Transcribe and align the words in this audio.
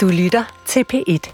Du 0.00 0.08
lytter 0.08 0.62
til 0.66 0.84
P1. 0.92 1.32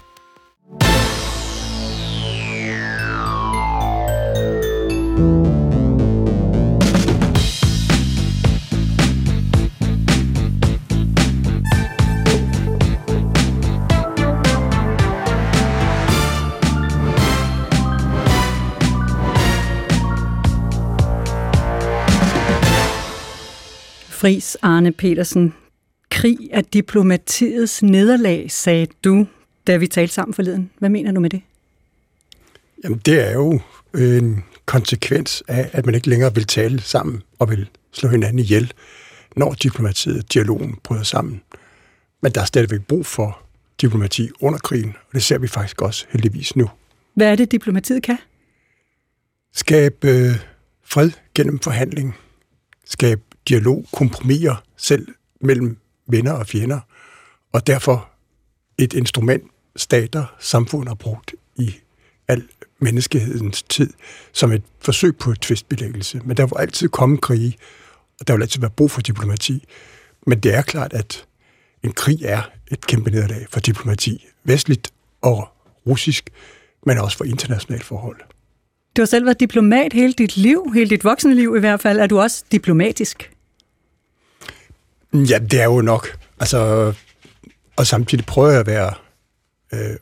Fris 24.09 24.57
Arne 24.61 24.91
Petersen, 24.91 25.53
krig 26.17 26.49
er 26.51 26.61
diplomatiets 26.61 27.83
nederlag, 27.83 28.51
sagde 28.51 28.87
du, 29.03 29.27
da 29.67 29.77
vi 29.77 29.87
talte 29.87 30.13
sammen 30.13 30.33
forleden. 30.33 30.69
Hvad 30.79 30.89
mener 30.89 31.11
du 31.11 31.19
med 31.19 31.29
det? 31.29 31.41
Jamen, 32.83 33.01
det 33.05 33.27
er 33.27 33.33
jo 33.33 33.59
en 33.97 34.43
konsekvens 34.65 35.43
af, 35.47 35.69
at 35.73 35.85
man 35.85 35.95
ikke 35.95 36.09
længere 36.09 36.35
vil 36.35 36.45
tale 36.45 36.81
sammen 36.81 37.23
og 37.39 37.49
vil 37.49 37.69
slå 37.91 38.09
hinanden 38.09 38.39
ihjel, 38.39 38.73
når 39.35 39.53
diplomatiet 39.53 40.17
og 40.17 40.33
dialogen 40.33 40.79
bryder 40.83 41.03
sammen. 41.03 41.41
Men 42.21 42.31
der 42.31 42.41
er 42.41 42.45
stadigvæk 42.45 42.81
brug 42.81 43.05
for 43.05 43.39
diplomati 43.81 44.29
under 44.39 44.59
krigen, 44.59 44.95
og 45.07 45.13
det 45.13 45.23
ser 45.23 45.37
vi 45.37 45.47
faktisk 45.47 45.81
også 45.81 46.05
heldigvis 46.09 46.55
nu. 46.55 46.69
Hvad 47.13 47.31
er 47.31 47.35
det, 47.35 47.51
diplomatiet 47.51 48.03
kan? 48.03 48.17
Skabe 49.53 50.07
øh, 50.07 50.35
fred 50.85 51.11
gennem 51.35 51.59
forhandling, 51.59 52.15
skabe 52.85 53.21
dialog, 53.47 53.85
kompromiser 53.93 54.63
selv 54.77 55.07
mellem 55.41 55.77
venner 56.07 56.31
og 56.31 56.47
fjender, 56.47 56.79
og 57.53 57.67
derfor 57.67 58.09
et 58.77 58.93
instrument, 58.93 59.43
stater, 59.75 60.35
samfund 60.39 60.87
har 60.87 60.95
brugt 60.95 61.35
i 61.55 61.75
al 62.27 62.43
menneskehedens 62.79 63.63
tid, 63.63 63.93
som 64.33 64.51
et 64.51 64.63
forsøg 64.79 65.17
på 65.17 65.33
tvistbelæggelse. 65.33 66.21
Men 66.25 66.37
der 66.37 66.45
vil 66.45 66.55
altid 66.59 66.89
komme 66.89 67.17
krige, 67.17 67.57
og 68.19 68.27
der 68.27 68.33
vil 68.33 68.41
altid 68.41 68.61
være 68.61 68.69
brug 68.69 68.91
for 68.91 69.01
diplomati. 69.01 69.65
Men 70.27 70.39
det 70.39 70.55
er 70.55 70.61
klart, 70.61 70.93
at 70.93 71.25
en 71.83 71.91
krig 71.91 72.23
er 72.23 72.41
et 72.71 72.87
kæmpe 72.87 73.11
nederlag 73.11 73.47
for 73.49 73.59
diplomati, 73.59 74.27
vestligt 74.43 74.91
og 75.21 75.47
russisk, 75.87 76.29
men 76.85 76.97
også 76.97 77.17
for 77.17 77.25
internationalt 77.25 77.83
forhold. 77.83 78.17
Du 78.97 79.01
har 79.01 79.05
selv 79.05 79.25
været 79.25 79.39
diplomat 79.39 79.93
hele 79.93 80.13
dit 80.13 80.37
liv, 80.37 80.71
hele 80.73 80.89
dit 80.89 81.03
voksne 81.03 81.35
liv 81.35 81.55
i 81.57 81.59
hvert 81.59 81.81
fald. 81.81 81.99
Er 81.99 82.07
du 82.07 82.19
også 82.19 82.43
diplomatisk? 82.51 83.31
Ja, 85.23 85.37
det 85.37 85.61
er 85.61 85.65
jo 85.65 85.81
nok. 85.81 86.17
Altså, 86.39 86.93
og 87.75 87.87
samtidig 87.87 88.25
prøver 88.25 88.49
jeg 88.49 88.59
at 88.59 88.67
være 88.67 88.93
øh, 89.73 89.95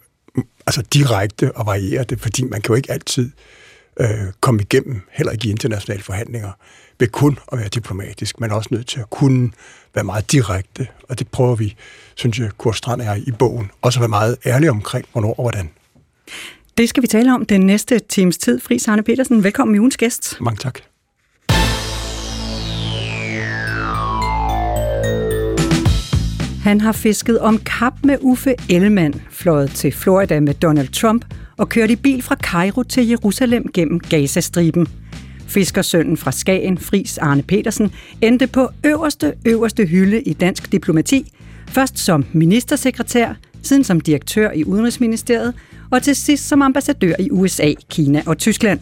altså 0.67 0.81
direkte 0.81 1.51
og 1.51 1.65
variere 1.65 2.03
det, 2.03 2.19
fordi 2.21 2.43
man 2.43 2.61
kan 2.61 2.69
jo 2.69 2.75
ikke 2.75 2.91
altid 2.91 3.31
øh, 3.99 4.07
komme 4.39 4.61
igennem, 4.61 5.01
heller 5.11 5.31
ikke 5.31 5.47
i 5.47 5.51
internationale 5.51 6.03
forhandlinger, 6.03 6.51
ved 6.99 7.07
kun 7.07 7.39
at 7.51 7.57
være 7.57 7.67
diplomatisk. 7.67 8.39
Man 8.39 8.51
er 8.51 8.55
også 8.55 8.69
nødt 8.71 8.87
til 8.87 8.99
at 8.99 9.09
kunne 9.09 9.51
være 9.95 10.03
meget 10.03 10.31
direkte, 10.31 10.87
og 11.09 11.19
det 11.19 11.27
prøver 11.27 11.55
vi, 11.55 11.75
synes 12.15 12.39
jeg, 12.39 12.49
Kurt 12.57 12.77
Strand 12.77 13.01
er 13.01 13.15
i 13.15 13.31
bogen. 13.39 13.71
Også 13.81 13.99
at 13.99 14.01
være 14.01 14.09
meget 14.09 14.37
ærlig 14.45 14.69
omkring, 14.69 15.05
hvornår 15.11 15.33
og 15.33 15.43
hvordan. 15.43 15.69
Det 16.77 16.89
skal 16.89 17.03
vi 17.03 17.07
tale 17.07 17.33
om 17.33 17.45
den 17.45 17.61
næste 17.61 17.99
times 17.99 18.37
tid. 18.37 18.59
Fris 18.59 18.87
Arne 18.87 19.03
Petersen, 19.03 19.43
velkommen 19.43 19.75
i 19.75 19.79
ugens 19.79 19.97
gæst. 19.97 20.37
Mange 20.41 20.57
tak. 20.57 20.79
Han 26.65 26.81
har 26.81 26.91
fisket 26.91 27.39
om 27.39 27.57
kap 27.57 27.93
med 28.03 28.17
Uffe 28.21 28.55
Ellemann, 28.69 29.21
fløjet 29.29 29.71
til 29.71 29.91
Florida 29.91 30.39
med 30.39 30.53
Donald 30.53 30.87
Trump 30.87 31.25
og 31.57 31.69
kørt 31.69 31.91
i 31.91 31.95
bil 31.95 32.21
fra 32.21 32.35
Cairo 32.35 32.83
til 32.83 33.07
Jerusalem 33.07 33.71
gennem 33.73 33.99
Gazastriben. 33.99 34.87
Fiskersønnen 35.47 36.17
fra 36.17 36.31
Skagen, 36.31 36.77
Fris 36.77 37.17
Arne 37.17 37.43
Petersen, 37.43 37.91
endte 38.21 38.47
på 38.47 38.69
øverste, 38.83 39.33
øverste 39.45 39.85
hylde 39.85 40.21
i 40.21 40.33
dansk 40.33 40.71
diplomati, 40.71 41.31
først 41.67 41.99
som 41.99 42.25
ministersekretær, 42.33 43.33
siden 43.61 43.83
som 43.83 44.01
direktør 44.01 44.51
i 44.51 44.63
Udenrigsministeriet, 44.63 45.53
og 45.91 46.03
til 46.03 46.15
sidst 46.15 46.47
som 46.47 46.61
ambassadør 46.61 47.13
i 47.19 47.31
USA, 47.31 47.73
Kina 47.89 48.21
og 48.25 48.37
Tyskland. 48.37 48.79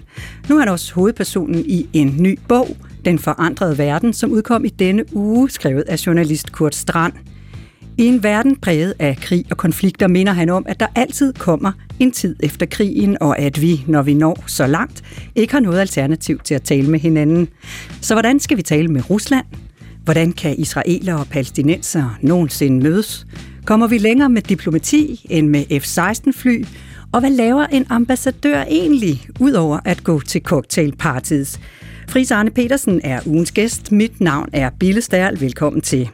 Nu 0.50 0.56
er 0.56 0.60
han 0.60 0.70
også 0.70 0.94
hovedpersonen 0.94 1.66
i 1.66 1.88
en 1.94 2.16
ny 2.20 2.40
bog, 2.48 2.78
Den 3.06 3.20
forandrede 3.20 3.78
verden, 3.78 4.14
som 4.14 4.32
udkom 4.32 4.66
i 4.66 4.70
denne 4.70 5.16
uge, 5.16 5.50
skrevet 5.50 5.82
af 5.82 6.08
journalist 6.08 6.52
Kurt 6.52 6.76
Strand. 6.76 7.14
I 7.98 8.06
en 8.06 8.24
verden 8.24 8.56
præget 8.56 8.94
af 9.00 9.18
krig 9.18 9.46
og 9.52 9.58
konflikter 9.58 10.08
minder 10.08 10.34
han 10.34 10.50
om, 10.50 10.66
at 10.70 10.80
der 10.80 10.88
altid 10.96 11.34
kommer 11.34 11.72
en 12.00 12.12
tid 12.12 12.36
efter 12.40 12.66
krigen, 12.66 13.18
og 13.22 13.40
at 13.40 13.62
vi, 13.62 13.84
når 13.88 14.02
vi 14.02 14.14
når 14.14 14.44
så 14.48 14.68
langt, 14.68 15.04
ikke 15.36 15.54
har 15.54 15.60
noget 15.60 15.80
alternativ 15.80 16.40
til 16.44 16.56
at 16.56 16.62
tale 16.62 16.90
med 16.90 17.00
hinanden. 17.00 17.48
Så 18.02 18.14
hvordan 18.14 18.40
skal 18.40 18.58
vi 18.58 18.62
tale 18.62 18.88
med 18.88 19.10
Rusland? 19.10 19.46
Hvordan 20.04 20.32
kan 20.32 20.60
israeler 20.60 21.14
og 21.14 21.28
palæstinenser 21.28 22.18
nogensinde 22.22 22.84
mødes? 22.84 23.28
Kommer 23.66 23.88
vi 23.88 23.98
længere 23.98 24.30
med 24.30 24.42
diplomati 24.42 25.26
end 25.30 25.48
med 25.48 25.82
F-16-fly? 25.82 26.66
Og 27.12 27.20
hvad 27.20 27.32
laver 27.32 27.66
en 27.66 27.86
ambassadør 27.90 28.64
egentlig, 28.64 29.28
udover 29.40 29.80
at 29.86 30.04
gå 30.04 30.20
til 30.20 30.42
cocktailparties? 30.42 31.60
Fris 32.10 32.32
Arne 32.32 32.52
Petersen 32.52 33.02
er 33.04 33.20
ugens 33.26 33.52
gæst. 33.52 33.92
Mit 33.92 34.22
navn 34.22 34.50
er 34.54 34.70
Bille 34.80 35.02
Stærl. 35.02 35.40
Velkommen 35.40 35.82
til. 35.82 36.10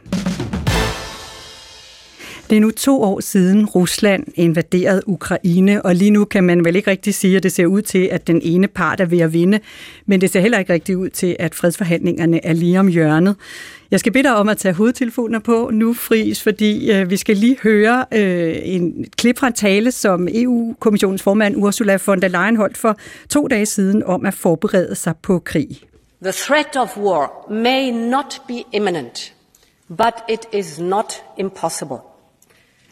Det 2.50 2.56
er 2.56 2.60
nu 2.60 2.70
to 2.70 3.02
år 3.02 3.20
siden 3.20 3.66
Rusland 3.66 4.24
invaderede 4.34 5.08
Ukraine, 5.08 5.82
og 5.82 5.94
lige 5.94 6.10
nu 6.10 6.24
kan 6.24 6.44
man 6.44 6.64
vel 6.64 6.76
ikke 6.76 6.90
rigtig 6.90 7.14
sige, 7.14 7.36
at 7.36 7.42
det 7.42 7.52
ser 7.52 7.66
ud 7.66 7.82
til, 7.82 8.08
at 8.12 8.26
den 8.26 8.40
ene 8.42 8.68
part 8.68 9.00
er 9.00 9.04
ved 9.04 9.18
at 9.18 9.32
vinde, 9.32 9.60
men 10.06 10.20
det 10.20 10.30
ser 10.30 10.40
heller 10.40 10.58
ikke 10.58 10.72
rigtig 10.72 10.96
ud 10.96 11.08
til, 11.08 11.36
at 11.38 11.54
fredsforhandlingerne 11.54 12.44
er 12.44 12.52
lige 12.52 12.80
om 12.80 12.88
hjørnet. 12.88 13.36
Jeg 13.90 14.00
skal 14.00 14.12
bede 14.12 14.22
dig 14.22 14.36
om 14.36 14.48
at 14.48 14.58
tage 14.58 14.74
hovedtelefoner 14.74 15.38
på 15.38 15.70
nu, 15.72 15.94
Fris, 15.94 16.42
fordi 16.42 16.92
øh, 16.92 17.10
vi 17.10 17.16
skal 17.16 17.36
lige 17.36 17.56
høre 17.62 18.04
øh, 18.12 18.56
en 18.62 19.06
klip 19.16 19.38
fra 19.38 19.46
en 19.46 19.52
tale, 19.52 19.92
som 19.92 20.28
EU-kommissionens 20.30 21.22
formand 21.22 21.56
Ursula 21.56 21.98
von 22.06 22.22
der 22.22 22.28
Leyen 22.28 22.56
holdt 22.56 22.78
for 22.78 22.96
to 23.28 23.46
dage 23.46 23.66
siden 23.66 24.02
om 24.02 24.26
at 24.26 24.34
forberede 24.34 24.94
sig 24.94 25.14
på 25.22 25.38
krig. 25.38 25.68
The 26.22 26.32
threat 26.32 26.76
of 26.76 26.96
war 26.96 27.52
may 27.52 27.90
not 27.90 28.42
be 28.48 28.62
imminent, 28.72 29.34
but 29.88 30.14
it 30.28 30.40
is 30.52 30.78
not 30.78 31.14
impossible. 31.38 32.09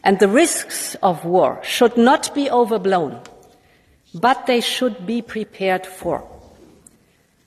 And 0.03 0.17
the 0.17 0.27
risks 0.27 0.97
of 1.01 1.25
war 1.25 1.59
should 1.63 1.97
not 1.97 2.31
be 2.35 2.51
overblown, 2.51 3.13
but 4.13 4.37
they 4.47 4.61
should 4.61 4.95
be 5.07 5.21
prepared 5.21 5.85
for. 5.99 6.23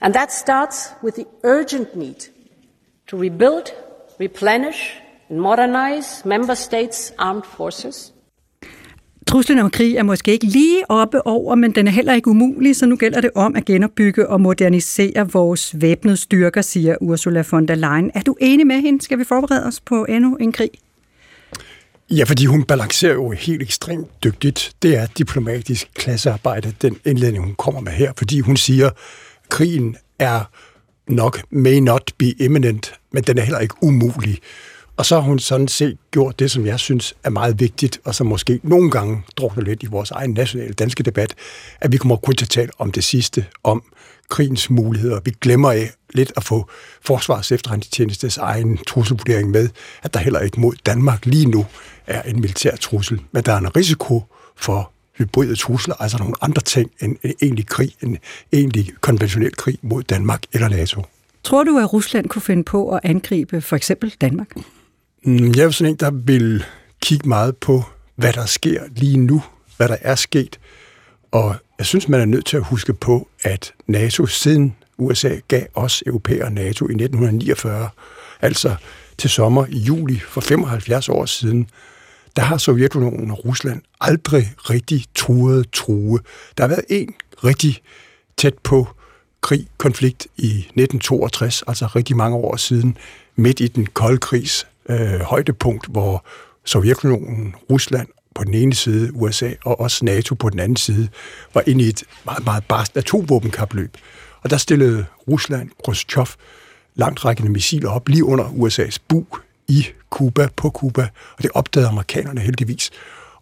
And 0.01 0.15
that 0.15 0.33
starts 0.33 0.91
with 1.05 1.15
the 1.15 1.27
urgent 1.45 1.97
need 1.97 2.29
to 3.07 3.17
rebuild, 3.17 3.73
replenish, 4.21 5.01
and 5.31 5.41
modernize 5.41 6.29
member 6.29 6.55
states' 6.55 7.13
armed 7.19 7.45
forces. 7.57 8.13
Truslen 9.27 9.59
om 9.59 9.71
krig 9.71 9.97
er 9.97 10.03
måske 10.03 10.33
ikke 10.33 10.47
lige 10.47 10.91
oppe 10.91 11.27
over, 11.27 11.55
men 11.55 11.75
den 11.75 11.87
er 11.87 11.91
heller 11.91 12.13
ikke 12.13 12.29
umulig, 12.31 12.77
så 12.77 12.87
nu 12.87 12.97
gælder 12.97 13.21
det 13.21 13.31
om 13.35 13.57
at 13.57 13.65
genopbygge 13.65 14.29
og 14.29 14.41
modernisere 14.41 15.33
vores 15.33 15.81
væbnede 15.81 16.17
styrker, 16.17 16.63
siger 16.63 16.97
Ursula 17.01 17.45
von 17.51 17.69
der 17.69 17.75
Leyen. 17.75 18.11
Er 18.15 18.21
du 18.21 18.37
enig 18.41 18.67
med 18.67 18.81
hende? 18.81 19.03
Skal 19.03 19.19
vi 19.19 19.25
forberede 19.25 19.67
os 19.67 19.81
på 19.81 20.05
endnu 20.05 20.37
en 20.37 20.53
krig? 20.53 20.71
Ja, 22.17 22.25
fordi 22.25 22.47
hun 22.47 22.65
balancerer 22.65 23.13
jo 23.13 23.31
helt 23.31 23.63
ekstremt 23.63 24.25
dygtigt. 24.25 24.73
Det 24.83 24.97
er 24.97 25.07
diplomatisk 25.07 25.89
klassearbejde, 25.95 26.75
den 26.83 26.97
indledning, 27.05 27.45
hun 27.45 27.55
kommer 27.55 27.81
med 27.81 27.93
her, 27.93 28.13
fordi 28.17 28.41
hun 28.41 28.57
siger, 28.57 28.91
krigen 29.49 29.97
er 30.19 30.51
nok 31.09 31.43
may 31.51 31.79
not 31.79 32.11
be 32.19 32.31
imminent, 32.31 32.95
men 33.13 33.23
den 33.23 33.39
er 33.39 33.43
heller 33.43 33.59
ikke 33.59 33.75
umulig. 33.83 34.39
Og 34.97 35.07
så 35.07 35.15
har 35.15 35.23
hun 35.23 35.39
sådan 35.39 35.69
set 35.69 35.97
gjort 36.11 36.39
det, 36.39 36.51
som 36.51 36.67
jeg 36.67 36.79
synes 36.79 37.15
er 37.25 37.31
meget 37.31 37.61
vigtigt, 37.61 38.01
og 38.05 38.15
som 38.15 38.27
måske 38.27 38.61
nogle 38.63 38.91
gange 38.91 39.23
drukner 39.37 39.65
lidt 39.65 39.83
i 39.83 39.87
vores 39.87 40.11
egen 40.11 40.31
nationale 40.31 40.73
danske 40.73 41.03
debat, 41.03 41.35
at 41.81 41.93
vi 41.93 41.97
kommer 41.97 42.17
kun 42.17 42.35
til 42.35 42.45
at 42.45 42.51
tale 42.51 42.71
om 42.79 42.93
det 42.93 43.05
sidste, 43.05 43.47
om 43.65 43.83
krigens 44.31 44.71
muligheder. 44.71 45.21
Vi 45.25 45.33
glemmer 45.41 45.71
af 45.71 45.91
lidt 46.15 46.33
at 46.37 46.45
få 46.45 46.69
Forsvars 47.03 47.53
efterretningstjenestes 47.53 48.39
egen 48.39 48.79
trusselvurdering 48.79 49.51
med, 49.51 49.69
at 50.03 50.15
der 50.15 50.21
heller 50.21 50.41
ikke 50.41 50.61
mod 50.61 50.75
Danmark 50.87 51.27
lige 51.27 51.47
nu 51.47 51.67
er 52.07 52.23
en 52.23 52.41
militær 52.41 52.77
trussel, 52.77 53.21
men 53.33 53.43
der 53.43 53.53
er 53.53 53.59
en 53.59 53.77
risiko 53.77 54.23
for 54.57 54.93
hybride 55.19 55.57
trusler, 55.57 55.95
altså 55.95 56.19
nogle 56.19 56.35
andre 56.41 56.63
ting 56.63 56.91
end 57.01 57.17
en 57.23 57.35
egentlig 57.43 57.67
krig, 57.67 57.97
en 58.03 58.19
egentlig 58.53 58.93
konventionel 59.01 59.57
krig 59.57 59.79
mod 59.83 60.03
Danmark 60.03 60.43
eller 60.53 60.69
NATO. 60.69 61.03
Tror 61.45 61.65
du, 61.65 61.79
at 61.79 61.93
Rusland 61.93 62.29
kunne 62.29 62.43
finde 62.43 62.65
på 62.65 62.91
at 62.91 63.01
angribe 63.03 63.61
for 63.61 63.77
eksempel 63.77 64.15
Danmark? 64.21 64.57
Mm, 65.25 65.53
jeg 65.57 65.65
er 65.65 65.71
sådan 65.71 65.93
en, 65.93 65.97
der 65.97 66.11
vil 66.11 66.65
kigge 67.03 67.29
meget 67.29 67.57
på, 67.57 67.85
hvad 68.17 68.33
der 68.33 68.47
sker 68.47 68.83
lige 68.97 69.17
nu, 69.17 69.43
hvad 69.77 69.89
der 69.89 69.97
er 70.01 70.15
sket. 70.15 70.59
Og 71.31 71.57
jeg 71.79 71.87
synes, 71.87 72.09
man 72.09 72.21
er 72.21 72.25
nødt 72.25 72.47
til 72.47 72.57
at 72.57 72.65
huske 72.65 72.95
på, 72.95 73.29
at 73.43 73.73
NATO 73.87 74.27
siden 74.27 74.77
USA 74.99 75.37
gav 75.49 75.63
os 75.75 76.03
europæer 76.07 76.49
NATO 76.49 76.85
i 76.85 76.93
1949, 76.93 77.89
altså 78.41 78.75
til 79.19 79.31
sommer 79.31 79.67
i 79.69 79.79
juli 79.79 80.19
for 80.19 80.41
75 80.41 81.09
år 81.09 81.27
siden, 81.27 81.69
der 82.37 82.43
har 82.43 82.57
Sovjetunionen 82.57 83.31
og 83.31 83.45
Rusland 83.45 83.83
aldrig 84.01 84.55
rigtig 84.71 85.05
truet 85.15 85.71
true. 85.71 86.19
Der 86.57 86.65
har 86.65 86.69
været 86.69 86.85
en 86.89 87.15
rigtig 87.45 87.83
tæt 88.37 88.55
på 88.59 88.89
krig, 89.41 89.69
konflikt 89.79 90.27
i 90.37 90.49
1962, 90.49 91.63
altså 91.67 91.87
rigtig 91.87 92.17
mange 92.17 92.37
år 92.37 92.57
siden, 92.57 92.97
midt 93.37 93.61
i 93.61 93.67
den 93.67 93.87
kolde 93.87 94.19
krigs 94.19 94.67
øh, 94.89 95.21
højdepunkt, 95.21 95.87
hvor 95.87 96.25
Sovjetunionen, 96.65 97.55
Rusland 97.71 98.09
på 98.35 98.45
den 98.45 98.55
ene 98.55 98.75
side, 98.75 99.11
USA 99.15 99.51
og 99.65 99.81
også 99.81 100.05
NATO 100.05 100.35
på 100.35 100.51
den 100.51 100.59
anden 100.59 100.77
side, 100.77 101.09
var 101.55 101.63
inde 101.67 101.85
i 101.85 101.89
et 101.89 102.03
meget, 102.25 102.45
meget 102.45 102.65
barst 102.65 102.97
atomvåbenkapløb. 102.97 103.97
Og 104.43 104.51
der 104.51 104.57
stillede 104.57 105.05
Rusland, 105.29 105.71
Khrushchev, 105.85 106.27
langtrækkende 106.95 107.53
missiler 107.53 107.91
op 107.91 108.09
lige 108.09 108.25
under 108.25 108.45
USA's 108.45 108.97
bu 109.09 109.27
i 109.69 109.87
Kuba, 110.11 110.49
på 110.57 110.71
Kuba, 110.71 111.09
og 111.37 111.43
det 111.43 111.51
opdagede 111.55 111.89
amerikanerne 111.89 112.41
heldigvis. 112.41 112.91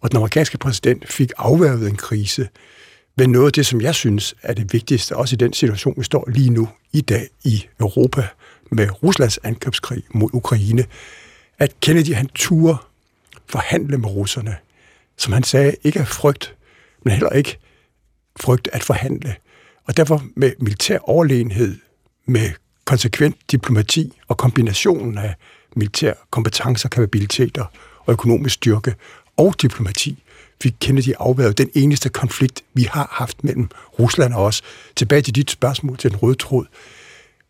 Og 0.01 0.11
den 0.11 0.17
amerikanske 0.17 0.57
præsident 0.57 1.11
fik 1.11 1.31
afværget 1.37 1.89
en 1.89 1.95
krise. 1.95 2.47
Men 3.17 3.29
noget 3.29 3.45
af 3.45 3.53
det, 3.53 3.65
som 3.65 3.81
jeg 3.81 3.95
synes 3.95 4.35
er 4.41 4.53
det 4.53 4.73
vigtigste, 4.73 5.15
også 5.15 5.35
i 5.35 5.37
den 5.37 5.53
situation, 5.53 5.93
vi 5.97 6.03
står 6.03 6.29
lige 6.29 6.49
nu 6.49 6.69
i 6.93 7.01
dag 7.01 7.27
i 7.43 7.65
Europa, 7.79 8.27
med 8.71 9.03
Ruslands 9.03 9.37
angrebskrig 9.37 10.03
mod 10.13 10.29
Ukraine, 10.33 10.85
at 11.59 11.79
Kennedy 11.79 12.13
han 12.13 12.27
turde 12.35 12.77
forhandle 13.47 13.97
med 13.97 14.09
russerne. 14.09 14.57
Som 15.21 15.33
han 15.33 15.43
sagde, 15.43 15.75
ikke 15.83 15.99
af 15.99 16.07
frygt, 16.07 16.55
men 17.05 17.13
heller 17.13 17.29
ikke 17.29 17.57
frygt 18.39 18.69
at 18.73 18.83
forhandle. 18.83 19.35
Og 19.87 19.97
derfor 19.97 20.23
med 20.35 20.51
militær 20.59 20.99
overlegenhed, 20.99 21.77
med 22.25 22.49
konsekvent 22.85 23.35
diplomati 23.51 24.19
og 24.27 24.37
kombinationen 24.37 25.17
af 25.17 25.35
militær 25.75 26.13
kompetencer, 26.31 26.89
kapabiliteter 26.89 27.65
og 28.05 28.13
økonomisk 28.13 28.55
styrke 28.55 28.95
og 29.37 29.61
diplomati, 29.61 30.23
fik 30.61 30.73
Kennedy 30.79 31.13
afværet 31.19 31.57
den 31.57 31.69
eneste 31.75 32.09
konflikt, 32.09 32.63
vi 32.73 32.83
har 32.83 33.09
haft 33.11 33.43
mellem 33.43 33.69
Rusland 33.99 34.33
og 34.33 34.43
os. 34.43 34.61
Tilbage 34.95 35.21
til 35.21 35.35
dit 35.35 35.51
spørgsmål 35.51 35.97
til 35.97 36.09
den 36.11 36.17
røde 36.17 36.35
tråd. 36.35 36.65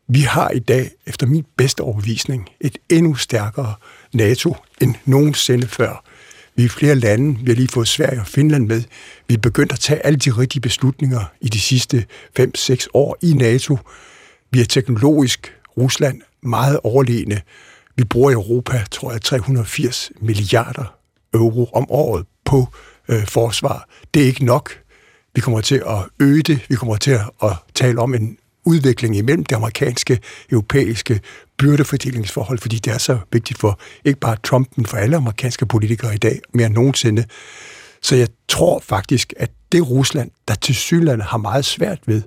Vi 0.08 0.22
har 0.22 0.50
i 0.50 0.60
dag, 0.60 0.92
efter 1.06 1.28
min 1.28 1.46
bedste 1.58 1.82
overbevisning, 1.82 2.50
et 2.60 2.78
endnu 2.90 3.16
stærkere 3.16 3.74
NATO 4.14 4.56
end 4.82 4.96
nogensinde 5.06 5.68
før. 5.68 6.11
Vi 6.56 6.66
er 6.66 6.70
flere 6.70 6.96
lande, 6.96 7.40
vi 7.40 7.52
har 7.52 7.56
lige 7.56 7.68
fået 7.68 7.88
Sverige 7.88 8.20
og 8.20 8.28
Finland 8.28 8.68
med. 8.68 8.84
Vi 9.28 9.34
er 9.34 9.38
begyndt 9.38 9.72
at 9.72 9.80
tage 9.80 10.06
alle 10.06 10.18
de 10.18 10.32
rigtige 10.32 10.62
beslutninger 10.62 11.24
i 11.42 11.50
de 11.50 11.60
sidste 11.60 12.06
5-6 12.40 12.88
år 12.94 13.18
i 13.22 13.34
NATO. 13.34 13.78
Vi 14.52 14.62
er 14.62 14.66
teknologisk 14.66 15.54
Rusland 15.78 16.22
meget 16.44 16.80
overlegne. 16.84 17.42
Vi 17.96 18.04
bruger 18.04 18.30
i 18.30 18.34
Europa, 18.34 18.84
tror 18.92 19.12
jeg, 19.12 19.22
380 19.22 20.12
milliarder 20.22 20.96
euro 21.34 21.70
om 21.74 21.92
året 21.92 22.26
på 22.46 22.68
øh, 23.08 23.28
forsvar. 23.28 23.90
Det 24.14 24.22
er 24.22 24.26
ikke 24.26 24.46
nok. 24.46 24.80
Vi 25.36 25.42
kommer 25.42 25.62
til 25.62 25.76
at 25.76 25.98
øge 26.20 26.44
det. 26.44 26.60
Vi 26.70 26.76
kommer 26.76 26.96
til 26.96 27.12
at 27.44 27.52
tale 27.74 28.00
om 28.00 28.14
en 28.14 28.38
udvikling 28.66 29.18
imellem 29.18 29.46
det 29.46 29.56
amerikanske, 29.56 30.20
europæiske 30.52 31.20
byrdefordelingsforhold, 31.58 32.60
fordi 32.60 32.78
det 32.78 32.94
er 32.94 32.98
så 32.98 33.18
vigtigt 33.32 33.60
for 33.60 33.80
ikke 34.06 34.20
bare 34.20 34.38
Trump, 34.44 34.68
men 34.76 34.86
for 34.86 34.98
alle 34.98 35.18
amerikanske 35.18 35.66
politikere 35.66 36.16
i 36.16 36.18
dag, 36.18 36.42
mere 36.54 36.66
end 36.68 36.76
nogensinde. 36.76 37.26
Så 38.02 38.16
jeg 38.16 38.28
tror 38.48 38.80
faktisk, 38.80 39.34
at 39.38 39.52
det 39.72 39.90
Rusland, 39.90 40.32
der 40.48 40.56
til 40.56 40.76
Sydland 40.76 41.22
har 41.22 41.38
meget 41.38 41.66
svært 41.66 42.00
ved 42.06 42.22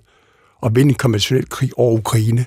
at 0.63 0.75
vinde 0.75 0.91
en 0.91 0.95
konventionel 0.95 1.49
krig 1.49 1.71
over 1.77 1.99
Ukraine, 1.99 2.47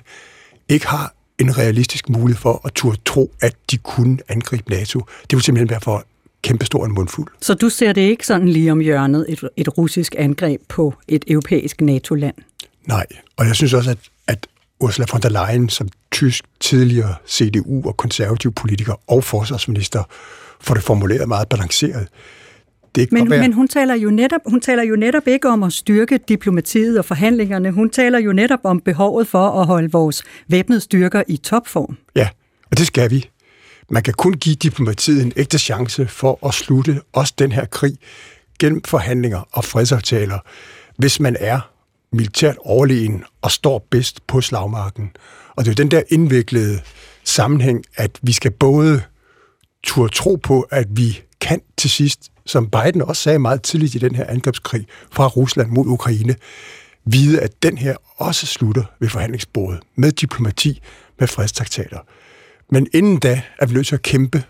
ikke 0.68 0.86
har 0.86 1.14
en 1.38 1.58
realistisk 1.58 2.08
mulighed 2.08 2.40
for 2.40 2.60
at 2.64 2.72
turde 2.72 2.98
tro, 3.04 3.34
at 3.40 3.56
de 3.70 3.76
kunne 3.76 4.18
angribe 4.28 4.70
NATO. 4.70 4.98
Det 4.98 5.36
vil 5.36 5.42
simpelthen 5.42 5.70
være 5.70 5.80
for 5.80 6.04
kæmpestor 6.42 6.84
en 6.84 6.92
mundfuld. 6.92 7.28
Så 7.40 7.54
du 7.54 7.68
ser 7.68 7.92
det 7.92 8.00
ikke 8.00 8.26
sådan 8.26 8.48
lige 8.48 8.72
om 8.72 8.80
hjørnet, 8.80 9.26
et, 9.28 9.48
et 9.56 9.78
russisk 9.78 10.14
angreb 10.18 10.60
på 10.68 10.94
et 11.08 11.24
europæisk 11.28 11.80
NATO-land? 11.80 12.34
Nej, 12.88 13.06
og 13.36 13.46
jeg 13.46 13.54
synes 13.54 13.74
også, 13.74 13.90
at, 13.90 13.98
at 14.26 14.46
Ursula 14.80 15.06
von 15.12 15.22
der 15.22 15.28
Leyen 15.28 15.68
som 15.68 15.88
tysk 16.12 16.44
tidligere 16.60 17.14
CDU 17.28 17.88
og 17.88 17.96
konservativ 17.96 18.52
politiker 18.52 18.94
og 19.06 19.24
forsvarsminister 19.24 20.02
får 20.60 20.74
det 20.74 20.82
formuleret 20.82 21.28
meget 21.28 21.48
balanceret. 21.48 22.08
Det 22.94 23.00
ikke 23.00 23.14
men, 23.14 23.28
men 23.28 23.52
hun, 23.52 23.68
taler 23.68 23.94
jo 23.94 24.10
netop, 24.10 24.40
hun 24.46 24.60
taler 24.60 24.82
jo 24.82 24.96
netop 24.96 25.26
ikke 25.26 25.48
om 25.48 25.62
at 25.62 25.72
styrke 25.72 26.18
diplomatiet 26.28 26.98
og 26.98 27.04
forhandlingerne. 27.04 27.70
Hun 27.70 27.90
taler 27.90 28.18
jo 28.18 28.32
netop 28.32 28.60
om 28.64 28.80
behovet 28.80 29.28
for 29.28 29.60
at 29.60 29.66
holde 29.66 29.92
vores 29.92 30.22
væbnede 30.48 30.80
styrker 30.80 31.22
i 31.28 31.36
topform. 31.36 31.96
Ja, 32.16 32.28
og 32.70 32.78
det 32.78 32.86
skal 32.86 33.10
vi. 33.10 33.30
Man 33.90 34.02
kan 34.02 34.14
kun 34.14 34.32
give 34.32 34.54
diplomatiet 34.54 35.22
en 35.22 35.32
ægte 35.36 35.58
chance 35.58 36.06
for 36.06 36.46
at 36.46 36.54
slutte 36.54 37.00
også 37.12 37.34
den 37.38 37.52
her 37.52 37.64
krig 37.64 37.96
gennem 38.58 38.82
forhandlinger 38.84 39.48
og 39.52 39.64
fredsaftaler, 39.64 40.38
hvis 40.96 41.20
man 41.20 41.36
er 41.40 41.60
militært 42.12 42.56
overlegen 42.60 43.24
og 43.42 43.50
står 43.50 43.86
bedst 43.90 44.26
på 44.26 44.40
slagmarken. 44.40 45.10
Og 45.56 45.64
det 45.64 45.70
er 45.70 45.72
jo 45.72 45.82
den 45.82 45.90
der 45.90 46.02
indviklede 46.08 46.80
sammenhæng, 47.24 47.84
at 47.96 48.18
vi 48.22 48.32
skal 48.32 48.50
både 48.50 49.02
turde 49.82 50.12
tro 50.12 50.36
på, 50.36 50.60
at 50.60 50.86
vi 50.90 51.22
kan 51.40 51.60
til 51.76 51.90
sidst, 51.90 52.30
som 52.46 52.70
Biden 52.70 53.02
også 53.02 53.22
sagde 53.22 53.38
meget 53.38 53.62
tidligt 53.62 53.94
i 53.94 53.98
den 53.98 54.14
her 54.14 54.26
angrebskrig 54.26 54.86
fra 55.12 55.26
Rusland 55.26 55.70
mod 55.70 55.86
Ukraine, 55.86 56.34
vide, 57.04 57.40
at 57.40 57.62
den 57.62 57.78
her 57.78 57.96
også 58.16 58.46
slutter 58.46 58.84
ved 59.00 59.08
forhandlingsbordet 59.08 59.80
med 59.96 60.12
diplomati, 60.12 60.80
med 61.18 61.28
fredstraktater. 61.28 61.98
Men 62.70 62.86
inden 62.94 63.18
da 63.18 63.42
er 63.58 63.66
vi 63.66 63.74
nødt 63.74 63.86
til 63.86 63.94
at 63.94 64.02
kæmpe 64.02 64.42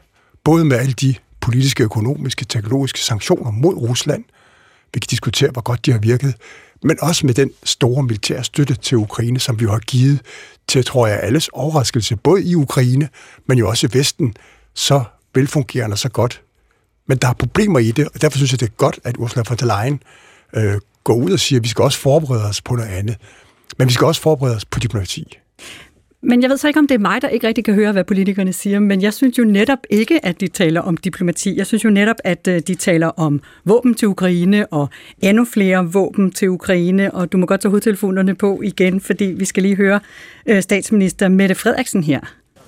både 0.44 0.64
med 0.64 0.76
alle 0.76 0.92
de 0.92 1.14
politiske, 1.40 1.84
økonomiske, 1.84 2.44
teknologiske 2.44 3.00
sanktioner 3.00 3.50
mod 3.50 3.74
Rusland. 3.74 4.24
Vi 4.94 5.00
kan 5.00 5.08
diskutere, 5.10 5.50
hvor 5.50 5.62
godt 5.62 5.86
de 5.86 5.92
har 5.92 5.98
virket, 5.98 6.34
men 6.82 6.96
også 7.00 7.26
med 7.26 7.34
den 7.34 7.50
store 7.64 8.02
militære 8.02 8.44
støtte 8.44 8.74
til 8.74 8.96
Ukraine, 8.96 9.40
som 9.40 9.60
vi 9.60 9.64
har 9.64 9.78
givet 9.78 10.20
til, 10.68 10.84
tror 10.84 11.06
jeg, 11.06 11.20
alles 11.22 11.48
overraskelse, 11.48 12.16
både 12.16 12.44
i 12.44 12.54
Ukraine, 12.54 13.08
men 13.46 13.58
jo 13.58 13.68
også 13.68 13.86
i 13.86 13.98
Vesten, 13.98 14.34
så 14.74 15.04
velfungerende 15.34 15.94
og 15.94 15.98
så 15.98 16.08
godt. 16.08 16.42
Men 17.06 17.18
der 17.18 17.28
er 17.28 17.32
problemer 17.32 17.78
i 17.78 17.90
det, 17.90 18.08
og 18.14 18.22
derfor 18.22 18.38
synes 18.38 18.52
jeg, 18.52 18.60
det 18.60 18.66
er 18.66 18.76
godt, 18.76 18.98
at 19.04 19.16
Ursula 19.16 19.44
von 19.48 19.56
der 19.56 19.84
Leyen 19.84 20.02
øh, 20.56 20.80
går 21.04 21.14
ud 21.14 21.30
og 21.30 21.40
siger, 21.40 21.58
at 21.58 21.64
vi 21.64 21.68
skal 21.68 21.82
også 21.82 21.98
forberede 21.98 22.44
os 22.44 22.62
på 22.62 22.74
noget 22.74 22.90
andet. 22.90 23.16
Men 23.78 23.88
vi 23.88 23.92
skal 23.92 24.06
også 24.06 24.20
forberede 24.20 24.56
os 24.56 24.64
på 24.64 24.78
diplomati. 24.78 25.38
Men 26.22 26.42
jeg 26.42 26.50
ved 26.50 26.56
så 26.56 26.68
ikke, 26.68 26.80
om 26.80 26.86
det 26.86 26.94
er 26.94 26.98
mig, 26.98 27.22
der 27.22 27.28
ikke 27.28 27.46
rigtig 27.46 27.64
kan 27.64 27.74
høre, 27.74 27.92
hvad 27.92 28.04
politikerne 28.04 28.52
siger, 28.52 28.80
men 28.80 29.02
jeg 29.02 29.14
synes 29.14 29.38
jo 29.38 29.44
netop 29.44 29.78
ikke, 29.90 30.24
at 30.24 30.40
de 30.40 30.48
taler 30.48 30.80
om 30.80 30.96
diplomati. 30.96 31.56
Jeg 31.56 31.66
synes 31.66 31.84
jo 31.84 31.90
netop, 31.90 32.16
at 32.24 32.48
øh, 32.48 32.60
de 32.66 32.74
taler 32.74 33.06
om 33.06 33.40
våben 33.64 33.94
til 33.94 34.08
Ukraine 34.08 34.66
og 34.66 34.88
endnu 35.22 35.44
flere 35.44 35.92
våben 35.92 36.30
til 36.30 36.48
Ukraine, 36.48 37.14
og 37.14 37.32
du 37.32 37.38
må 37.38 37.46
godt 37.46 37.60
tage 37.60 37.70
hovedtelefonerne 37.70 38.34
på 38.34 38.60
igen, 38.64 39.00
fordi 39.00 39.24
vi 39.24 39.44
skal 39.44 39.62
lige 39.62 39.76
høre 39.76 40.00
øh, 40.46 40.62
statsminister 40.62 41.28
Mette 41.28 41.54
Frederiksen 41.54 42.04
her. 42.04 42.20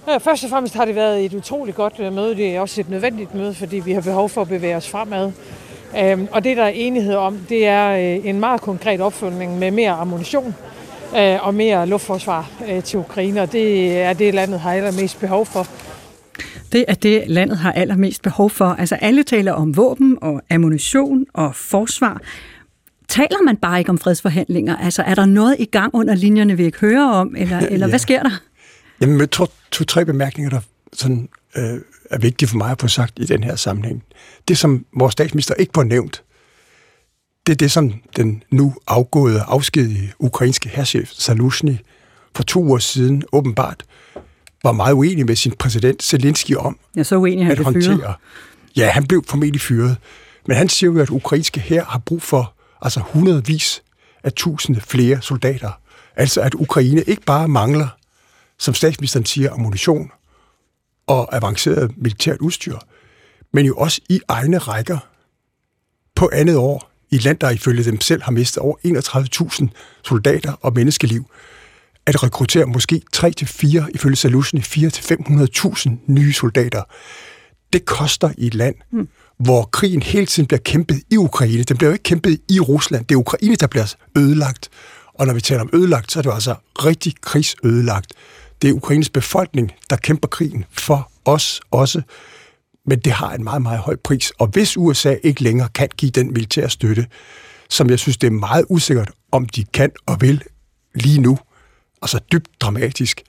Ja, 0.08 0.16
først 0.16 0.44
og 0.44 0.50
fremmest 0.50 0.74
har 0.74 0.84
det 0.84 0.94
været 0.94 1.24
et 1.24 1.34
utroligt 1.34 1.76
godt 1.76 1.94
øh, 2.00 2.12
møde. 2.12 2.36
Det 2.36 2.56
er 2.56 2.60
også 2.60 2.80
et 2.80 2.90
nødvendigt 2.90 3.34
møde, 3.34 3.54
fordi 3.54 3.82
vi 3.84 3.92
har 3.92 4.00
behov 4.00 4.28
for 4.28 4.40
at 4.40 4.48
bevæge 4.48 4.76
os 4.76 4.88
fremad. 4.88 5.32
Øhm, 5.98 6.28
og 6.32 6.44
det, 6.44 6.56
der 6.56 6.62
er 6.62 6.68
enighed 6.68 7.14
om, 7.14 7.38
det 7.48 7.66
er 7.66 7.90
en 8.24 8.40
meget 8.40 8.60
konkret 8.60 9.00
opfølgning 9.00 9.58
med 9.58 9.70
mere 9.70 9.90
ammunition 9.90 10.54
øh, 11.16 11.46
og 11.46 11.54
mere 11.54 11.86
luftforsvar 11.86 12.50
øh, 12.68 12.82
til 12.82 12.98
Ukraine, 12.98 13.42
og 13.42 13.52
det 13.52 13.98
er 13.98 14.12
det, 14.12 14.34
landet 14.34 14.60
har 14.60 14.72
allermest 14.72 15.20
behov 15.20 15.46
for. 15.46 15.66
Det 16.72 16.84
er 16.88 16.94
det, 16.94 17.24
landet 17.26 17.58
har 17.58 17.72
allermest 17.72 18.22
behov 18.22 18.50
for. 18.50 18.64
Altså 18.64 18.94
alle 18.94 19.22
taler 19.22 19.52
om 19.52 19.76
våben 19.76 20.18
og 20.22 20.42
ammunition 20.50 21.26
og 21.34 21.54
forsvar. 21.54 22.20
Taler 23.08 23.44
man 23.44 23.56
bare 23.56 23.78
ikke 23.78 23.90
om 23.90 23.98
fredsforhandlinger? 23.98 24.76
Altså 24.76 25.02
er 25.02 25.14
der 25.14 25.26
noget 25.26 25.56
i 25.58 25.64
gang 25.64 25.94
under 25.94 26.14
linjerne, 26.14 26.56
vi 26.56 26.64
ikke 26.64 26.78
hører 26.78 27.08
om, 27.10 27.34
eller, 27.38 27.58
eller 27.58 27.86
ja. 27.86 27.90
hvad 27.90 27.98
sker 27.98 28.22
der? 28.22 28.30
Jamen, 29.00 29.20
jeg 29.20 29.30
tror, 29.30 29.50
to-tre 29.70 30.04
bemærkninger, 30.04 30.50
der 30.50 30.60
sådan, 30.92 31.28
øh, 31.56 31.80
er 32.10 32.18
vigtige 32.18 32.48
for 32.48 32.56
mig 32.56 32.70
at 32.70 32.80
få 32.80 32.88
sagt 32.88 33.18
i 33.18 33.24
den 33.24 33.44
her 33.44 33.56
sammenhæng. 33.56 34.02
Det, 34.48 34.58
som 34.58 34.84
vores 34.96 35.12
statsminister 35.12 35.54
ikke 35.54 35.72
får 35.74 35.82
nævnt, 35.82 36.22
det 37.50 37.54
er 37.56 37.64
det, 37.64 37.72
som 37.72 37.92
den 38.16 38.42
nu 38.50 38.74
afgåede, 38.86 39.44
afskedige 39.46 40.12
ukrainske 40.18 40.68
herrchef 40.68 41.10
Saluzhny 41.10 41.76
for 42.34 42.42
to 42.42 42.72
år 42.72 42.78
siden 42.78 43.22
åbenbart 43.32 43.84
var 44.64 44.72
meget 44.72 44.92
uenig 44.92 45.26
med 45.26 45.36
sin 45.36 45.52
præsident 45.52 46.02
Zelensky 46.02 46.56
om 46.56 46.78
ja, 46.96 47.02
så 47.02 47.16
uenig, 47.16 47.46
han 47.46 47.58
at 47.58 47.64
håndtere. 47.64 47.96
Fyret. 47.96 48.14
Ja, 48.76 48.90
han 48.90 49.06
blev 49.06 49.24
formentlig 49.28 49.60
fyret. 49.60 49.96
Men 50.46 50.56
han 50.56 50.68
siger 50.68 50.90
jo, 50.92 51.00
at 51.00 51.10
ukrainske 51.10 51.60
her 51.60 51.84
har 51.84 51.98
brug 51.98 52.22
for 52.22 52.54
altså 52.82 53.00
hundredvis 53.00 53.82
af 54.24 54.32
tusinde 54.32 54.80
flere 54.80 55.22
soldater. 55.22 55.70
Altså 56.16 56.40
at 56.40 56.54
Ukraine 56.54 57.02
ikke 57.02 57.22
bare 57.22 57.48
mangler, 57.48 57.88
som 58.58 58.74
statsministeren 58.74 59.26
siger, 59.26 59.52
ammunition 59.52 60.10
og 61.06 61.36
avanceret 61.36 61.92
militært 61.96 62.38
udstyr, 62.38 62.78
men 63.52 63.66
jo 63.66 63.76
også 63.76 64.00
i 64.08 64.20
egne 64.28 64.58
rækker 64.58 64.98
på 66.14 66.30
andet 66.32 66.56
år 66.56 66.89
i 67.10 67.16
et 67.16 67.24
land, 67.24 67.38
der 67.38 67.50
ifølge 67.50 67.84
dem 67.84 68.00
selv 68.00 68.22
har 68.22 68.32
mistet 68.32 68.58
over 68.58 68.76
31.000 69.62 69.68
soldater 70.04 70.52
og 70.52 70.72
menneskeliv, 70.74 71.30
at 72.06 72.22
rekruttere 72.22 72.66
måske 72.66 73.02
3-4, 73.16 73.88
ifølge 73.94 74.16
Salusen, 74.16 74.58
4-500.000 74.58 75.90
nye 76.06 76.32
soldater. 76.32 76.82
det 77.72 77.84
koster 77.84 78.32
i 78.38 78.46
et 78.46 78.54
land, 78.54 78.74
mm. 78.92 79.08
hvor 79.38 79.64
krigen 79.64 80.02
hele 80.02 80.26
tiden 80.26 80.46
bliver 80.46 80.60
kæmpet 80.60 81.02
i 81.10 81.16
Ukraine. 81.16 81.62
Den 81.62 81.76
bliver 81.76 81.88
jo 81.90 81.92
ikke 81.92 82.02
kæmpet 82.02 82.40
i 82.48 82.60
Rusland. 82.60 83.04
Det 83.04 83.14
er 83.14 83.18
Ukraine, 83.18 83.56
der 83.56 83.66
bliver 83.66 83.94
ødelagt. 84.16 84.68
Og 85.14 85.26
når 85.26 85.34
vi 85.34 85.40
taler 85.40 85.60
om 85.60 85.70
ødelagt, 85.72 86.12
så 86.12 86.18
er 86.18 86.22
det 86.22 86.30
jo 86.30 86.34
altså 86.34 86.54
rigtig 86.84 87.14
krigsødelagt. 87.20 88.12
Det 88.62 88.70
er 88.70 88.74
Ukraines 88.74 89.10
befolkning, 89.10 89.72
der 89.90 89.96
kæmper 89.96 90.28
krigen 90.28 90.64
for 90.70 91.10
os 91.24 91.60
også. 91.70 92.02
Men 92.86 92.98
det 92.98 93.12
har 93.12 93.32
en 93.32 93.44
meget, 93.44 93.62
meget 93.62 93.78
høj 93.78 93.96
pris. 94.04 94.32
Og 94.38 94.46
hvis 94.46 94.76
USA 94.76 95.16
ikke 95.22 95.42
længere 95.42 95.68
kan 95.74 95.88
give 95.96 96.10
den 96.10 96.32
militære 96.32 96.70
støtte, 96.70 97.06
som 97.68 97.90
jeg 97.90 97.98
synes, 97.98 98.16
det 98.16 98.26
er 98.26 98.30
meget 98.30 98.64
usikkert, 98.68 99.10
om 99.32 99.46
de 99.46 99.64
kan 99.64 99.90
og 100.06 100.20
vil 100.20 100.42
lige 100.94 101.20
nu, 101.20 101.38
altså 102.02 102.20
dybt 102.32 102.48
dramatisk, 102.60 103.22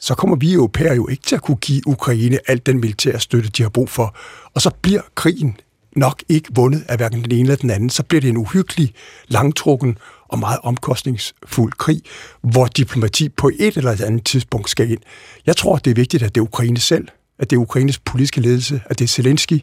så 0.00 0.14
kommer 0.14 0.36
vi 0.36 0.52
europæer 0.52 0.94
jo 0.94 1.08
ikke 1.08 1.22
til 1.22 1.34
at 1.34 1.42
kunne 1.42 1.56
give 1.56 1.82
Ukraine 1.86 2.38
alt 2.46 2.66
den 2.66 2.80
militære 2.80 3.20
støtte, 3.20 3.48
de 3.48 3.62
har 3.62 3.70
brug 3.70 3.90
for. 3.90 4.16
Og 4.54 4.62
så 4.62 4.70
bliver 4.82 5.02
krigen 5.14 5.56
nok 5.96 6.22
ikke 6.28 6.48
vundet 6.54 6.84
af 6.88 6.96
hverken 6.96 7.24
den 7.24 7.32
ene 7.32 7.40
eller 7.40 7.56
den 7.56 7.70
anden. 7.70 7.90
Så 7.90 8.02
bliver 8.02 8.20
det 8.20 8.30
en 8.30 8.36
uhyggelig, 8.36 8.94
langtrukken 9.28 9.98
og 10.28 10.38
meget 10.38 10.58
omkostningsfuld 10.62 11.72
krig, 11.72 12.02
hvor 12.40 12.66
diplomati 12.66 13.28
på 13.28 13.50
et 13.58 13.76
eller 13.76 14.04
andet 14.06 14.24
tidspunkt 14.24 14.70
skal 14.70 14.90
ind. 14.90 15.00
Jeg 15.46 15.56
tror, 15.56 15.76
det 15.76 15.90
er 15.90 15.94
vigtigt, 15.94 16.22
at 16.22 16.34
det 16.34 16.40
er 16.40 16.44
Ukraine 16.44 16.80
selv, 16.80 17.08
at 17.38 17.50
det 17.50 17.56
er 17.56 17.60
Ukraines 17.60 17.98
politiske 17.98 18.40
ledelse, 18.40 18.80
at 18.86 18.98
det 18.98 19.04
er 19.04 19.08
Zelensky, 19.08 19.60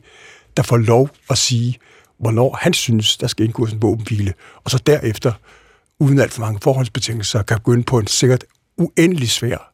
der 0.58 0.63
får 0.63 0.77
lov 0.77 1.10
at 1.30 1.38
sige, 1.38 1.77
hvornår 2.20 2.58
han 2.62 2.74
synes, 2.74 3.18
der 3.18 3.27
skal 3.27 3.46
indgås 3.46 3.72
en 3.72 3.82
våbenhvile, 3.82 4.34
og 4.63 4.72
så 4.72 4.77
derefter, 4.77 5.32
uden 6.00 6.20
alt 6.20 6.32
for 6.32 6.42
mange 6.42 6.60
forholdsbetingelser, 6.63 7.44
kan 7.44 7.58
begynde 7.58 7.84
på 7.84 8.00
en 8.00 8.08
sikkert 8.08 8.44
uendelig 8.77 9.30
svær 9.30 9.74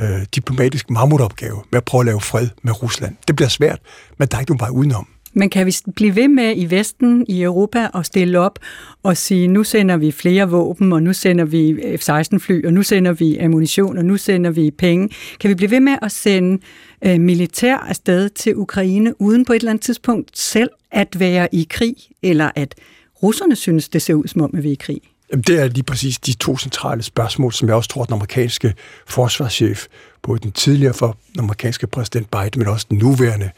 øh, 0.00 0.26
diplomatisk 0.34 0.90
mammutopgave 0.90 1.62
med 1.72 1.76
at 1.76 1.84
prøve 1.84 2.00
at 2.00 2.06
lave 2.06 2.20
fred 2.20 2.48
med 2.62 2.82
Rusland. 2.82 3.16
Det 3.28 3.36
bliver 3.36 3.48
svært, 3.48 3.78
men 4.18 4.28
der 4.28 4.36
er 4.36 4.40
ikke 4.40 4.52
nogen 4.52 4.60
vej 4.60 4.68
udenom. 4.68 5.08
Men 5.36 5.50
kan 5.50 5.66
vi 5.66 5.76
blive 5.96 6.16
ved 6.16 6.28
med 6.28 6.54
i 6.56 6.70
Vesten, 6.70 7.24
i 7.28 7.42
Europa, 7.42 7.88
at 7.94 8.06
stille 8.06 8.38
op 8.38 8.58
og 9.02 9.16
sige, 9.16 9.48
nu 9.48 9.64
sender 9.64 9.96
vi 9.96 10.12
flere 10.12 10.50
våben, 10.50 10.92
og 10.92 11.02
nu 11.02 11.12
sender 11.12 11.44
vi 11.44 11.68
øh, 11.70 11.98
F-16-fly, 11.98 12.66
og 12.66 12.72
nu 12.72 12.82
sender 12.82 13.12
vi 13.12 13.38
ammunition, 13.38 13.98
og 13.98 14.04
nu 14.04 14.16
sender 14.16 14.50
vi 14.50 14.70
penge. 14.70 15.08
Kan 15.40 15.50
vi 15.50 15.54
blive 15.54 15.70
ved 15.70 15.80
med 15.80 15.96
at 16.02 16.12
sende 16.12 16.62
øh, 17.06 17.20
militær 17.20 17.76
afsted 17.76 18.28
til 18.28 18.56
Ukraine, 18.56 19.20
uden 19.20 19.44
på 19.44 19.52
et 19.52 19.56
eller 19.56 19.70
andet 19.70 19.84
tidspunkt 19.84 20.38
selv 20.38 20.70
at 20.90 21.20
være 21.20 21.54
i 21.54 21.66
krig, 21.70 21.96
eller 22.22 22.50
at 22.54 22.74
russerne 23.22 23.56
synes, 23.56 23.88
det 23.88 24.02
ser 24.02 24.14
ud 24.14 24.26
som 24.26 24.40
om, 24.40 24.50
at 24.54 24.62
vi 24.62 24.68
er 24.68 24.72
i 24.72 24.78
krig? 24.80 25.00
Jamen, 25.30 25.42
det 25.42 25.60
er 25.60 25.68
lige 25.68 25.82
præcis 25.82 26.18
de 26.18 26.32
to 26.32 26.56
centrale 26.56 27.02
spørgsmål, 27.02 27.52
som 27.52 27.68
jeg 27.68 27.76
også 27.76 27.90
tror, 27.90 28.04
den 28.04 28.14
amerikanske 28.14 28.74
forsvarschef, 29.06 29.86
både 30.22 30.38
den 30.38 30.52
tidligere 30.52 30.94
for 30.94 31.16
den 31.32 31.40
amerikanske 31.40 31.86
præsident 31.86 32.30
Biden, 32.30 32.58
men 32.58 32.68
også 32.68 32.86
den 32.90 32.98
nuværende 32.98 33.50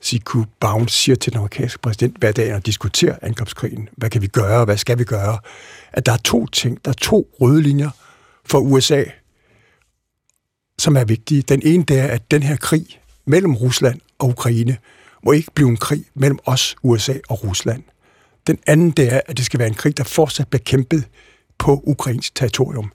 Siku 0.00 0.44
Bounce 0.60 0.96
siger 0.96 1.16
til 1.16 1.32
den 1.32 1.38
amerikanske 1.38 1.78
præsident 1.78 2.16
hver 2.18 2.32
dag, 2.32 2.54
og 2.54 2.66
diskuterer 2.66 3.16
angrebskrigen. 3.22 3.88
Hvad 3.96 4.10
kan 4.10 4.22
vi 4.22 4.26
gøre? 4.26 4.64
Hvad 4.64 4.76
skal 4.76 4.98
vi 4.98 5.04
gøre? 5.04 5.38
At 5.92 6.06
der 6.06 6.12
er 6.12 6.16
to 6.16 6.46
ting, 6.46 6.84
der 6.84 6.90
er 6.90 6.94
to 6.94 7.28
røde 7.40 7.62
linjer 7.62 7.90
for 8.44 8.58
USA, 8.58 9.04
som 10.86 10.96
er 10.96 11.04
vigtige. 11.04 11.42
Den 11.42 11.62
ene, 11.64 11.84
det 11.84 11.98
er, 11.98 12.06
at 12.06 12.30
den 12.30 12.42
her 12.42 12.56
krig 12.56 13.00
mellem 13.24 13.54
Rusland 13.54 14.00
og 14.18 14.28
Ukraine 14.28 14.76
må 15.24 15.32
ikke 15.32 15.50
blive 15.54 15.68
en 15.68 15.76
krig 15.76 16.04
mellem 16.14 16.38
os, 16.44 16.76
USA 16.82 17.14
og 17.28 17.44
Rusland. 17.44 17.82
Den 18.46 18.58
anden, 18.66 18.90
det 18.90 19.12
er, 19.12 19.20
at 19.26 19.36
det 19.36 19.46
skal 19.46 19.58
være 19.58 19.68
en 19.68 19.74
krig, 19.74 19.96
der 19.96 20.04
fortsat 20.04 20.48
bliver 20.48 20.62
kæmpet 20.62 21.04
på 21.58 21.82
ukrainsk 21.84 22.34
territorium. 22.34 22.92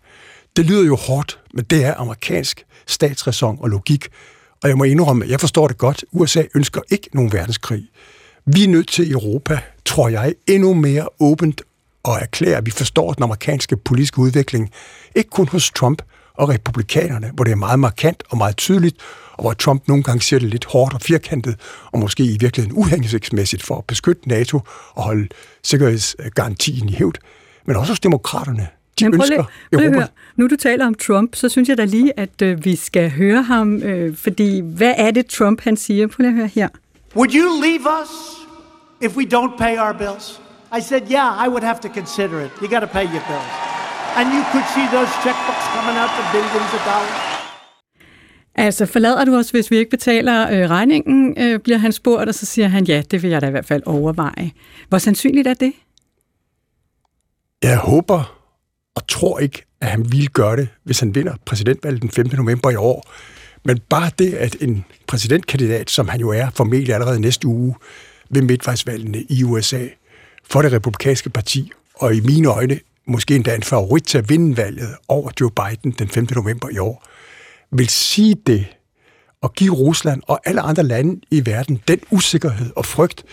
Det 0.55 0.65
lyder 0.65 0.85
jo 0.85 0.95
hårdt, 0.95 1.39
men 1.53 1.65
det 1.65 1.85
er 1.85 1.93
amerikansk 1.97 2.65
statsræson 2.87 3.57
og 3.61 3.69
logik, 3.69 4.07
og 4.63 4.69
jeg 4.69 4.77
må 4.77 4.83
indrømme, 4.83 5.25
at 5.25 5.31
jeg 5.31 5.39
forstår 5.39 5.67
det 5.67 5.77
godt. 5.77 6.05
USA 6.11 6.43
ønsker 6.55 6.81
ikke 6.91 7.09
nogen 7.13 7.33
verdenskrig. 7.33 7.83
Vi 8.45 8.63
er 8.63 8.67
nødt 8.67 8.87
til 8.87 9.07
i 9.07 9.11
Europa, 9.11 9.59
tror 9.85 10.09
jeg, 10.09 10.33
endnu 10.47 10.73
mere 10.73 11.07
åbent 11.19 11.61
og 12.03 12.19
erklære, 12.21 12.57
at 12.57 12.65
vi 12.65 12.71
forstår 12.71 13.13
den 13.13 13.23
amerikanske 13.23 13.77
politiske 13.77 14.19
udvikling. 14.19 14.71
Ikke 15.15 15.29
kun 15.29 15.47
hos 15.47 15.71
Trump 15.71 16.01
og 16.33 16.49
republikanerne, 16.49 17.31
hvor 17.33 17.43
det 17.43 17.51
er 17.51 17.55
meget 17.55 17.79
markant 17.79 18.23
og 18.29 18.37
meget 18.37 18.57
tydeligt, 18.57 18.97
og 19.33 19.43
hvor 19.43 19.53
Trump 19.53 19.87
nogle 19.87 20.03
gange 20.03 20.21
siger 20.21 20.39
det 20.39 20.49
lidt 20.49 20.65
hårdt 20.65 20.93
og 20.93 21.01
firkantet, 21.01 21.55
og 21.91 21.99
måske 21.99 22.23
i 22.23 22.37
virkeligheden 22.39 22.77
uhængingsmæssigt 22.77 23.63
for 23.63 23.77
at 23.77 23.85
beskytte 23.85 24.29
NATO 24.29 24.59
og 24.93 25.03
holde 25.03 25.27
sikkerhedsgarantien 25.63 26.89
i 26.89 26.93
hævd, 26.93 27.15
men 27.65 27.75
også 27.75 27.91
hos 27.91 27.99
demokraterne. 27.99 28.67
De 28.99 29.05
Men 29.05 29.11
prøv 29.11 29.17
ønsker 29.17 29.45
lige, 29.71 29.89
prøv 29.89 29.93
høre. 29.93 30.07
Nu 30.35 30.47
du 30.47 30.55
taler 30.55 30.87
om 30.87 30.93
Trump, 30.93 31.35
så 31.35 31.49
synes 31.49 31.69
jeg 31.69 31.77
da 31.77 31.85
lige, 31.85 32.19
at 32.19 32.41
øh, 32.41 32.65
vi 32.65 32.75
skal 32.75 33.09
høre 33.11 33.41
ham, 33.41 33.83
øh, 33.83 34.17
fordi 34.17 34.59
hvad 34.59 34.93
er 34.97 35.11
det 35.11 35.25
Trump 35.25 35.61
han 35.61 35.77
siger? 35.77 36.07
Prøv 36.07 36.15
lige 36.23 36.29
at 36.29 36.35
høre 36.35 36.47
her. 36.47 36.67
Would 37.15 37.35
you 37.35 37.61
leave 37.61 37.81
us 38.01 38.09
if 39.01 39.17
we 39.17 39.23
don't 39.23 39.57
pay 39.57 39.77
our 39.77 39.93
bills? 39.93 40.41
I 40.77 40.81
said, 40.81 41.01
yeah, 41.11 41.45
I 41.45 41.49
would 41.49 41.63
have 41.63 41.79
to 41.81 41.89
consider 41.89 42.45
it. 42.45 42.51
You 42.61 42.67
got 42.69 42.79
to 42.79 42.87
pay 42.87 43.03
your 43.03 43.23
bills. 43.27 43.70
And 44.17 44.27
you 44.35 44.43
could 44.51 44.67
see 44.75 44.87
those 44.95 45.11
checkbooks 45.23 45.65
coming 45.75 45.97
out 46.01 46.11
for 46.15 46.23
billions 46.35 46.71
of 46.77 46.81
dollars. 46.91 47.31
Altså, 48.55 48.85
forlader 48.85 49.25
du 49.25 49.35
os, 49.35 49.49
hvis 49.49 49.71
vi 49.71 49.77
ikke 49.77 49.89
betaler 49.89 50.49
øh, 50.51 50.69
regningen, 50.69 51.35
øh, 51.37 51.59
bliver 51.59 51.77
han 51.77 51.91
spurgt, 51.91 52.29
og 52.29 52.35
så 52.35 52.45
siger 52.45 52.67
han, 52.67 52.85
ja, 52.85 53.03
det 53.11 53.23
vil 53.23 53.29
jeg 53.29 53.41
da 53.41 53.47
i 53.47 53.51
hvert 53.51 53.65
fald 53.65 53.83
overveje. 53.85 54.51
Hvor 54.89 54.97
sandsynligt 54.97 55.47
er 55.47 55.53
det? 55.53 55.73
Jeg 57.63 57.77
håber 57.77 58.37
og 58.95 59.07
tror 59.07 59.39
ikke, 59.39 59.63
at 59.81 59.87
han 59.87 60.11
ville 60.11 60.27
gøre 60.27 60.55
det, 60.55 60.67
hvis 60.83 60.99
han 60.99 61.15
vinder 61.15 61.33
præsidentvalget 61.45 62.01
den 62.01 62.09
15. 62.09 62.39
november 62.39 62.69
i 62.69 62.75
år. 62.75 63.11
Men 63.65 63.79
bare 63.89 64.11
det, 64.19 64.33
at 64.33 64.55
en 64.61 64.85
præsidentkandidat, 65.07 65.89
som 65.89 66.07
han 66.07 66.19
jo 66.19 66.29
er 66.29 66.49
formentlig 66.55 66.93
allerede 66.93 67.19
næste 67.19 67.47
uge 67.47 67.75
ved 68.29 68.41
midtvejsvalgene 68.41 69.23
i 69.29 69.43
USA, 69.43 69.87
for 70.43 70.61
det 70.61 70.71
republikanske 70.71 71.29
parti, 71.29 71.71
og 71.95 72.15
i 72.15 72.19
mine 72.19 72.47
øjne 72.47 72.79
måske 73.07 73.35
endda 73.35 73.55
en 73.55 73.63
favorit 73.63 74.03
til 74.03 74.17
at 74.17 74.29
vinde 74.29 74.57
valget 74.57 74.95
over 75.07 75.31
Joe 75.41 75.51
Biden 75.51 75.91
den 75.91 76.09
5. 76.09 76.27
november 76.35 76.69
i 76.69 76.77
år, 76.77 77.03
vil 77.71 77.89
sige 77.89 78.35
det 78.47 78.65
og 79.41 79.53
give 79.53 79.73
Rusland 79.73 80.21
og 80.27 80.39
alle 80.45 80.61
andre 80.61 80.83
lande 80.83 81.21
i 81.31 81.45
verden 81.45 81.81
den 81.87 81.99
usikkerhed 82.11 82.71
og 82.75 82.85
frygt, 82.85 83.23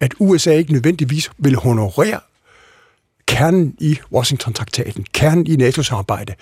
at 0.00 0.14
USA 0.18 0.52
ikke 0.52 0.72
nødvendigvis 0.72 1.30
vil 1.38 1.56
honorere 1.56 2.20
kernen 3.26 3.74
i 3.80 3.98
Washington-traktaten, 4.12 5.06
kernen 5.12 5.46
i 5.46 5.56
NATO-samarbejde, 5.56 6.34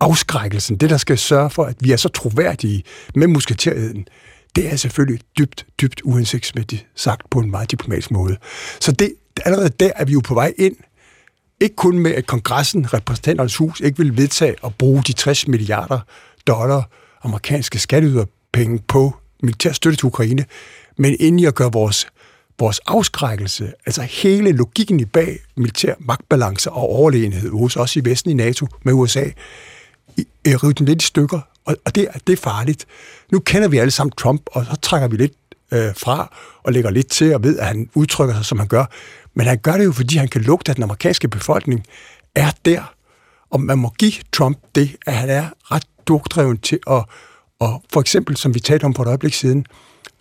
afskrækkelsen, 0.00 0.76
det 0.76 0.90
der 0.90 0.96
skal 0.96 1.18
sørge 1.18 1.50
for, 1.50 1.64
at 1.64 1.76
vi 1.80 1.92
er 1.92 1.96
så 1.96 2.08
troværdige 2.08 2.82
med 3.14 3.26
musketerheden, 3.26 4.06
det 4.56 4.72
er 4.72 4.76
selvfølgelig 4.76 5.24
dybt, 5.38 5.66
dybt 5.80 6.00
uhensigtsmæssigt 6.00 6.86
sagt 6.94 7.30
på 7.30 7.38
en 7.38 7.50
meget 7.50 7.70
diplomatisk 7.70 8.10
måde. 8.10 8.36
Så 8.80 8.92
det, 8.92 9.14
allerede 9.44 9.68
der 9.68 9.90
er 9.96 10.04
vi 10.04 10.12
jo 10.12 10.20
på 10.20 10.34
vej 10.34 10.52
ind, 10.58 10.76
ikke 11.62 11.76
kun 11.76 11.98
med, 11.98 12.14
at 12.14 12.26
kongressen, 12.26 12.94
repræsentanternes 12.94 13.56
hus, 13.56 13.80
ikke 13.80 13.98
vil 13.98 14.16
vedtage 14.16 14.54
at 14.64 14.74
bruge 14.74 15.02
de 15.06 15.12
60 15.12 15.48
milliarder 15.48 16.00
dollar 16.46 16.88
amerikanske 17.22 17.78
skatteyderpenge 17.78 18.78
på 18.88 19.16
militær 19.42 19.72
støtte 19.72 19.96
til 19.96 20.06
Ukraine, 20.06 20.44
men 20.96 21.16
inden 21.20 21.38
i 21.38 21.44
at 21.44 21.54
gøre 21.54 21.72
vores 21.72 22.06
vores 22.58 22.78
afskrækkelse, 22.78 23.72
altså 23.86 24.02
hele 24.02 24.52
logikken 24.52 25.00
i 25.00 25.04
bag 25.04 25.38
militær 25.56 25.94
magtbalance 25.98 26.70
og 26.70 26.82
overlegenhed 26.82 27.50
hos 27.50 27.76
os 27.76 27.96
i 27.96 28.04
Vesten 28.04 28.30
i 28.30 28.34
NATO 28.34 28.66
med 28.82 28.92
USA, 28.92 29.24
rive 30.46 30.72
den 30.72 30.86
lidt 30.86 31.02
i 31.02 31.06
stykker, 31.06 31.40
og, 31.64 31.76
og 31.84 31.94
det, 31.94 32.08
det 32.26 32.32
er 32.32 32.36
farligt. 32.36 32.86
Nu 33.32 33.38
kender 33.38 33.68
vi 33.68 33.78
alle 33.78 33.90
sammen 33.90 34.12
Trump, 34.18 34.42
og 34.52 34.64
så 34.64 34.76
trækker 34.82 35.08
vi 35.08 35.16
lidt 35.16 35.32
øh, 35.72 35.94
fra 35.96 36.36
og 36.62 36.72
lægger 36.72 36.90
lidt 36.90 37.10
til 37.10 37.34
og 37.34 37.42
ved, 37.42 37.58
at 37.58 37.66
han 37.66 37.90
udtrykker 37.94 38.34
sig, 38.34 38.44
som 38.44 38.58
han 38.58 38.68
gør. 38.68 38.84
Men 39.34 39.46
han 39.46 39.58
gør 39.58 39.72
det 39.72 39.84
jo, 39.84 39.92
fordi 39.92 40.16
han 40.16 40.28
kan 40.28 40.42
lugte, 40.42 40.70
at 40.70 40.76
den 40.76 40.84
amerikanske 40.84 41.28
befolkning 41.28 41.84
er 42.34 42.50
der. 42.64 42.94
Og 43.50 43.60
man 43.60 43.78
må 43.78 43.88
give 43.98 44.12
Trump 44.32 44.58
det, 44.74 44.96
at 45.06 45.14
han 45.14 45.30
er 45.30 45.48
ret 45.60 45.86
dugdreven 46.06 46.58
til 46.58 46.78
at, 46.90 47.04
og 47.60 47.82
for 47.92 48.00
eksempel, 48.00 48.36
som 48.36 48.54
vi 48.54 48.60
talte 48.60 48.84
om 48.84 48.94
for 48.94 49.02
et 49.02 49.08
øjeblik 49.08 49.34
siden, 49.34 49.66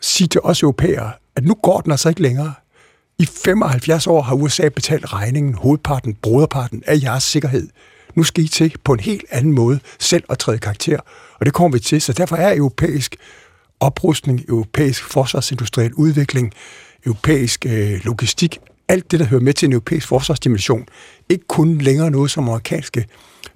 sige 0.01 0.27
til 0.27 0.41
os 0.43 0.63
europæere, 0.63 1.11
at 1.35 1.43
nu 1.45 1.53
går 1.53 1.81
den 1.81 1.91
altså 1.91 2.09
ikke 2.09 2.21
længere. 2.21 2.53
I 3.19 3.25
75 3.25 4.07
år 4.07 4.21
har 4.21 4.35
USA 4.35 4.69
betalt 4.69 5.13
regningen, 5.13 5.53
hovedparten, 5.53 6.15
broderparten 6.15 6.83
af 6.87 6.99
jeres 7.03 7.23
sikkerhed. 7.23 7.69
Nu 8.15 8.23
skal 8.23 8.43
I 8.43 8.47
til 8.47 8.75
på 8.83 8.93
en 8.93 8.99
helt 8.99 9.25
anden 9.29 9.53
måde 9.53 9.79
selv 9.99 10.23
at 10.29 10.39
træde 10.39 10.57
karakter, 10.57 10.99
og 11.39 11.45
det 11.45 11.53
kommer 11.53 11.77
vi 11.77 11.79
til. 11.79 12.01
Så 12.01 12.13
derfor 12.13 12.35
er 12.35 12.57
europæisk 12.57 13.15
oprustning, 13.79 14.41
europæisk 14.49 15.03
forsvarsindustriel 15.03 15.93
udvikling, 15.93 16.53
europæisk 17.05 17.65
øh, 17.65 17.99
logistik, 18.03 18.59
alt 18.91 19.11
det, 19.11 19.19
der 19.19 19.25
hører 19.25 19.41
med 19.41 19.53
til 19.53 19.65
en 19.65 19.73
europæisk 19.73 20.07
forsvarsdimension, 20.07 20.85
ikke 21.29 21.47
kun 21.47 21.77
længere 21.77 22.11
noget, 22.11 22.31
som 22.31 22.49
amerikanske 22.49 23.05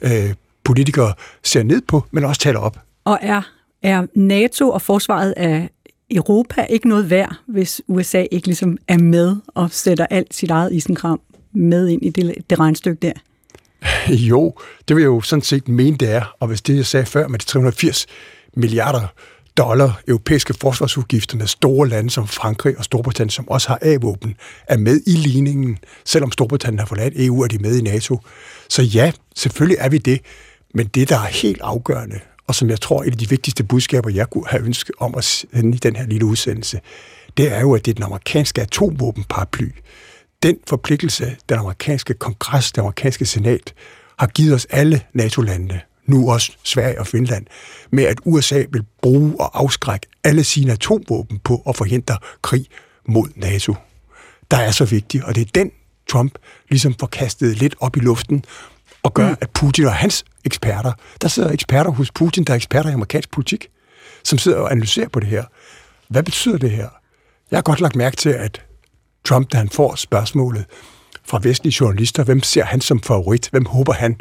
øh, 0.02 0.34
politikere 0.64 1.14
ser 1.44 1.64
ned 1.64 1.82
på, 1.88 2.04
men 2.12 2.24
også 2.24 2.42
taler 2.42 2.60
op. 2.60 2.80
Og 3.06 3.20
er, 3.22 3.42
er 3.84 4.06
NATO 4.16 4.70
og 4.70 4.82
forsvaret 4.82 5.34
af 5.38 5.70
Europa 6.12 6.66
ikke 6.70 6.88
noget 6.88 7.10
værd, 7.10 7.36
hvis 7.48 7.82
USA 7.88 8.26
ikke 8.32 8.48
ligesom 8.48 8.78
er 8.88 8.98
med 8.98 9.36
og 9.48 9.72
sætter 9.72 10.06
alt 10.10 10.34
sit 10.34 10.52
eget 10.52 10.74
isenkram 10.74 11.22
med 11.54 11.88
ind 11.88 12.06
i 12.06 12.10
det, 12.10 12.36
det 12.50 12.60
regnstykke 12.60 13.00
der? 13.02 13.14
Jo, 14.30 14.54
det 14.88 14.96
vil 14.96 15.02
jeg 15.02 15.08
jo 15.08 15.22
sådan 15.22 15.44
set 15.44 15.68
mene, 15.68 15.98
det 15.98 16.12
er. 16.12 16.36
Og 16.40 16.48
hvis 16.48 16.62
det, 16.62 16.76
jeg 16.76 16.86
sagde 16.86 17.06
før 17.06 17.28
med 17.28 17.40
de 17.40 17.46
380 17.46 18.06
milliarder 18.54 19.08
dollar 19.58 20.02
europæiske 20.08 20.54
forsvarsudgifter 20.54 21.38
med 21.38 21.48
store 21.48 21.90
lande 21.90 22.10
som 22.10 22.28
Frankrig 22.28 22.78
og 22.78 22.84
Storbritannien, 22.84 23.30
som 23.30 23.50
også 23.50 23.68
har 23.68 23.80
A-våben, 23.82 24.36
er 24.68 24.78
med 24.78 25.02
i 25.08 25.12
ligningen. 25.12 25.78
Selvom 26.06 26.32
Storbritannien 26.32 26.80
har 26.80 26.86
forladt 26.86 27.14
EU, 27.18 27.42
er 27.42 27.48
de 27.48 27.58
med 27.58 27.78
i 27.78 27.82
NATO. 27.82 28.20
Så 28.70 28.82
ja, 28.82 29.12
selvfølgelig 29.36 29.78
er 29.80 29.90
vi 29.90 29.98
det. 29.98 30.22
Men 30.74 30.88
det, 30.88 31.10
der 31.10 31.16
er 31.16 31.26
helt 31.26 31.62
afgørende, 31.62 32.20
og 32.48 32.56
som 32.56 32.70
jeg 32.70 32.82
tror 32.82 33.02
er 33.02 33.08
et 33.08 33.12
af 33.12 33.18
de 33.18 33.30
vigtigste 33.30 33.64
budskaber, 33.64 34.10
jeg 34.10 34.30
kunne 34.30 34.48
have 34.48 34.64
ønsket 34.64 34.96
om 35.00 35.16
at 35.16 35.24
sende 35.24 35.76
i 35.76 35.80
den 35.80 35.96
her 35.96 36.06
lille 36.06 36.26
udsendelse, 36.26 36.80
det 37.38 37.54
er 37.54 37.60
jo, 37.60 37.74
at 37.76 37.86
det 37.86 37.92
er 37.92 37.96
den 37.96 38.04
amerikanske 38.04 38.62
atomvåbenparaply. 38.62 39.70
Den 40.44 40.58
forpligtelse, 40.68 41.36
den 41.50 41.58
amerikanske 41.58 42.14
kongres, 42.14 42.72
den 42.72 42.82
amerikanske 42.82 43.26
senat, 43.26 43.74
har 44.20 44.28
givet 44.28 44.54
os 44.54 44.68
alle 44.70 45.02
NATO-landene, 45.14 45.82
nu 46.06 46.32
også 46.32 46.52
Sverige 46.64 47.00
og 47.00 47.08
Finland, 47.08 47.46
med 47.92 48.04
at 48.04 48.18
USA 48.26 48.64
vil 48.72 48.84
bruge 49.02 49.36
og 49.40 49.60
afskrække 49.60 50.08
alle 50.24 50.44
sine 50.44 50.72
atomvåben 50.72 51.40
på 51.40 51.64
at 51.68 51.76
forhindre 51.76 52.18
krig 52.42 52.66
mod 53.08 53.28
NATO. 53.36 53.76
Der 54.52 54.58
er 54.58 54.72
så 54.72 54.86
vigtigt, 54.86 55.24
og 55.24 55.36
det 55.36 55.42
er 55.42 55.52
den, 55.56 55.72
Trump 56.10 56.38
ligesom 56.70 56.96
får 57.00 57.08
kastet 57.08 57.58
lidt 57.58 57.76
op 57.80 57.98
i 57.98 58.00
luften, 58.00 58.46
og 59.04 59.14
gør, 59.14 59.30
mm. 59.30 59.36
at 59.42 59.50
Putin 59.50 59.86
og 59.86 59.94
hans 59.94 60.26
eksperter, 60.46 60.92
der 61.22 61.28
sidder 61.28 61.52
eksperter 61.52 61.92
hos 61.92 62.12
Putin, 62.12 62.44
der 62.44 62.54
er 62.54 62.56
eksperter 62.56 62.90
i 62.90 62.94
amerikansk 62.94 63.32
politik, 63.32 63.68
som 64.24 64.38
sidder 64.38 64.58
og 64.58 64.72
analyserer 64.72 65.08
på 65.08 65.20
det 65.20 65.30
her. 65.30 65.44
Hvad 66.08 66.24
betyder 66.24 66.58
det 66.58 66.72
her? 66.72 66.90
Jeg 67.52 67.58
har 67.58 67.62
godt 67.62 67.82
lagt 67.82 67.96
mærke 67.96 68.16
til, 68.16 68.30
at 68.30 68.62
Trump, 69.26 69.52
da 69.52 69.58
han 69.58 69.70
får 69.70 69.96
spørgsmålet 69.96 70.66
fra 71.26 71.40
vestlige 71.44 71.76
journalister, 71.80 72.24
hvem 72.24 72.44
ser 72.44 72.64
han 72.64 72.82
som 72.82 73.02
favorit, 73.02 73.50
hvem 73.52 73.66
håber 73.66 73.94
han, 73.94 74.20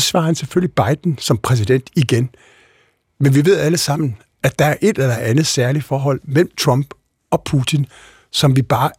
svarer 0.00 0.24
han 0.24 0.34
selvfølgelig 0.34 0.72
Biden 0.72 1.18
som 1.18 1.38
præsident 1.38 1.90
igen. 1.96 2.30
Men 3.20 3.34
vi 3.34 3.44
ved 3.44 3.58
alle 3.58 3.78
sammen, 3.78 4.16
at 4.42 4.58
der 4.58 4.64
er 4.64 4.76
et 4.82 4.98
eller 4.98 5.14
andet 5.14 5.46
særligt 5.46 5.84
forhold 5.84 6.20
mellem 6.24 6.50
Trump 6.58 6.94
og 7.30 7.42
Putin, 7.44 7.86
som 8.32 8.56
vi 8.56 8.62
bare 8.62 8.90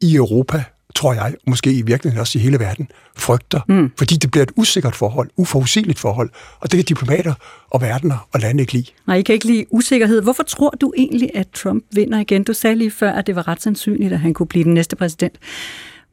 i 0.00 0.16
Europa 0.16 0.64
tror 0.94 1.12
jeg, 1.12 1.34
måske 1.46 1.72
i 1.72 1.82
virkeligheden 1.82 2.20
også 2.20 2.38
i 2.38 2.42
hele 2.42 2.58
verden, 2.58 2.88
frygter. 3.16 3.60
Mm. 3.68 3.92
Fordi 3.98 4.16
det 4.16 4.30
bliver 4.30 4.42
et 4.42 4.52
usikkert 4.56 4.94
forhold, 4.94 5.30
uforudsigeligt 5.36 5.98
forhold, 5.98 6.30
og 6.60 6.72
det 6.72 6.78
kan 6.78 6.84
diplomater 6.84 7.34
og 7.70 7.80
verdener 7.80 8.28
og 8.32 8.40
lande 8.40 8.60
ikke 8.60 8.72
lide. 8.72 8.90
Nej, 9.06 9.16
I 9.16 9.22
kan 9.22 9.32
ikke 9.32 9.46
lide 9.46 9.64
usikkerhed. 9.70 10.22
Hvorfor 10.22 10.42
tror 10.42 10.70
du 10.70 10.92
egentlig, 10.96 11.30
at 11.34 11.48
Trump 11.48 11.84
vinder 11.92 12.18
igen? 12.18 12.44
Du 12.44 12.52
sagde 12.52 12.76
lige 12.76 12.90
før, 12.90 13.12
at 13.12 13.26
det 13.26 13.36
var 13.36 13.48
ret 13.48 13.62
sandsynligt, 13.62 14.12
at 14.12 14.20
han 14.20 14.34
kunne 14.34 14.46
blive 14.46 14.64
den 14.64 14.74
næste 14.74 14.96
præsident. 14.96 15.38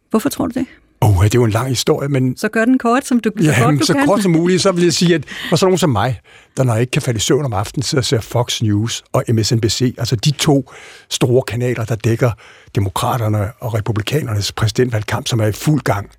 Hvorfor 0.10 0.30
tror 0.30 0.48
du 0.48 0.60
det? 0.60 0.66
Åh, 1.04 1.18
oh, 1.18 1.24
det 1.24 1.36
er 1.36 1.40
jo 1.40 1.44
en 1.44 1.52
lang 1.52 1.70
historie, 1.70 2.10
men... 2.10 2.38
Så 2.38 2.50
gør 2.50 2.66
den 2.66 2.78
kort, 2.78 3.06
som 3.06 3.20
du, 3.20 3.32
ja, 3.42 3.54
så 3.54 3.64
godt 3.64 3.80
du 3.80 3.86
så 3.86 3.94
kan. 3.94 4.06
kort 4.06 4.22
som 4.22 4.32
muligt, 4.32 4.62
så 4.62 4.72
vil 4.72 4.84
jeg 4.84 4.94
sige, 4.94 5.16
at 5.16 5.26
for 5.50 5.56
sådan 5.56 5.70
nogen 5.70 5.78
som 5.78 5.90
mig, 5.90 6.20
der 6.58 6.64
når 6.64 6.74
jeg 6.74 6.82
ikke 6.82 6.92
kan 6.92 7.02
falde 7.02 7.18
i 7.18 7.20
søvn 7.20 7.46
om 7.46 7.54
aftenen, 7.54 7.84
sidder 7.84 8.02
og 8.02 8.06
ser 8.06 8.22
Fox 8.22 8.62
News 8.62 9.04
og 9.14 9.24
MSNBC, 9.30 9.96
altså 9.98 10.16
de 10.16 10.32
to 10.32 10.72
store 11.10 11.42
kanaler, 11.42 11.86
der 11.86 11.96
dækker 11.96 12.32
demokraterne 12.76 13.52
og 13.60 13.74
republikanernes 13.74 14.52
præsidentvalgkamp, 14.52 15.28
som 15.28 15.40
er 15.40 15.46
i 15.46 15.52
fuld 15.52 15.82
gang, 15.82 16.10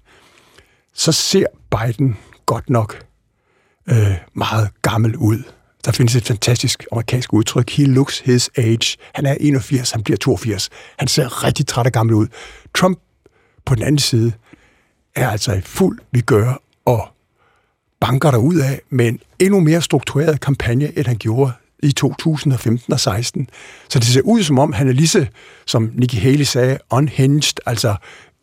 så 0.95 1.12
ser 1.12 1.47
Biden 1.71 2.17
godt 2.47 2.71
nok 2.71 2.99
øh, 3.91 4.15
meget 4.35 4.69
gammel 4.83 5.17
ud. 5.17 5.43
Der 5.85 5.93
findes 5.93 6.17
et 6.17 6.25
fantastisk 6.25 6.85
amerikansk 6.93 7.33
udtryk. 7.33 7.71
He 7.71 7.85
looks 7.85 8.19
his 8.19 8.51
age. 8.57 8.97
Han 9.15 9.27
er 9.27 9.37
81, 9.41 9.91
han 9.91 10.03
bliver 10.03 10.17
82. 10.17 10.71
Han 10.99 11.09
ser 11.09 11.45
rigtig 11.45 11.67
træt 11.67 11.87
og 11.87 11.93
gammel 11.93 12.15
ud. 12.15 12.27
Trump 12.75 12.99
på 13.67 13.75
den 13.75 13.83
anden 13.83 13.99
side 13.99 14.33
er 15.14 15.28
altså 15.28 15.52
i 15.52 15.61
fuld 15.61 15.99
vi 16.12 16.21
gør 16.21 16.62
og 16.85 17.09
banker 18.00 18.31
der 18.31 18.38
ud 18.38 18.57
af 18.57 18.81
med 18.90 19.09
en 19.09 19.21
endnu 19.38 19.61
mere 19.61 19.83
struktureret 19.83 20.40
kampagne, 20.40 20.99
end 20.99 21.07
han 21.07 21.16
gjorde 21.16 21.52
i 21.83 21.92
2015 21.92 22.92
og 22.92 23.00
16. 23.00 23.49
Så 23.88 23.99
det 23.99 24.07
ser 24.09 24.21
ud 24.21 24.42
som 24.42 24.59
om, 24.59 24.73
han 24.73 24.88
er 24.88 24.92
lige 24.92 25.09
så, 25.09 25.26
som 25.66 25.90
Nikki 25.95 26.16
Haley 26.16 26.45
sagde, 26.45 26.78
unhinged, 26.90 27.54
altså 27.66 27.95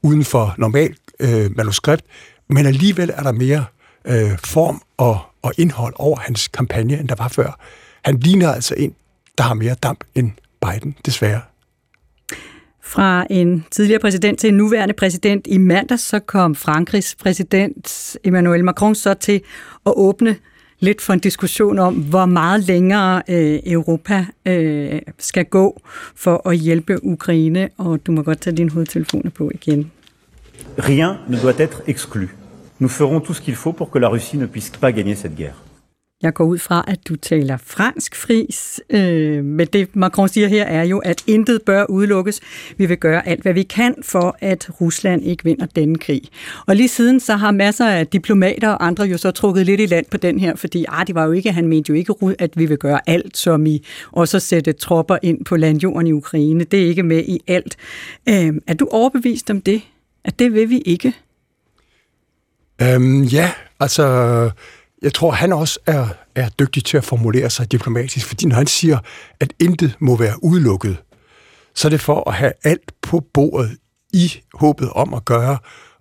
uden 0.03 0.25
for 0.25 0.55
normal 0.57 0.95
øh, 1.19 1.57
manuskript, 1.57 2.03
men 2.49 2.65
alligevel 2.65 3.11
er 3.13 3.23
der 3.23 3.31
mere 3.31 3.65
øh, 4.05 4.37
form 4.37 4.81
og, 4.97 5.19
og 5.41 5.53
indhold 5.57 5.93
over 5.97 6.19
hans 6.19 6.47
kampagne, 6.47 6.99
end 6.99 7.07
der 7.07 7.15
var 7.15 7.27
før. 7.27 7.59
Han 8.03 8.19
ligner 8.19 8.53
altså 8.53 8.75
en, 8.77 8.95
der 9.37 9.43
har 9.43 9.53
mere 9.53 9.73
damp 9.73 10.03
end 10.15 10.31
Biden, 10.61 10.95
desværre. 11.05 11.41
Fra 12.89 13.25
en 13.29 13.65
tidligere 13.71 13.99
præsident 13.99 14.39
til 14.39 14.47
en 14.47 14.57
nuværende 14.57 14.93
præsident 14.93 15.47
i 15.47 15.57
mandags, 15.57 16.01
så 16.01 16.19
kom 16.19 16.55
Frankrigs 16.55 17.15
præsident 17.15 18.17
Emmanuel 18.23 18.63
Macron 18.63 18.95
så 18.95 19.13
til 19.13 19.41
at 19.85 19.93
åbne 19.95 20.35
lidt 20.79 21.01
for 21.01 21.13
en 21.13 21.19
diskussion 21.19 21.79
om, 21.79 21.93
hvor 21.93 22.25
meget 22.25 22.63
længere 22.63 23.21
øh, 23.29 23.59
Europa 23.65 24.25
øh, 24.45 25.01
skal 25.19 25.45
gå 25.45 25.81
for 26.15 26.49
at 26.49 26.57
hjælpe 26.57 27.05
Ukraine, 27.05 27.69
og 27.77 28.05
du 28.05 28.11
må 28.11 28.23
godt 28.23 28.41
tage 28.41 28.57
dine 28.57 28.71
hovedtelefoner 28.71 29.29
på 29.29 29.51
igen. 29.53 29.91
Rien 30.79 31.13
ne 31.27 31.37
doit 31.41 31.59
être 31.59 31.81
exclu. 31.87 32.27
Nous 32.79 32.91
ferons 32.91 33.23
tout 33.25 33.37
ce 33.37 33.41
qu'il 33.41 33.55
faut 33.55 33.75
pour 33.77 33.89
que 33.91 33.99
la 33.99 34.07
Russie 34.07 34.39
ne 34.39 34.47
puisse 34.47 34.71
pas 34.81 34.91
gagner 34.91 35.15
cette 35.15 35.35
guerre. 35.37 35.68
Jeg 36.23 36.33
går 36.33 36.45
ud 36.45 36.57
fra, 36.57 36.85
at 36.87 36.99
du 37.07 37.15
taler 37.15 37.57
fransk 37.57 38.15
fris, 38.15 38.81
øh, 38.89 39.45
men 39.45 39.67
det 39.67 39.95
Macron 39.95 40.29
siger 40.29 40.47
her 40.47 40.65
er 40.65 40.83
jo, 40.83 40.97
at 40.97 41.23
intet 41.27 41.61
bør 41.61 41.85
udelukkes. 41.85 42.39
Vi 42.77 42.85
vil 42.85 42.97
gøre 42.97 43.27
alt, 43.27 43.41
hvad 43.41 43.53
vi 43.53 43.63
kan 43.63 43.95
for, 44.01 44.37
at 44.39 44.69
Rusland 44.81 45.23
ikke 45.23 45.43
vinder 45.43 45.65
denne 45.65 45.97
krig. 45.97 46.21
Og 46.67 46.75
lige 46.75 46.87
siden 46.87 47.19
så 47.19 47.35
har 47.35 47.51
masser 47.51 47.87
af 47.87 48.07
diplomater 48.07 48.69
og 48.69 48.87
andre 48.87 49.03
jo 49.03 49.17
så 49.17 49.31
trukket 49.31 49.65
lidt 49.65 49.81
i 49.81 49.85
land 49.85 50.05
på 50.11 50.17
den 50.17 50.39
her, 50.39 50.55
fordi 50.55 50.85
ah, 50.87 51.07
det 51.07 51.15
var 51.15 51.25
jo 51.25 51.31
ikke, 51.31 51.51
han 51.51 51.67
mente 51.67 51.89
jo 51.89 51.95
ikke, 51.95 52.13
at 52.39 52.51
vi 52.55 52.65
vil 52.65 52.77
gøre 52.77 53.09
alt, 53.09 53.37
som 53.37 53.65
i 53.65 53.85
også 54.11 54.39
sætte 54.39 54.73
tropper 54.73 55.17
ind 55.21 55.45
på 55.45 55.55
landjorden 55.55 56.07
i 56.07 56.11
Ukraine. 56.11 56.63
Det 56.63 56.83
er 56.83 56.87
ikke 56.87 57.03
med 57.03 57.23
i 57.23 57.41
alt. 57.47 57.77
Øh, 58.29 58.53
er 58.67 58.73
du 58.73 58.87
overbevist 58.91 59.49
om 59.49 59.61
det? 59.61 59.81
At 60.23 60.39
det 60.39 60.53
vil 60.53 60.69
vi 60.69 60.77
ikke? 60.77 61.13
Øhm, 62.81 63.23
ja, 63.23 63.51
altså 63.79 64.05
jeg 65.01 65.13
tror, 65.13 65.31
han 65.31 65.53
også 65.53 65.79
er, 65.85 66.07
er 66.35 66.49
dygtig 66.49 66.85
til 66.85 66.97
at 66.97 67.03
formulere 67.03 67.49
sig 67.49 67.71
diplomatisk, 67.71 68.25
fordi 68.25 68.45
når 68.45 68.55
han 68.55 68.67
siger, 68.67 68.99
at 69.39 69.53
intet 69.59 69.95
må 69.99 70.15
være 70.15 70.43
udelukket, 70.43 70.97
så 71.75 71.87
er 71.87 71.89
det 71.89 72.01
for 72.01 72.29
at 72.29 72.35
have 72.35 72.51
alt 72.63 72.91
på 73.01 73.23
bordet 73.33 73.77
i 74.13 74.33
håbet 74.53 74.89
om 74.89 75.13
at 75.13 75.25
gøre 75.25 75.57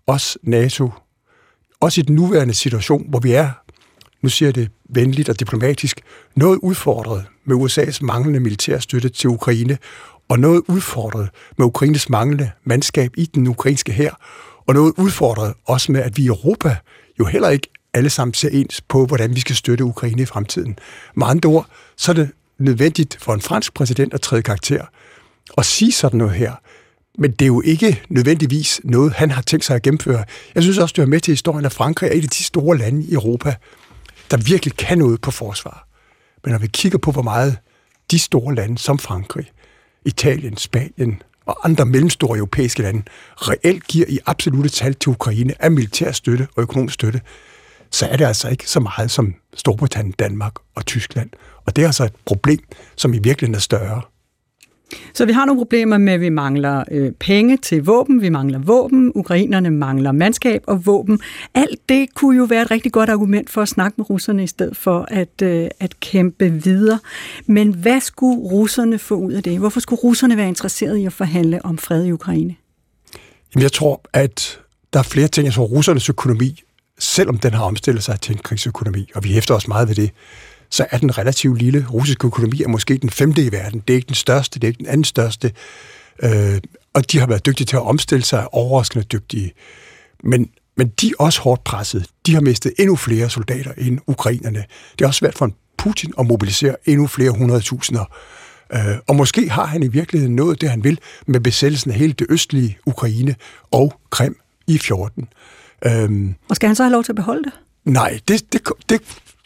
os 0.07 0.39
NATO, 0.43 0.91
også 1.81 2.01
i 2.01 2.05
den 2.05 2.15
nuværende 2.15 2.55
situation, 2.55 3.11
hvor 3.11 3.21
vi 3.21 3.33
er, 3.33 3.51
nu 4.23 4.29
siger 4.29 4.47
jeg 4.47 4.55
det 4.55 4.71
venligt 4.89 5.29
og 5.29 5.41
diplomatisk, 5.41 6.01
noget 6.37 6.59
udfordret 6.63 7.25
med 7.45 7.57
USA's 7.57 7.99
manglende 8.01 8.41
militærstøtte 8.41 9.09
til 9.09 9.31
Ukraine, 9.31 9.79
og 10.29 10.39
noget 10.39 10.63
udfordret 10.69 11.29
med 11.59 11.67
Ukraines 11.67 12.09
manglende 12.09 12.51
mandskab 12.65 13.11
i 13.17 13.27
den 13.27 13.47
ukrainske 13.47 13.93
hær, 13.93 14.11
og 14.67 14.75
noget 14.75 14.93
udfordret 14.97 15.55
også 15.65 15.93
med, 15.93 16.01
at 16.01 16.17
vi 16.17 16.23
i 16.23 16.27
Europa 16.27 16.77
jo 17.19 17.25
heller 17.25 17.49
ikke 17.49 17.69
alle 17.95 18.11
sammen 18.11 18.35
ser 18.35 18.49
ens 18.49 18.81
på, 18.81 19.07
hvordan 19.07 19.35
vi 19.35 19.41
skal 19.41 19.57
støtte 19.57 19.85
Ukraine 19.85 20.23
i 20.23 20.27
fremtiden. 20.27 20.79
Med 21.15 21.27
andre 21.27 21.49
ord, 21.49 21.67
så 21.97 22.13
er 22.13 22.15
det 22.15 22.31
nødvendigt 22.59 23.19
for 23.21 23.35
en 23.35 23.41
fransk 23.41 23.75
præsident 23.75 24.15
at 24.15 24.21
træde 24.21 24.43
karakter 24.43 24.85
og 25.57 25.65
sige 25.65 25.93
sådan 25.93 26.19
noget 26.19 26.35
her. 26.35 26.53
Men 27.19 27.31
det 27.31 27.43
er 27.43 27.47
jo 27.47 27.63
ikke 27.65 28.03
nødvendigvis 28.09 28.81
noget, 28.85 29.13
han 29.13 29.31
har 29.31 29.43
tænkt 29.43 29.65
sig 29.65 29.77
at 29.77 29.83
gennemføre. 29.83 30.25
Jeg 30.55 30.63
synes 30.63 30.79
også, 30.79 30.93
det 30.97 31.03
er 31.03 31.07
med 31.07 31.21
til 31.21 31.33
historien, 31.33 31.65
at 31.65 31.73
Frankrig 31.73 32.09
er 32.09 32.13
et 32.13 32.23
af 32.23 32.31
de 32.31 32.45
store 32.45 32.79
lande 32.79 33.05
i 33.05 33.13
Europa, 33.13 33.55
der 34.31 34.37
virkelig 34.37 34.77
kan 34.77 34.99
noget 34.99 35.21
på 35.21 35.31
forsvar. 35.31 35.89
Men 36.45 36.53
når 36.53 36.59
vi 36.59 36.67
kigger 36.67 36.99
på, 36.99 37.11
hvor 37.13 37.23
meget 37.23 37.59
de 38.11 38.19
store 38.19 38.55
lande 38.55 38.79
som 38.79 38.99
Frankrig, 38.99 39.47
Italien, 40.05 40.57
Spanien 40.57 41.23
og 41.47 41.65
andre 41.65 41.87
mellemstore 41.87 42.39
europæiske 42.39 42.83
lande 42.83 43.03
reelt 43.37 43.87
giver 43.87 44.07
i 44.09 44.19
absolute 44.27 44.69
tal 44.69 44.95
til 44.95 45.11
Ukraine 45.11 45.63
af 45.63 45.71
militær 45.71 46.13
støtte 46.13 46.49
og 46.57 46.63
økonomisk 46.63 46.95
støtte, 46.95 47.21
så 47.91 48.07
er 48.07 48.17
det 48.17 48.25
altså 48.25 48.49
ikke 48.49 48.71
så 48.71 48.81
meget 48.81 49.11
som 49.11 49.35
Storbritannien, 49.55 50.15
Danmark 50.19 50.53
og 50.75 50.87
Tyskland. 50.87 51.31
Og 51.67 51.77
det 51.77 51.83
er 51.83 51.87
altså 51.87 52.05
et 52.05 52.13
problem, 52.25 52.59
som 52.97 53.15
i 53.15 53.19
virkeligheden 53.19 53.55
er 53.55 53.61
større. 53.61 54.03
Så 55.15 55.27
vi 55.27 55.33
har 55.33 55.45
nogle 55.45 55.61
problemer 55.61 55.99
med, 55.99 56.13
at 56.13 56.21
vi 56.21 56.29
mangler 56.29 56.85
øh, 56.91 57.13
penge 57.13 57.57
til 57.57 57.85
våben, 57.85 58.23
vi 58.23 58.29
mangler 58.29 58.59
våben, 58.59 59.13
ukrainerne 59.15 59.71
mangler 59.71 60.13
mandskab 60.13 60.63
og 60.67 60.87
våben. 60.87 61.21
Alt 61.55 61.89
det 61.89 62.15
kunne 62.15 62.37
jo 62.37 62.45
være 62.45 62.63
et 62.63 62.71
rigtig 62.71 62.93
godt 62.93 63.11
argument 63.11 63.51
for 63.51 63.63
at 63.63 63.69
snakke 63.69 63.95
med 63.97 64.11
russerne 64.11 64.45
i 64.45 64.47
stedet 64.47 64.77
for 64.77 65.07
at, 65.11 65.43
øh, 65.43 65.69
at 65.81 66.01
kæmpe 66.01 66.51
videre. 66.51 66.99
Men 67.47 67.75
hvad 67.75 68.01
skulle 68.01 68.39
russerne 68.39 68.99
få 68.99 69.15
ud 69.15 69.33
af 69.33 69.43
det? 69.43 69.59
Hvorfor 69.59 69.81
skulle 69.81 70.01
russerne 70.03 70.37
være 70.37 70.49
interesseret 70.49 70.97
i 70.97 71.05
at 71.05 71.13
forhandle 71.13 71.65
om 71.65 71.79
fred 71.79 72.05
i 72.05 72.13
Ukraine? 72.13 72.55
Jamen, 73.55 73.63
jeg 73.63 73.73
tror, 73.73 74.01
at 74.13 74.61
der 74.93 74.99
er 74.99 75.03
flere 75.03 75.29
ting. 75.29 75.45
Jeg 75.45 75.55
tror, 75.55 75.65
russernes 75.65 76.09
økonomi 76.09 76.63
selvom 76.99 77.39
den 77.39 77.55
har 77.55 77.65
omstillet 77.65 78.05
sig 78.05 78.21
til 78.21 78.33
en 78.33 78.39
krigsøkonomi, 78.39 79.11
og 79.15 79.25
vi 79.25 79.33
hæfter 79.33 79.55
os 79.55 79.69
meget 79.69 79.89
ved 79.89 79.95
det, 79.95 80.11
så 80.71 80.87
er 80.91 80.99
den 80.99 81.19
relativt 81.19 81.59
lille. 81.59 81.87
Russiske 81.91 82.27
økonomi 82.27 82.63
er 82.63 82.69
måske 82.69 82.99
den 82.99 83.11
femte 83.11 83.45
i 83.45 83.53
verden. 83.53 83.83
Det 83.89 83.95
er 83.95 83.97
ikke 83.97 84.07
den 84.07 84.15
største, 84.15 84.61
det 84.61 84.67
er 84.67 84.69
ikke 84.69 84.79
den 84.79 84.87
anden 84.87 85.05
største. 85.05 85.53
Øh, 86.23 86.61
og 86.95 87.13
de 87.13 87.19
har 87.19 87.27
været 87.27 87.47
dygtige 87.47 87.67
til 87.67 87.77
at 87.77 87.83
omstille 87.83 88.25
sig, 88.25 88.55
overraskende 88.55 89.05
dygtige. 89.05 89.53
Men, 90.25 90.51
men 90.77 90.89
de 90.89 91.09
er 91.09 91.15
også 91.19 91.41
hårdt 91.41 91.65
presset. 91.65 92.07
De 92.27 92.35
har 92.35 92.41
mistet 92.41 92.73
endnu 92.79 92.97
flere 92.97 93.31
soldater 93.31 93.73
end 93.79 93.99
ukrainerne. 94.07 94.65
Det 94.99 95.05
er 95.05 95.07
også 95.07 95.19
svært 95.19 95.35
for 95.35 95.45
en 95.45 95.55
Putin 95.79 96.13
at 96.19 96.27
mobilisere 96.27 96.77
endnu 96.87 97.07
flere 97.07 97.31
hundredtusinder 97.31 98.05
Øh, 98.75 98.97
og 99.07 99.17
måske 99.17 99.51
har 99.51 99.65
han 99.65 99.83
i 99.83 99.89
virkeligheden 99.89 100.37
nået 100.37 100.61
det, 100.61 100.71
han 100.71 100.85
vil 100.85 100.99
med 101.27 101.41
besættelsen 101.41 101.91
af 101.91 101.97
hele 101.97 102.13
det 102.13 102.27
østlige 102.31 102.79
Ukraine 102.87 103.35
og 103.71 104.01
Krim 104.11 104.37
i 104.67 104.79
14. 104.79 105.29
Øhm, 105.87 106.35
og 106.49 106.57
skal 106.57 106.67
han 106.67 106.77
så 106.77 106.83
have 106.83 106.93
lov 106.93 107.05
til 107.05 107.13
at 107.13 107.17
beholde 107.17 107.45
det? 107.45 107.53
Nej, 107.85 108.21
det, 108.29 108.53
det, 108.53 108.63
det 108.89 109.01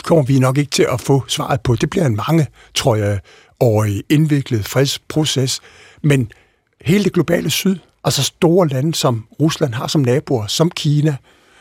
kommer 0.05 0.25
vi 0.25 0.39
nok 0.39 0.59
ikke 0.59 0.71
til 0.71 0.87
at 0.93 1.01
få 1.01 1.25
svaret 1.29 1.61
på. 1.61 1.75
Det 1.75 1.91
bliver 1.91 2.07
en 2.07 2.17
mange, 2.17 2.47
tror 2.75 2.97
jeg, 2.97 3.21
årig 3.61 4.03
indviklet 4.09 4.69
fredsproces. 4.69 5.61
Men 6.03 6.33
hele 6.81 7.05
det 7.05 7.13
globale 7.13 7.51
syd, 7.51 7.79
altså 8.05 8.23
store 8.23 8.69
lande, 8.69 8.95
som 8.95 9.27
Rusland 9.41 9.75
har 9.75 9.87
som 9.87 10.01
naboer, 10.01 10.47
som 10.47 10.71
Kina, 10.71 11.17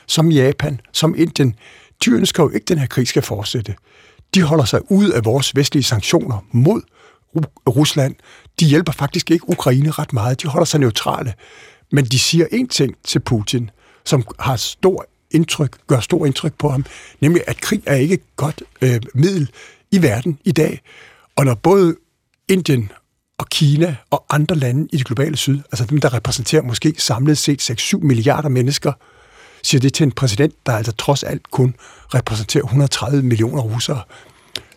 som 0.08 0.32
Japan, 0.32 0.82
som 0.92 1.16
Indien, 1.18 1.56
de 2.06 2.12
ønsker 2.12 2.44
jo 2.44 2.50
ikke, 2.50 2.64
at 2.64 2.70
den 2.70 2.78
her 2.78 2.88
krig 2.88 3.08
skal 3.08 3.22
fortsætte. 3.22 3.76
De 4.36 4.42
holder 4.42 4.66
sig 4.66 4.92
ud 4.92 5.10
af 5.10 5.26
vores 5.26 5.56
vestlige 5.56 5.84
sanktioner 5.84 6.46
mod 6.52 6.82
Rusland. 7.70 8.16
De 8.60 8.66
hjælper 8.66 8.92
faktisk 8.92 9.32
ikke 9.32 9.50
Ukraine 9.50 9.92
ret 9.92 10.14
meget. 10.14 10.42
De 10.42 10.48
holder 10.48 10.66
sig 10.66 10.80
neutrale. 10.80 11.34
Men 11.92 12.06
de 12.06 12.20
siger 12.20 12.46
én 12.46 12.68
ting 12.68 12.96
til 13.04 13.20
Putin, 13.20 13.70
som 14.06 14.24
har 14.40 14.56
stor 14.56 15.06
indtryk, 15.32 15.78
gør 15.88 16.00
stor 16.00 16.26
indtryk 16.26 16.54
på 16.54 16.70
ham, 16.70 16.86
nemlig 17.22 17.44
at 17.48 17.62
krig 17.62 17.84
er 17.86 17.96
ikke 17.96 18.14
et 18.14 18.36
godt 18.36 18.64
øh, 18.82 19.02
middel 19.14 19.52
i 19.92 20.02
verden 20.02 20.40
i 20.44 20.52
dag. 20.52 20.82
Og 21.36 21.46
når 21.46 21.56
både 21.56 21.96
Indien 22.50 22.92
og 23.38 23.50
Kina 23.50 23.96
og 24.10 24.26
andre 24.30 24.56
lande 24.56 24.88
i 24.94 24.98
det 24.98 25.06
globale 25.06 25.38
syd, 25.38 25.60
altså 25.72 25.86
dem, 25.86 26.02
der 26.02 26.14
repræsenterer 26.14 26.62
måske 26.62 26.96
samlet 26.98 27.38
set 27.38 27.72
6-7 27.72 27.98
milliarder 27.98 28.50
mennesker, 28.50 28.94
siger 29.64 29.82
det 29.82 29.94
til 29.94 30.04
en 30.04 30.12
præsident, 30.12 30.54
der 30.66 30.72
altså 30.72 30.92
trods 30.92 31.24
alt 31.24 31.52
kun 31.52 31.76
repræsenterer 32.14 32.64
130 32.64 33.24
millioner 33.24 33.62
russere, 33.62 34.02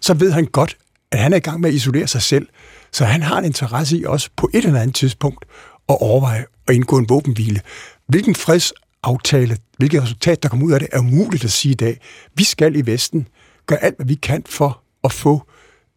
så 0.01 0.15
ved 0.15 0.33
han 0.33 0.45
godt, 0.47 0.77
at 1.13 1.19
han 1.19 1.33
er 1.33 1.37
i 1.37 1.41
gang 1.41 1.61
med 1.61 1.69
at 1.69 1.75
isolere 1.75 2.07
sig 2.07 2.23
selv. 2.23 2.49
Så 2.93 3.05
han 3.05 3.23
har 3.23 3.39
en 3.39 3.45
interesse 3.45 3.99
i 3.99 4.05
også 4.05 4.29
på 4.37 4.51
et 4.55 4.65
eller 4.65 4.81
andet 4.81 4.95
tidspunkt 4.95 5.45
at 5.89 5.97
overveje 6.01 6.45
at 6.69 6.75
indgå 6.75 6.99
en 6.99 7.09
våbenhvile. 7.09 7.61
Hvilken 8.07 8.37
freds- 8.37 8.73
fredsaftale, 9.05 9.57
hvilket 9.79 10.03
resultat, 10.03 10.43
der 10.43 10.49
kommer 10.49 10.67
ud 10.67 10.73
af 10.73 10.81
det, 10.81 10.89
er 10.93 10.99
umuligt 10.99 11.45
at 11.45 11.53
sige 11.53 11.73
i 11.73 11.75
dag. 11.75 12.01
Vi 12.35 12.45
skal 12.45 12.77
i 12.77 12.87
Vesten 12.87 13.29
gøre 13.67 13.85
alt, 13.85 13.97
hvad 13.97 14.07
vi 14.07 14.15
kan 14.15 14.43
for 14.47 14.81
at 15.05 15.13
få 15.13 15.43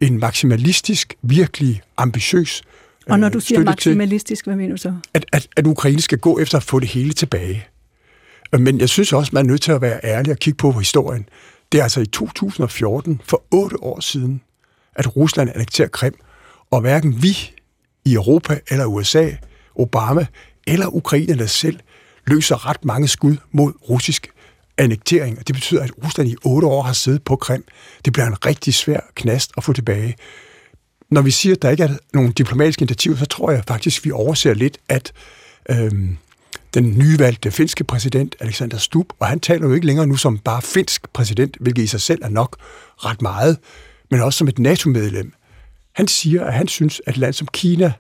en 0.02 0.20
maksimalistisk, 0.20 1.14
virkelig 1.22 1.82
ambitiøs 1.98 2.62
Og 3.10 3.20
når 3.20 3.30
du 3.30 3.38
øh, 3.38 3.42
siger 3.42 3.64
maksimalistisk, 3.64 4.46
hvad 4.46 4.56
mener 4.56 4.72
du 4.72 4.78
så? 4.78 4.94
At, 5.14 5.26
at, 5.34 5.48
at 5.58 5.68
Ukraine 5.68 6.02
skal 6.02 6.18
gå 6.18 6.40
efter 6.40 6.58
at 6.58 6.64
få 6.64 6.80
det 6.80 6.88
hele 6.88 7.14
tilbage. 7.14 7.68
Men 8.60 8.80
jeg 8.80 8.90
synes 8.90 9.14
også, 9.14 9.32
man 9.34 9.46
er 9.46 9.50
nødt 9.50 9.62
til 9.62 9.72
at 9.72 9.82
være 9.82 10.00
ærlig 10.04 10.32
og 10.32 10.38
kigge 10.38 10.58
på 10.58 10.72
historien. 10.72 11.30
Det 11.72 11.80
er 11.80 11.84
altså 11.84 12.02
i 12.02 12.06
2014, 12.06 13.22
for 13.24 13.44
otte 13.52 13.84
år 13.84 14.00
siden, 14.00 14.42
at 14.96 15.16
Rusland 15.16 15.50
annekterer 15.50 15.88
Krim, 15.88 16.14
og 16.72 16.82
hverken 16.82 17.24
vi 17.24 17.38
i 18.06 18.14
Europa 18.14 18.60
eller 18.70 18.86
USA, 18.86 19.30
Obama 19.76 20.26
eller 20.68 20.96
ukrainerne 20.96 21.48
selv 21.48 21.80
løser 22.28 22.70
ret 22.70 22.86
mange 22.86 23.08
skud 23.08 23.38
mod 23.52 23.74
russisk 23.90 24.28
annektering, 24.78 25.40
og 25.40 25.48
det 25.48 25.56
betyder, 25.56 25.84
at 25.84 25.92
Rusland 26.04 26.30
i 26.30 26.36
otte 26.44 26.68
år 26.68 26.82
har 26.82 26.94
siddet 26.94 27.24
på 27.24 27.36
Krim. 27.36 27.64
Det 28.06 28.14
bliver 28.14 28.28
en 28.28 28.46
rigtig 28.46 28.74
svær 28.74 29.00
knast 29.16 29.52
at 29.58 29.64
få 29.64 29.74
tilbage. 29.74 30.16
Når 31.12 31.22
vi 31.22 31.32
siger, 31.32 31.56
at 31.56 31.62
der 31.62 31.70
ikke 31.70 31.84
er 31.84 31.98
nogen 32.14 32.32
diplomatiske 32.32 32.82
initiativer, 32.82 33.16
så 33.16 33.26
tror 33.26 33.52
jeg 33.52 33.64
faktisk, 33.68 34.02
at 34.02 34.06
vi 34.06 34.12
overser 34.12 34.54
lidt, 34.54 34.78
at 34.90 35.14
øhm, 35.70 36.18
den 36.74 36.98
nyvalgte 36.98 37.52
finske 37.52 37.84
præsident, 37.84 38.36
Alexander 38.40 38.78
Stubb, 38.78 39.14
og 39.20 39.28
han 39.28 39.40
taler 39.40 39.68
jo 39.68 39.74
ikke 39.74 39.88
længere 39.88 40.08
nu 40.08 40.16
som 40.16 40.38
bare 40.38 40.62
finsk 40.62 41.14
præsident, 41.14 41.58
hvilket 41.60 41.84
i 41.84 41.88
sig 41.88 42.02
selv 42.02 42.22
er 42.24 42.30
nok 42.30 42.58
ret 42.98 43.22
meget, 43.22 43.58
men 44.12 44.22
også 44.22 44.38
som 44.38 44.48
et 44.48 44.60
NATO-medlem. 44.60 45.34
Han 45.94 46.08
siger, 46.08 46.44
at 46.44 46.54
han 46.54 46.68
synes, 46.68 47.02
at 47.06 47.14
et 47.14 47.18
land 47.18 47.34
som 47.34 47.48
Kina 47.54 47.94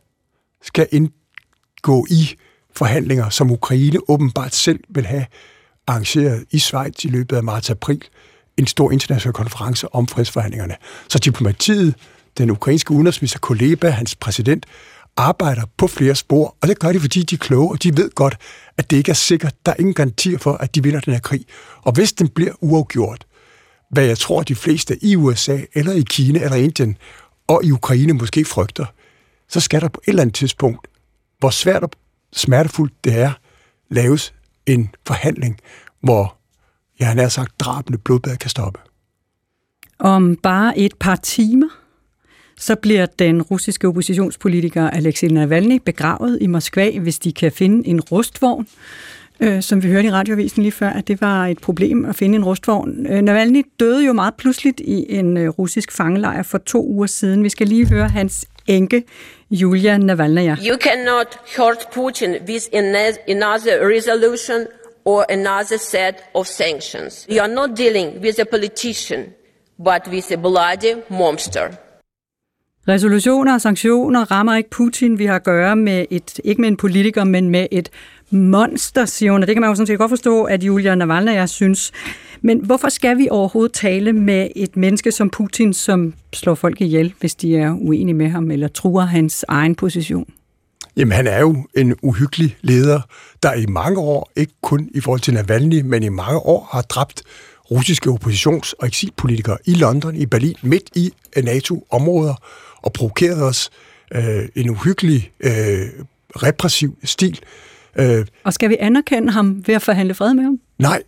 skal 0.62 0.88
indgå 0.92 2.08
i 2.10 2.36
forhandlinger, 2.78 3.30
som 3.30 3.52
Ukraine 3.52 4.00
åbenbart 4.08 4.56
selv 4.56 4.80
vil 4.90 5.06
have 5.06 5.26
arrangeret 5.88 6.46
i 6.52 6.60
Schweiz 6.60 7.04
i 7.04 7.08
løbet 7.08 7.36
af 7.36 7.44
marts-april, 7.44 8.04
en 8.58 8.68
stor 8.68 8.92
international 8.92 9.34
konference 9.34 9.96
om 9.96 10.08
fredsforhandlingerne. 10.08 10.76
Så 11.10 11.20
diplomatiet, 11.20 11.96
den 12.38 12.50
ukrainske 12.50 12.92
udenrigsminister 12.92 13.40
Kuleba, 13.40 13.90
hans 13.90 14.16
præsident, 14.16 14.66
arbejder 15.18 15.62
på 15.78 15.88
flere 15.88 16.16
spor, 16.16 16.56
og 16.62 16.68
det 16.68 16.80
gør 16.80 16.92
de, 16.92 17.00
fordi 17.00 17.24
de 17.24 17.36
er 17.36 17.40
kloge, 17.40 17.72
og 17.72 17.84
de 17.84 17.98
ved 17.98 18.10
godt, 18.16 18.38
at 18.78 18.90
det 18.90 18.98
ikke 18.98 19.10
er 19.10 19.16
sikkert. 19.16 19.56
Der 19.66 19.72
er 19.72 19.76
ingen 19.80 19.94
garantier 19.94 20.38
for, 20.38 20.54
at 20.54 20.76
de 20.76 20.84
vinder 20.84 21.00
den 21.00 21.14
her 21.14 21.20
krig. 21.20 21.46
Og 21.82 21.92
hvis 21.92 22.14
den 22.14 22.28
bliver 22.28 22.54
uafgjort, 22.62 23.26
hvad 23.92 24.06
jeg 24.06 24.18
tror, 24.18 24.44
de 24.44 24.56
fleste 24.56 25.04
i 25.06 25.16
USA, 25.16 25.60
eller 25.74 25.92
i 25.92 26.04
Kina, 26.10 26.40
eller 26.40 26.58
Indien, 26.58 26.98
og 27.48 27.62
i 27.64 27.72
Ukraine 27.72 28.14
måske 28.14 28.46
frygter, 28.46 28.86
så 29.50 29.60
skal 29.60 29.82
der 29.82 29.88
på 29.88 30.02
et 30.04 30.10
eller 30.10 30.22
andet 30.22 30.36
tidspunkt, 30.36 30.88
hvor 31.40 31.50
svært 31.50 31.84
og 31.84 31.90
smertefuldt 32.38 32.94
det 33.04 33.20
er, 33.20 33.32
laves 33.90 34.34
en 34.66 34.90
forhandling, 35.08 35.60
hvor, 36.02 36.38
jeg 37.00 37.08
har 37.08 37.28
sagt, 37.28 37.60
drabende 37.60 37.98
blodbad 37.98 38.38
kan 38.38 38.50
stoppe. 38.50 38.80
Om 40.00 40.36
bare 40.36 40.78
et 40.78 40.94
par 41.00 41.16
timer, 41.16 41.68
så 42.58 42.76
bliver 42.76 43.06
den 43.06 43.42
russiske 43.42 43.88
oppositionspolitiker 43.88 44.90
Alexei 44.90 45.30
Navalny 45.30 45.82
begravet 45.86 46.38
i 46.42 46.48
Moskva, 46.48 47.00
hvis 47.00 47.20
de 47.20 47.34
kan 47.34 47.52
finde 47.52 47.88
en 47.88 48.02
rustvogn. 48.02 48.68
Øh, 49.40 49.62
som 49.62 49.84
vi 49.84 49.88
hørte 49.88 50.08
i 50.08 50.12
radioavisen 50.12 50.64
lige 50.64 50.72
før, 50.72 50.90
at 50.90 51.08
det 51.08 51.22
var 51.22 51.48
et 51.48 51.60
problem 51.60 52.06
at 52.06 52.16
finde 52.16 52.36
en 52.36 52.44
rustvogn. 52.44 53.08
Øh, 53.08 53.22
Navalny 53.22 53.66
døde 53.80 54.06
jo 54.06 54.14
meget 54.14 54.34
pludseligt 54.38 54.80
i 54.80 55.06
en 55.10 55.38
øh, 55.38 55.50
russisk 55.50 55.92
fangelejr 55.92 56.44
for 56.44 56.58
to 56.58 56.88
uger 56.88 57.08
siden. 57.08 57.44
Vi 57.44 57.50
skal 57.50 57.68
lige 57.68 57.88
høre 57.88 58.10
hans 58.10 58.46
enke, 58.68 59.06
Julia 59.52 59.98
Navalnaya. 59.98 60.62
You 60.62 60.78
cannot 60.78 61.36
hurt 61.56 61.92
Putin 61.92 62.46
with 62.46 62.70
another 63.28 63.88
resolution 63.88 64.68
or 65.06 65.26
another 65.30 65.78
set 65.78 66.30
of 66.36 66.48
sanctions. 66.48 67.26
You 67.30 67.42
are 67.42 67.48
not 67.48 67.76
dealing 67.76 68.20
with 68.22 68.40
a 68.40 68.46
politician, 68.46 69.34
but 69.80 70.08
with 70.08 70.30
a 70.32 70.38
bloody 70.38 71.02
monster. 71.10 71.78
Resolutioner 72.88 73.54
og 73.54 73.62
sanktioner 73.62 74.32
rammer 74.32 74.56
ikke 74.56 74.70
Putin. 74.70 75.20
Vi 75.20 75.26
har 75.26 75.36
at 75.36 75.44
gøre 75.44 75.76
med 75.76 76.06
et, 76.10 76.40
ikke 76.44 76.62
med 76.62 76.70
en 76.70 76.78
politiker, 76.78 77.24
men 77.24 77.50
med 77.50 77.68
et 77.72 77.90
monster, 78.32 79.06
siger 79.06 79.32
hun. 79.32 79.42
Og 79.42 79.48
det 79.48 79.56
kan 79.56 79.62
man 79.62 79.70
jo 79.70 79.76
sådan 79.76 79.88
set 79.88 79.98
godt 79.98 80.10
forstå, 80.12 80.44
at 80.44 80.64
Julia 80.64 80.96
Navalny, 80.96 81.32
jeg 81.32 81.50
synes. 81.50 81.92
Men 82.42 82.66
hvorfor 82.66 82.90
skal 82.90 83.18
vi 83.18 83.28
overhovedet 83.32 83.74
tale 83.74 84.14
med 84.14 84.48
et 84.56 84.78
menneske 84.78 85.12
som 85.12 85.30
Putin, 85.30 85.74
som 85.74 86.14
slår 86.34 86.56
folk 86.56 86.82
ihjel, 86.82 87.14
hvis 87.20 87.36
de 87.36 87.58
er 87.58 87.72
uenige 87.72 88.16
med 88.16 88.30
ham, 88.30 88.52
eller 88.52 88.68
truer 88.68 89.06
hans 89.06 89.46
egen 89.48 89.76
position? 89.76 90.26
Jamen, 90.98 91.12
han 91.12 91.28
er 91.28 91.40
jo 91.40 91.56
en 91.78 91.96
uhyggelig 92.02 92.58
leder, 92.62 93.02
der 93.44 93.54
i 93.54 93.66
mange 93.66 94.00
år, 94.00 94.32
ikke 94.36 94.54
kun 94.62 94.90
i 94.94 95.02
forhold 95.02 95.22
til 95.22 95.34
Navalny, 95.34 95.82
men 95.82 96.04
i 96.04 96.10
mange 96.10 96.40
år 96.40 96.70
har 96.72 96.82
dræbt 96.82 97.24
russiske 97.72 98.10
oppositions- 98.10 98.74
og 98.80 98.88
eksilpolitikere 98.88 99.58
i 99.66 99.74
London, 99.74 100.16
i 100.16 100.26
Berlin, 100.26 100.56
midt 100.62 100.90
i 100.96 101.14
NATO-områder, 101.44 102.36
og 102.88 102.94
provokeret 102.94 103.44
os 103.44 103.70
øh, 104.16 104.50
en 104.56 104.70
uhyggelig 104.70 105.32
øh, 105.40 105.88
repressiv 106.36 106.98
stil. 107.04 107.40
Øh, 107.96 108.26
og 108.44 108.54
skal 108.54 108.70
vi 108.70 108.78
anerkende 108.80 109.32
ham 109.32 109.64
ved 109.68 109.76
at 109.76 109.82
forhandle 109.82 110.14
fred 110.14 110.34
med 110.34 110.44
ham? 110.44 110.60
Nej, 110.80 111.04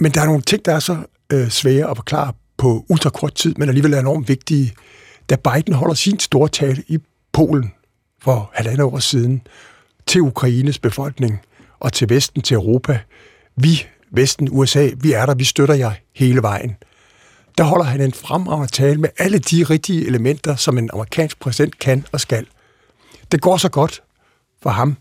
men 0.00 0.12
der 0.12 0.20
er 0.20 0.26
nogle 0.26 0.42
ting, 0.42 0.64
der 0.64 0.74
er 0.74 0.78
så 0.78 0.96
øh, 1.32 1.48
svære 1.48 1.90
at 1.90 1.96
forklare 1.96 2.32
på 2.56 2.84
ultrakort 2.88 3.34
tid, 3.34 3.54
men 3.54 3.68
alligevel 3.68 3.92
er 3.94 4.00
enormt 4.00 4.28
vigtige. 4.28 4.74
Da 5.30 5.36
Biden 5.36 5.74
holder 5.74 5.94
sin 5.94 6.18
store 6.18 6.48
tale 6.48 6.82
i 6.88 6.98
Polen 7.32 7.72
for 8.22 8.50
halvandet 8.54 8.84
år 8.84 8.98
siden 8.98 9.42
til 10.06 10.20
Ukraines 10.20 10.78
befolkning 10.78 11.40
og 11.80 11.92
til 11.92 12.08
Vesten, 12.08 12.42
til 12.42 12.54
Europa, 12.54 13.00
vi, 13.56 13.86
Vesten, 14.10 14.48
USA, 14.50 14.90
vi 15.00 15.12
er 15.12 15.26
der, 15.26 15.34
vi 15.34 15.44
støtter 15.44 15.74
jer 15.74 15.92
hele 16.14 16.42
vejen 16.42 16.76
der 17.58 17.64
holder 17.64 17.84
han 17.84 18.00
en 18.00 18.12
fremragende 18.12 18.72
tale 18.72 19.00
med 19.00 19.08
alle 19.18 19.38
de 19.38 19.64
rigtige 19.64 20.06
elementer, 20.06 20.56
som 20.56 20.78
en 20.78 20.90
amerikansk 20.92 21.40
præsident 21.40 21.78
kan 21.78 22.06
og 22.12 22.20
skal. 22.20 22.46
Det 23.32 23.40
går 23.40 23.56
så 23.56 23.68
godt 23.68 24.02
for 24.62 24.70
ham 24.70 24.96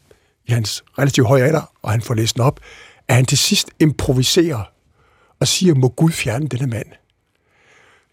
i 0.46 0.52
hans 0.52 0.84
relativt 1.00 1.28
høje 1.28 1.44
alder, 1.44 1.72
og 1.82 1.92
han 1.92 2.02
får 2.02 2.14
læst 2.14 2.36
den 2.36 2.44
op, 2.44 2.60
at 3.08 3.16
han 3.16 3.26
til 3.26 3.38
sidst 3.38 3.70
improviserer 3.80 4.64
og 5.40 5.48
siger, 5.48 5.76
må 5.76 5.88
Gud 5.88 6.12
fjerne 6.12 6.48
denne 6.48 6.68
mand. 6.68 6.88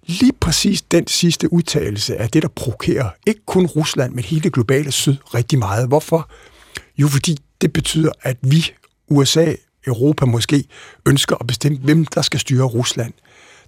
Lige 0.07 0.33
præcis 0.41 0.83
den 0.83 1.07
sidste 1.07 1.53
udtalelse 1.53 2.15
er 2.15 2.27
det, 2.27 2.43
der 2.43 2.49
provokerer 2.49 3.11
ikke 3.27 3.41
kun 3.47 3.67
Rusland, 3.67 4.15
men 4.15 4.25
hele 4.25 4.43
det 4.43 4.53
globale 4.53 4.93
syd 4.93 5.17
rigtig 5.35 5.59
meget. 5.59 5.89
Hvorfor? 5.89 6.31
Jo, 6.99 7.09
fordi 7.09 7.39
det 7.61 7.73
betyder, 7.73 8.13
at 8.23 8.37
vi, 8.43 8.73
USA, 9.09 9.55
Europa 9.87 10.27
måske, 10.27 10.65
ønsker 11.07 11.37
at 11.37 11.47
bestemme, 11.47 11.79
hvem 11.79 12.07
der 12.07 12.23
skal 12.23 12.41
styre 12.41 12.65
Rusland. 12.65 13.13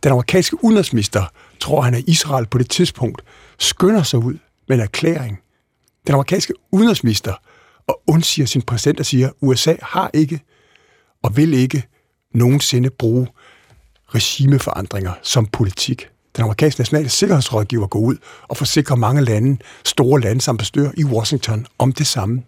Den 0.04 0.12
amerikanske 0.12 0.64
udenrigsminister 0.64 1.24
tror 1.60 1.80
han, 1.80 1.94
at 1.94 2.04
Israel 2.06 2.46
på 2.46 2.58
det 2.58 2.70
tidspunkt 2.70 3.22
skynder 3.58 4.02
sig 4.02 4.18
ud 4.18 4.34
med 4.68 4.76
en 4.76 4.82
erklæring. 4.82 5.38
Den 6.06 6.14
amerikanske 6.14 6.54
udenrigsminister 6.72 7.34
og 7.86 8.00
undsiger 8.06 8.46
sin 8.46 8.62
præsident 8.62 9.00
og 9.00 9.06
siger, 9.06 9.30
USA 9.40 9.74
har 9.82 10.10
ikke 10.14 10.40
og 11.22 11.36
vil 11.36 11.54
ikke 11.54 11.82
nogensinde 12.34 12.90
bruge 12.90 13.28
regimeforandringer 14.08 15.12
som 15.22 15.46
politik. 15.46 16.08
den 16.36 16.44
amerikanske 16.44 16.80
nationale 16.80 17.08
sikkerhedsrådgiver 17.08 17.86
går 17.86 18.00
ud 18.00 18.16
og 18.48 18.56
forsikrer 18.56 18.96
mange 18.96 19.24
lande, 19.24 19.58
store 19.84 20.20
lande 20.20 20.40
som 20.40 20.52
ambassadør 20.52 20.90
i 20.96 21.04
Washington 21.04 21.66
om 21.78 21.92
det 21.92 22.06
samme. 22.06 22.42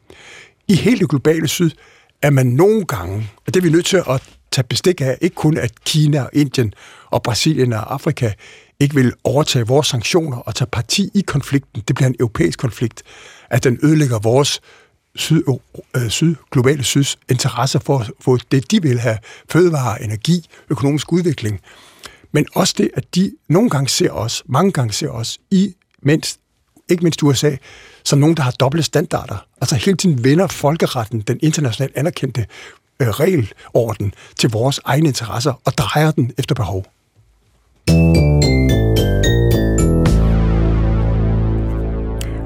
I 0.68 0.74
hele 0.74 0.98
det 0.98 1.08
globale 1.08 1.48
syd 1.48 1.70
er 2.22 2.30
man 2.30 2.46
nogle 2.46 2.84
gange, 2.84 3.30
og 3.46 3.54
det 3.54 3.60
er 3.60 3.64
vi 3.64 3.70
nødt 3.70 3.86
til 3.86 3.96
at 3.96 4.22
tage 4.52 4.66
bestik 4.66 5.00
af, 5.00 5.18
ikke 5.20 5.34
kun 5.34 5.56
at 5.56 5.84
Kina 5.84 6.22
og 6.22 6.30
Indien 6.32 6.74
og 7.10 7.22
Brasilien 7.22 7.72
og 7.72 7.92
Afrika 7.94 8.32
ikke 8.80 8.94
vil 8.94 9.12
overtage 9.24 9.66
vores 9.66 9.86
sanktioner 9.86 10.36
og 10.36 10.54
tage 10.54 10.68
parti 10.72 11.10
i 11.14 11.20
konflikten. 11.20 11.82
Det 11.88 11.96
bliver 11.96 12.08
en 12.08 12.16
europæisk 12.20 12.58
konflikt, 12.58 13.02
at 13.50 13.64
den 13.64 13.78
ødelægger 13.82 14.18
vores 14.18 14.60
syd, 15.16 15.42
øh, 15.96 16.08
syd, 16.08 16.34
globale 16.50 16.84
syds 16.84 17.18
interesse 17.28 17.80
for 17.80 17.98
at 17.98 18.10
få 18.20 18.38
det, 18.50 18.70
de 18.70 18.82
vil 18.82 18.98
have, 18.98 19.18
fødevare, 19.50 20.02
energi, 20.02 20.46
økonomisk 20.70 21.12
udvikling. 21.12 21.60
Men 22.32 22.46
også 22.54 22.74
det, 22.78 22.90
at 22.94 23.14
de 23.14 23.32
nogle 23.48 23.70
gange 23.70 23.88
ser 23.88 24.10
os, 24.10 24.42
mange 24.46 24.72
gange 24.72 24.92
ser 24.92 25.08
os, 25.08 25.38
i 25.50 25.74
mindst, 26.02 26.40
ikke 26.88 27.02
mindst 27.02 27.22
USA, 27.22 27.56
som 28.04 28.18
nogen, 28.18 28.36
der 28.36 28.42
har 28.42 28.50
dobbelte 28.50 28.82
standarder. 28.82 29.46
Altså 29.60 29.76
hele 29.76 29.96
tiden 29.96 30.24
vender 30.24 30.46
folkeretten, 30.46 31.20
den 31.20 31.38
internationalt 31.42 31.96
anerkendte 31.96 32.46
øh, 33.00 33.08
regelorden, 33.08 34.14
til 34.38 34.50
vores 34.50 34.80
egne 34.84 35.08
interesser 35.08 35.60
og 35.64 35.72
drejer 35.78 36.10
den 36.10 36.32
efter 36.38 36.54
behov. 36.54 36.86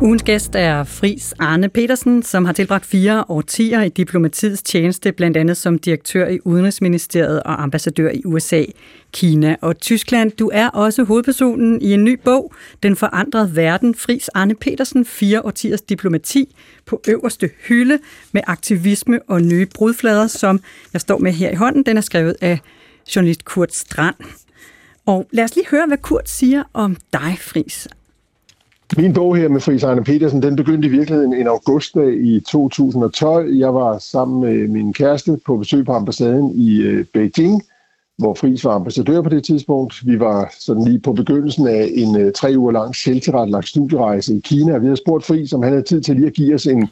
Ugens 0.02 0.22
gæst 0.22 0.54
er 0.54 0.84
Fris 0.84 1.34
Arne 1.38 1.68
Petersen, 1.68 2.22
som 2.22 2.44
har 2.44 2.52
tilbragt 2.52 2.86
fire 2.86 3.24
årtier 3.28 3.82
i 3.82 3.88
diplomatiets 3.88 4.62
tjeneste, 4.62 5.12
blandt 5.12 5.36
andet 5.36 5.56
som 5.56 5.78
direktør 5.78 6.28
i 6.28 6.38
Udenrigsministeriet 6.44 7.42
og 7.42 7.62
ambassadør 7.62 8.10
i 8.10 8.22
USA, 8.24 8.64
Kina 9.12 9.56
og 9.60 9.80
Tyskland. 9.80 10.30
Du 10.30 10.50
er 10.52 10.68
også 10.68 11.04
hovedpersonen 11.04 11.82
i 11.82 11.92
en 11.94 12.04
ny 12.04 12.20
bog, 12.24 12.52
Den 12.82 12.96
forandrede 12.96 13.56
verden, 13.56 13.94
Fris 13.94 14.28
Arne 14.28 14.54
Petersen, 14.54 15.04
fire 15.04 15.44
årtiers 15.44 15.82
diplomati 15.82 16.56
på 16.86 17.02
øverste 17.08 17.50
hylde 17.68 17.98
med 18.32 18.42
aktivisme 18.46 19.20
og 19.28 19.42
nye 19.42 19.66
brudflader, 19.74 20.26
som 20.26 20.60
jeg 20.92 21.00
står 21.00 21.18
med 21.18 21.32
her 21.32 21.50
i 21.50 21.54
hånden. 21.54 21.82
Den 21.82 21.96
er 21.96 22.00
skrevet 22.00 22.36
af 22.40 22.58
journalist 23.16 23.44
Kurt 23.44 23.74
Strand. 23.74 24.16
Og 25.06 25.26
lad 25.30 25.44
os 25.44 25.54
lige 25.54 25.66
høre, 25.70 25.86
hvad 25.86 25.98
Kurt 25.98 26.28
siger 26.28 26.62
om 26.72 26.96
dig, 27.12 27.36
Fris. 27.40 27.88
Min 28.96 29.12
bog 29.12 29.36
her 29.36 29.48
med 29.48 29.60
Friis 29.60 29.84
Arne 29.84 30.04
Petersen, 30.04 30.42
den 30.42 30.56
begyndte 30.56 30.88
i 30.88 30.90
virkeligheden 30.90 31.34
en 31.34 31.46
augustdag 31.46 32.14
i 32.14 32.40
2012. 32.40 33.54
Jeg 33.54 33.74
var 33.74 33.98
sammen 33.98 34.40
med 34.40 34.68
min 34.68 34.92
kæreste 34.92 35.40
på 35.46 35.56
besøg 35.56 35.84
på 35.84 35.92
ambassaden 35.92 36.50
i 36.54 36.80
øh, 36.82 37.04
Beijing, 37.14 37.62
hvor 38.18 38.34
Friis 38.34 38.64
var 38.64 38.72
ambassadør 38.72 39.22
på 39.22 39.28
det 39.28 39.44
tidspunkt. 39.44 40.06
Vi 40.06 40.20
var 40.20 40.54
sådan 40.58 40.84
lige 40.84 41.00
på 41.00 41.12
begyndelsen 41.12 41.66
af 41.68 41.88
en 41.94 42.20
øh, 42.20 42.32
tre 42.32 42.54
uger 42.56 42.72
lang 42.72 42.96
selvtilrettelagt 42.96 43.68
studierejse 43.68 44.36
i 44.36 44.40
Kina. 44.44 44.78
Vi 44.78 44.86
havde 44.86 44.96
spurgt 44.96 45.24
Friis, 45.24 45.52
om 45.52 45.62
han 45.62 45.72
havde 45.72 45.84
tid 45.84 46.00
til 46.00 46.16
lige 46.16 46.26
at 46.26 46.32
give 46.32 46.54
os 46.54 46.66
en, 46.66 46.88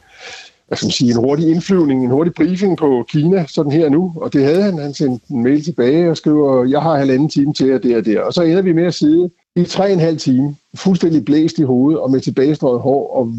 hvad 0.68 0.76
skal 0.76 0.87
man 0.87 0.92
sige, 0.92 1.11
en 1.11 1.16
hurtig 1.16 1.50
indflyvning, 1.50 2.04
en 2.04 2.11
hurtig 2.11 2.35
briefing 2.35 2.76
på 2.76 3.04
Kina, 3.09 3.46
sådan 3.48 3.72
her 3.72 3.88
nu. 3.88 4.12
Og 4.16 4.33
det 4.33 4.44
havde 4.44 4.62
han. 4.62 4.78
Han 4.78 4.94
sendte 4.94 5.24
en 5.31 5.42
mail 5.42 5.64
tilbage 5.64 6.11
og 6.11 6.16
skriver, 6.16 6.64
jeg 6.64 6.83
har 6.83 6.98
halvanden 6.98 7.28
time 7.28 7.54
til 7.54 7.68
at 7.68 7.83
det 7.83 7.96
og 7.96 8.04
der. 8.04 8.20
Og 8.20 8.33
så 8.33 8.42
ender 8.42 8.62
vi 8.62 8.72
med 8.72 8.85
at 8.85 8.94
sidde 8.94 9.31
i 9.57 9.64
tre 9.64 9.85
og 9.85 9.92
en 9.92 10.00
halv 10.00 10.18
time, 10.18 10.57
fuldstændig 10.76 11.24
blæst 11.24 11.59
i 11.59 11.62
hovedet 11.62 12.00
og 12.00 12.11
med 12.11 12.20
tilbagestrøget 12.20 12.81
hår, 12.81 13.16
og 13.16 13.33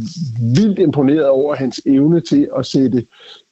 vildt 0.55 0.79
imponeret 0.79 1.27
over 1.27 1.55
hans 1.55 1.81
evne 1.85 2.21
til 2.21 2.47
at 2.57 2.65
sætte 2.65 3.05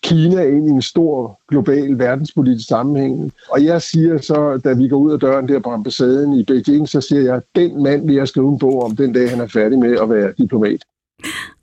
Kina 0.03 0.43
ind 0.43 0.67
i 0.67 0.71
en 0.71 0.81
stor 0.81 1.39
global 1.49 1.99
verdenspolitisk 1.99 2.67
sammenhæng. 2.67 3.31
Og 3.49 3.65
jeg 3.65 3.81
siger 3.81 4.17
så, 4.21 4.61
da 4.63 4.73
vi 4.73 4.87
går 4.87 4.97
ud 4.97 5.11
af 5.11 5.19
døren 5.19 5.47
der 5.47 5.59
på 5.59 5.69
ambassaden 5.69 6.33
i 6.33 6.43
Beijing, 6.43 6.89
så 6.89 7.01
siger 7.01 7.21
jeg, 7.21 7.41
den 7.55 7.83
mand 7.83 8.05
vil 8.05 8.15
jeg 8.15 8.27
skrive 8.27 8.49
en 8.49 8.59
bog 8.59 8.83
om 8.83 8.95
den 8.95 9.13
dag, 9.13 9.29
han 9.29 9.41
er 9.41 9.47
færdig 9.47 9.79
med 9.79 9.97
at 10.01 10.09
være 10.09 10.33
diplomat. 10.37 10.83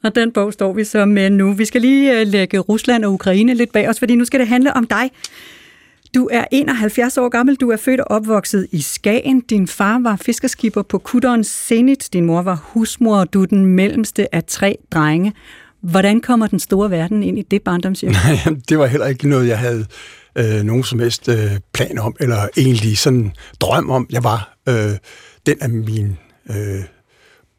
Og 0.04 0.14
den 0.14 0.32
bog 0.32 0.52
står 0.52 0.72
vi 0.72 0.84
så 0.84 1.04
med 1.04 1.30
nu. 1.30 1.52
Vi 1.52 1.64
skal 1.64 1.80
lige 1.80 2.20
øh, 2.20 2.26
lægge 2.26 2.58
Rusland 2.58 3.04
og 3.04 3.12
Ukraine 3.12 3.54
lidt 3.54 3.72
bag 3.72 3.88
os, 3.88 3.98
fordi 3.98 4.14
nu 4.14 4.24
skal 4.24 4.40
det 4.40 4.48
handle 4.48 4.74
om 4.74 4.86
dig. 4.86 5.10
Du 6.14 6.28
er 6.32 6.44
71 6.50 7.18
år 7.18 7.28
gammel, 7.28 7.56
du 7.56 7.70
er 7.70 7.76
født 7.76 8.00
og 8.00 8.10
opvokset 8.10 8.66
i 8.72 8.80
Skagen. 8.80 9.40
Din 9.40 9.68
far 9.68 9.98
var 10.02 10.16
fiskerskipper 10.16 10.82
på 10.82 10.98
kutteren 10.98 11.44
Zenit. 11.44 12.08
Din 12.12 12.24
mor 12.24 12.42
var 12.42 12.60
husmor, 12.64 13.16
og 13.16 13.32
du 13.32 13.42
er 13.42 13.46
den 13.46 13.66
mellemste 13.66 14.34
af 14.34 14.44
tre 14.44 14.76
drenge. 14.90 15.32
Hvordan 15.80 16.20
kommer 16.20 16.46
den 16.46 16.58
store 16.58 16.90
verden 16.90 17.22
ind 17.22 17.38
i 17.38 17.42
det 17.42 17.62
barndomshjem? 17.62 18.12
Nej, 18.24 18.38
det 18.68 18.78
var 18.78 18.86
heller 18.86 19.06
ikke 19.06 19.28
noget, 19.28 19.48
jeg 19.48 19.58
havde 19.58 19.86
øh, 20.38 20.62
nogen 20.62 20.84
som 20.84 20.98
helst 20.98 21.28
øh, 21.28 21.50
plan 21.72 21.98
om, 21.98 22.16
eller 22.20 22.48
egentlig 22.56 22.98
sådan 22.98 23.32
drøm 23.60 23.90
om. 23.90 24.06
Jeg 24.10 24.24
var 24.24 24.56
øh, 24.68 24.90
den 25.46 25.56
af 25.60 25.70
mine 25.70 26.16
øh, 26.50 26.84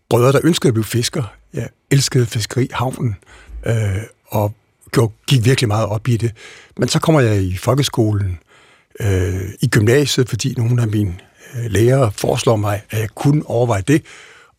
brødre, 0.10 0.32
der 0.32 0.40
ønskede 0.44 0.68
at 0.68 0.74
blive 0.74 0.84
fisker. 0.84 1.24
Jeg 1.56 1.70
elskede 1.92 2.26
fiskeri, 2.26 2.68
havnen, 2.72 3.16
øh, 3.66 4.02
og 4.28 4.54
gik 5.28 5.46
virkelig 5.46 5.68
meget 5.68 5.86
op 5.86 6.08
i 6.08 6.18
det. 6.18 6.32
Men 6.78 6.88
så 6.88 7.00
kommer 7.00 7.22
jeg 7.22 7.44
i 7.44 7.58
folkeskolen, 7.58 8.40
øh, 9.00 9.42
i 9.62 9.68
gymnasiet, 9.68 10.30
fordi 10.30 10.54
nogle 10.58 10.82
af 10.82 10.88
mine 10.88 11.16
øh, 11.56 11.72
lærere 11.72 12.12
foreslår 12.12 12.56
mig, 12.56 12.82
at 12.90 13.00
jeg 13.00 13.10
kunne 13.10 13.46
overveje 13.46 13.82
det. 13.82 14.04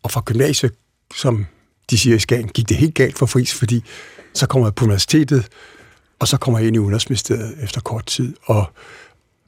Og 0.02 0.10
fra 0.10 0.22
gymnasiet, 0.24 0.72
som 1.14 1.46
de 1.90 1.98
siger 1.98 2.16
i 2.16 2.18
Skagen, 2.18 2.48
gik 2.48 2.68
det 2.68 2.76
helt 2.76 2.94
galt 2.94 3.18
for 3.18 3.26
Fris, 3.26 3.54
fordi 3.54 3.84
så 4.34 4.46
kommer 4.46 4.66
jeg 4.66 4.74
på 4.74 4.84
universitetet, 4.84 5.48
og 6.18 6.28
så 6.28 6.36
kommer 6.36 6.58
jeg 6.58 6.66
ind 6.66 6.76
i 6.76 6.78
Udenrigsministeriet 6.78 7.56
efter 7.62 7.80
kort 7.80 8.06
tid. 8.06 8.36
Og, 8.44 8.64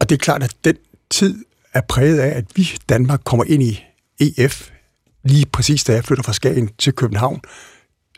og 0.01 0.09
det 0.09 0.15
er 0.15 0.19
klart, 0.19 0.43
at 0.43 0.55
den 0.65 0.77
tid 1.11 1.45
er 1.75 1.81
præget 1.81 2.19
af, 2.19 2.37
at 2.39 2.45
vi 2.55 2.71
Danmark 2.89 3.21
kommer 3.25 3.45
ind 3.45 3.63
i 3.63 3.85
EF, 4.21 4.71
lige 5.25 5.47
præcis 5.53 5.85
da 5.85 5.93
jeg 5.93 6.05
flytter 6.05 6.23
fra 6.23 6.33
Skagen 6.33 6.71
til 6.79 6.93
København. 6.93 7.41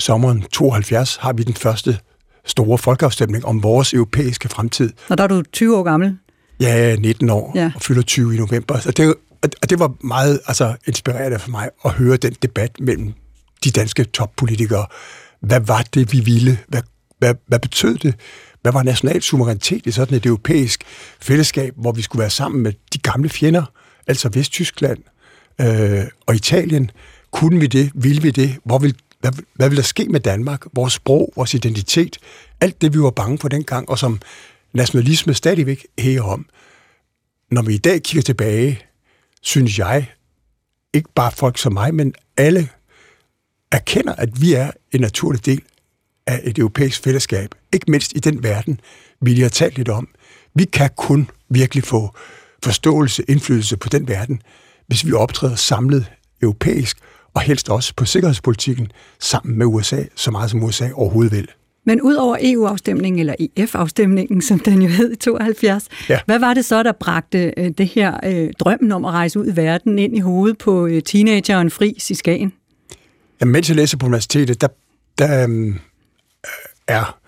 Sommeren 0.01 0.43
72 0.43 1.17
har 1.17 1.33
vi 1.33 1.43
den 1.43 1.55
første 1.55 1.99
store 2.45 2.79
folkeafstemning 2.79 3.47
om 3.47 3.63
vores 3.63 3.95
europæiske 3.95 4.49
fremtid. 4.49 4.93
Og 5.09 5.19
der 5.19 5.25
er 5.25 5.29
du 5.29 5.43
20 5.53 5.77
år 5.77 5.83
gammel? 5.83 6.19
Ja, 6.61 6.97
19 6.97 7.31
år 7.31 7.53
ja. 7.55 7.73
og 7.75 7.83
fylder 7.83 8.03
20 8.03 8.35
i 8.35 8.39
november. 8.39 8.81
Og 8.87 8.97
det, 8.97 9.15
og 9.63 9.71
det 9.71 9.79
var 9.79 9.93
meget 10.05 10.41
altså, 10.47 10.77
inspirerende 10.87 11.39
for 11.39 11.51
mig 11.51 11.69
at 11.85 11.91
høre 11.91 12.17
den 12.17 12.33
debat 12.43 12.81
mellem 12.81 13.13
de 13.65 13.71
danske 13.71 14.05
toppolitikere. 14.05 14.87
Hvad 15.41 15.61
var 15.61 15.85
det, 15.95 16.13
vi 16.13 16.21
ville? 16.21 16.59
Hvad, 16.69 16.83
hvad, 17.19 17.35
hvad 17.47 17.59
betød 17.59 17.99
det? 17.99 18.15
Hvad 18.63 18.73
var 18.73 18.83
national 18.83 19.23
suverænitet 19.23 19.87
i 19.87 19.91
sådan 19.91 20.17
et 20.17 20.27
europæisk 20.27 20.85
fællesskab, 21.21 21.75
hvor 21.77 21.93
vi 21.93 22.03
skulle 22.03 22.21
være 22.21 22.31
sammen 22.31 22.63
med 22.63 22.73
de 22.93 22.99
gamle 22.99 23.29
fjender, 23.29 23.65
altså 24.07 24.31
Vesttyskland 24.33 24.99
øh, 25.61 26.05
og 26.27 26.35
Italien? 26.35 26.91
Kunne 27.31 27.61
vi 27.61 27.67
det? 27.67 27.91
Ville 27.95 28.23
vi 28.23 28.31
det? 28.31 28.57
Hvor 28.65 28.79
vil, 28.79 28.97
hvad, 29.21 29.33
hvad 29.55 29.69
vil 29.69 29.77
der 29.77 29.83
ske 29.83 30.05
med 30.05 30.21
Danmark? 30.21 30.65
Vores 30.73 30.93
sprog, 30.93 31.33
vores 31.37 31.55
identitet? 31.55 32.19
Alt 32.61 32.81
det, 32.81 32.95
vi 32.95 33.01
var 33.01 33.11
bange 33.11 33.39
for 33.39 33.49
dengang, 33.49 33.89
og 33.89 33.99
som 33.99 34.21
nationalisme 34.73 35.35
stadigvæk 35.35 35.87
hæger 35.99 36.23
om. 36.23 36.47
Når 37.51 37.63
vi 37.63 37.75
i 37.75 37.79
dag 37.79 38.03
kigger 38.03 38.23
tilbage, 38.23 38.81
synes 39.43 39.79
jeg, 39.79 40.07
ikke 40.93 41.09
bare 41.15 41.33
folk 41.33 41.59
som 41.59 41.73
mig, 41.73 41.95
men 41.95 42.15
alle 42.37 42.69
erkender, 43.73 44.13
at 44.13 44.41
vi 44.43 44.55
er 44.55 44.71
en 44.93 45.01
naturlig 45.01 45.47
del 45.47 45.63
af 46.27 46.41
et 46.45 46.59
europæisk 46.59 47.03
fællesskab. 47.03 47.55
Ikke 47.73 47.91
mindst 47.91 48.13
i 48.17 48.19
den 48.19 48.43
verden, 48.43 48.81
vi 49.21 49.31
lige 49.31 49.43
har 49.43 49.49
talt 49.49 49.77
lidt 49.77 49.89
om. 49.89 50.09
Vi 50.55 50.65
kan 50.65 50.91
kun 50.97 51.31
virkelig 51.49 51.85
få 51.85 52.15
forståelse, 52.65 53.25
indflydelse 53.29 53.77
på 53.77 53.89
den 53.89 54.09
verden, 54.09 54.43
hvis 54.91 55.07
vi 55.07 55.13
optræder 55.13 55.55
samlet 55.55 56.07
europæisk, 56.43 56.99
og 57.35 57.41
helst 57.41 57.69
også 57.69 57.95
på 57.97 58.05
sikkerhedspolitikken 58.05 58.93
sammen 59.21 59.59
med 59.59 59.67
USA, 59.67 60.03
så 60.15 60.31
meget 60.31 60.51
som 60.51 60.63
USA 60.63 60.89
overhovedet 60.95 61.33
vil. 61.33 61.49
Men 61.87 62.03
ud 62.03 62.15
over 62.15 62.37
EU-afstemningen, 62.41 63.21
eller 63.21 63.35
EF-afstemningen, 63.57 64.43
som 64.43 64.59
den 64.59 64.83
jo 64.83 64.89
hed 64.89 65.13
i 65.13 65.17
72, 65.17 65.85
ja. 66.09 66.21
hvad 66.27 66.39
var 66.39 66.55
det 66.55 66.65
så, 66.65 66.83
der 66.83 66.93
bragte 66.93 67.53
øh, 67.57 67.71
det 67.79 67.87
her 67.87 68.19
øh, 68.25 68.51
drømmen 68.59 68.93
om 68.93 69.05
at 69.05 69.13
rejse 69.13 69.41
ud 69.41 69.47
i 69.47 69.57
verden 69.57 69.99
ind 69.99 70.17
i 70.17 70.21
hovedet 70.21 70.59
på 70.59 70.87
øh, 70.87 71.03
teenageren 71.03 71.71
Fris 71.71 72.11
i 72.11 72.15
Skagen? 72.15 72.53
Ja, 73.41 73.47
mens 73.47 73.69
jeg 73.69 73.77
læser 73.77 73.99
på 73.99 74.07
universitetet, 74.07 74.61
der, 74.61 74.69
der 75.19 75.49
øh, 75.49 75.75
er 76.89 77.19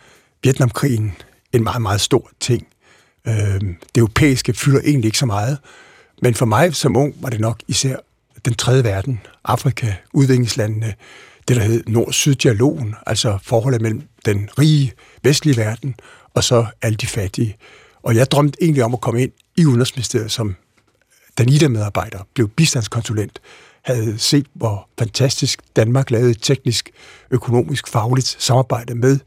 Vietnamkrigen 0.42 1.12
en 1.52 1.64
meget, 1.64 1.82
meget 1.82 2.00
stor 2.00 2.30
ting. 2.40 2.66
Øh, 3.28 3.34
det 3.94 3.96
europæiske 3.96 4.52
fylder 4.52 4.80
egentlig 4.84 5.08
ikke 5.08 5.18
så 5.18 5.26
meget, 5.26 5.58
men 6.22 6.34
for 6.34 6.46
mig 6.46 6.74
som 6.74 6.96
ung 6.96 7.14
var 7.20 7.30
det 7.30 7.40
nok 7.40 7.62
især 7.68 7.96
den 8.44 8.54
tredje 8.54 8.84
verden, 8.84 9.20
Afrika, 9.44 9.94
udviklingslandene, 10.12 10.94
det, 11.48 11.56
der 11.56 11.62
hed 11.62 11.84
Nord-Syd-dialogen, 11.86 12.94
altså 13.06 13.38
forholdet 13.42 13.80
mellem 13.80 14.02
den 14.24 14.48
rige 14.58 14.92
vestlige 15.22 15.56
verden 15.56 15.94
og 16.34 16.44
så 16.44 16.66
alle 16.82 16.96
de 16.96 17.06
fattige. 17.06 17.56
Og 18.02 18.16
jeg 18.16 18.30
drømte 18.30 18.62
egentlig 18.62 18.84
om 18.84 18.94
at 18.94 19.00
komme 19.00 19.22
ind 19.22 19.32
i 19.56 19.66
Udenrigsministeriet 19.66 20.30
som 20.30 20.56
Danida-medarbejder, 21.38 22.18
blev 22.34 22.48
bistandskonsulent, 22.48 23.40
havde 23.82 24.18
set, 24.18 24.46
hvor 24.54 24.88
fantastisk 24.98 25.62
Danmark 25.76 26.10
lavede 26.10 26.30
et 26.30 26.42
teknisk, 26.42 26.90
økonomisk, 27.30 27.88
fagligt 27.88 28.36
samarbejde 28.38 28.94
med 28.94 29.18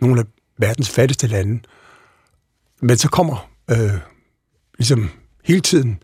nogle 0.00 0.20
af 0.20 0.26
verdens 0.58 0.90
fattigste 0.90 1.26
lande. 1.26 1.60
Men 2.80 2.98
så 2.98 3.08
kommer 3.08 3.50
øh, 3.70 3.98
ligesom 4.78 5.10
hele 5.44 5.60
tiden 5.60 6.02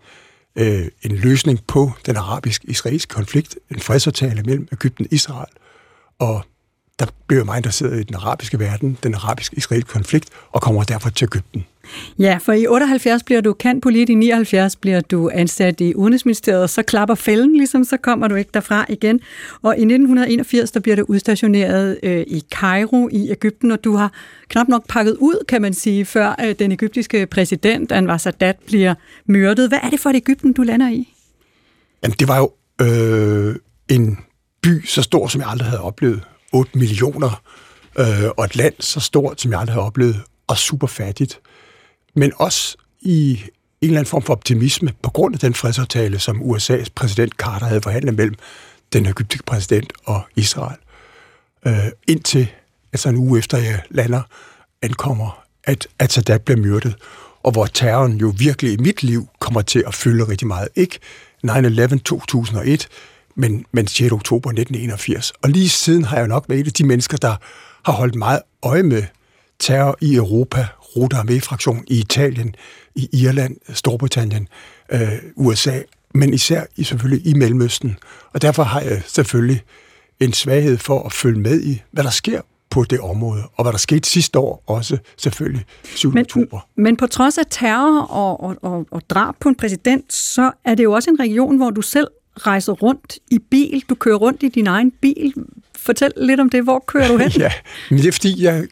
øh, 0.57 0.87
en 1.03 1.17
løsning 1.17 1.67
på 1.67 1.91
den 2.07 2.17
arabisk-israelske 2.17 3.15
konflikt, 3.15 3.59
en 3.71 3.81
fredsaftale 3.81 4.43
mellem 4.43 4.69
Ægypten 4.73 5.07
og 5.07 5.13
Israel. 5.13 5.53
Og 6.19 6.45
der 6.99 7.07
bliver 7.27 7.45
meget 7.45 7.59
interesseret 7.59 8.01
i 8.01 8.03
den 8.03 8.15
arabiske 8.15 8.59
verden, 8.59 8.99
den 9.03 9.15
arabisk-israelske 9.15 9.91
konflikt, 9.91 10.29
og 10.53 10.63
kommer 10.63 10.83
derfor 10.85 11.11
til 11.11 11.25
Ægypten. 11.25 11.67
Ja, 12.19 12.39
for 12.43 12.53
i 12.53 12.67
78 12.67 13.23
bliver 13.23 13.41
du 13.41 13.53
kendt 13.53 13.83
polit, 13.83 14.09
i 14.09 14.15
79 14.15 14.77
bliver 14.77 15.01
du 15.01 15.31
ansat 15.35 15.81
i 15.81 15.95
Udenrigsministeriet, 15.95 16.71
så 16.71 16.83
klapper 16.83 17.15
fælden, 17.15 17.57
ligesom 17.57 17.85
så 17.85 17.97
kommer 17.97 18.29
du 18.29 18.35
ikke 18.35 18.51
derfra 18.55 18.87
igen. 18.89 19.21
Og 19.63 19.73
i 19.73 19.81
1981, 19.81 20.71
der 20.71 20.81
bliver 20.81 20.97
du 20.97 21.05
udstationeret 21.09 21.99
øh, 22.03 22.25
i 22.27 22.43
Kairo 22.53 23.09
i 23.13 23.31
Ægypten, 23.31 23.71
og 23.71 23.85
du 23.85 23.97
har 23.97 24.13
knap 24.49 24.69
nok 24.69 24.85
pakket 24.89 25.17
ud, 25.21 25.45
kan 25.49 25.63
man 25.63 25.75
sige, 25.75 26.05
før 26.05 26.35
øh, 26.45 26.55
den 26.59 26.73
ægyptiske 26.73 27.27
præsident, 27.27 27.93
Anwar 27.93 28.17
Sadat, 28.17 28.57
bliver 28.67 28.95
myrdet. 29.27 29.69
Hvad 29.69 29.79
er 29.83 29.91
det 29.91 30.01
for 30.01 30.11
et 30.11 30.17
Ægypten, 30.17 30.53
du 30.53 30.63
lander 30.63 30.91
i? 30.91 31.09
Jamen, 32.03 32.17
det 32.19 32.29
var 32.29 32.39
jo 32.39 32.51
øh, 32.81 33.57
en 33.89 34.19
by 34.63 34.85
så 34.87 35.03
stor, 35.03 35.29
som 35.29 35.41
jeg 35.41 35.51
aldrig 35.51 35.69
havde 35.69 35.83
oplevet. 35.83 36.23
8 36.55 36.79
millioner, 36.79 37.43
øh, 37.99 38.31
og 38.37 38.45
et 38.45 38.57
land 38.57 38.75
så 38.81 39.01
stort, 39.01 39.41
som 39.41 39.53
jeg 39.53 39.61
aldrig 39.61 39.75
havde 39.75 39.87
oplevet, 39.87 40.23
og 40.47 40.59
super 40.59 40.87
fattigt 40.87 41.41
men 42.15 42.33
også 42.37 42.77
i 43.01 43.31
en 43.81 43.89
eller 43.89 43.99
anden 43.99 44.11
form 44.11 44.23
for 44.23 44.33
optimisme 44.33 44.93
på 45.03 45.11
grund 45.11 45.35
af 45.35 45.41
den 45.41 45.55
fredsaftale, 45.55 46.19
som 46.19 46.43
USA's 46.43 46.87
præsident 46.95 47.33
Carter 47.33 47.67
havde 47.67 47.81
forhandlet 47.81 48.15
mellem 48.15 48.35
den 48.93 49.07
egyptiske 49.07 49.45
præsident 49.47 49.93
og 50.05 50.23
Israel. 50.37 50.77
Øh, 51.67 51.87
indtil, 52.09 52.49
altså 52.93 53.09
en 53.09 53.17
uge 53.17 53.39
efter 53.39 53.59
jeg 53.59 53.83
lander, 53.91 54.23
ankommer, 54.83 55.45
at, 55.65 55.87
at 55.99 56.13
Sadat 56.13 56.43
bliver 56.43 56.59
myrdet, 56.59 56.95
og 57.43 57.53
hvor 57.53 57.67
terroren 57.67 58.17
jo 58.17 58.35
virkelig 58.39 58.73
i 58.73 58.77
mit 58.77 59.03
liv 59.03 59.29
kommer 59.39 59.63
til 59.63 59.85
at 59.87 59.95
fylde 59.95 60.29
rigtig 60.29 60.47
meget. 60.47 60.69
Ikke 60.75 60.99
9-11 61.47 61.99
2001, 62.05 62.89
men, 63.35 63.67
men 63.73 63.87
6. 63.87 64.13
oktober 64.13 64.51
1981. 64.51 65.33
Og 65.43 65.51
lige 65.51 65.69
siden 65.69 66.05
har 66.05 66.17
jeg 66.17 66.29
nok 66.29 66.45
været 66.49 66.61
et 66.61 66.67
af 66.67 66.73
de 66.73 66.85
mennesker, 66.85 67.17
der 67.17 67.37
har 67.85 67.93
holdt 67.93 68.15
meget 68.15 68.41
øje 68.63 68.83
med 68.83 69.03
terror 69.59 69.97
i 70.01 70.15
Europa, 70.15 70.67
Rute 70.97 71.17
Armee-fraktion 71.17 71.85
i 71.87 71.99
Italien, 71.99 72.55
i 72.95 73.09
Irland, 73.13 73.57
Storbritannien, 73.73 74.49
øh, 74.93 75.09
USA, 75.37 75.81
men 76.15 76.35
især 76.35 76.65
i, 76.77 76.85
selvfølgelig 76.85 77.27
i 77.27 77.35
Mellemøsten. 77.35 77.97
Og 78.33 78.43
derfor 78.43 78.63
har 78.63 78.81
jeg 78.81 79.03
selvfølgelig 79.07 79.63
en 80.21 80.33
svaghed 80.33 80.79
for 80.79 81.03
at 81.03 81.13
følge 81.13 81.41
med 81.41 81.63
i, 81.63 81.83
hvad 81.91 82.05
der 82.05 82.11
sker 82.11 82.41
på 82.71 82.85
det 82.85 83.01
område, 83.01 83.43
og 83.57 83.65
hvad 83.65 83.73
der 83.73 83.79
skete 83.79 84.11
sidste 84.11 84.39
år 84.39 84.63
også 84.67 84.99
selvfølgelig 85.17 85.65
7. 85.85 86.13
Men, 86.13 86.21
oktober. 86.21 86.69
Men 86.77 86.97
på 86.97 87.07
trods 87.07 87.39
af 87.39 87.45
terror 87.51 88.01
og, 88.01 88.41
og, 88.41 88.57
og, 88.63 88.87
og 88.91 89.03
drab 89.11 89.35
på 89.41 89.49
en 89.49 89.55
præsident, 89.55 90.13
så 90.13 90.51
er 90.65 90.75
det 90.75 90.85
jo 90.85 90.93
også 90.93 91.11
en 91.11 91.21
region, 91.21 91.57
hvor 91.57 91.71
du 91.71 91.83
selv 91.83 92.07
rejser 92.37 92.73
rundt 92.73 93.19
i 93.31 93.39
bil. 93.39 93.85
Du 93.89 93.95
kører 93.95 94.17
rundt 94.17 94.43
i 94.43 94.49
din 94.49 94.67
egen 94.67 94.91
bil. 94.91 95.35
Fortæl 95.77 96.13
lidt 96.17 96.41
om 96.41 96.51
det. 96.51 96.65
Hvor 96.65 96.85
kører 96.87 97.09
du 97.09 97.17
hen? 97.17 97.31
ja, 97.39 97.53
men 97.91 97.99
det 97.99 98.09
er 98.09 98.13
fordi, 98.13 98.43
jeg 98.43 98.67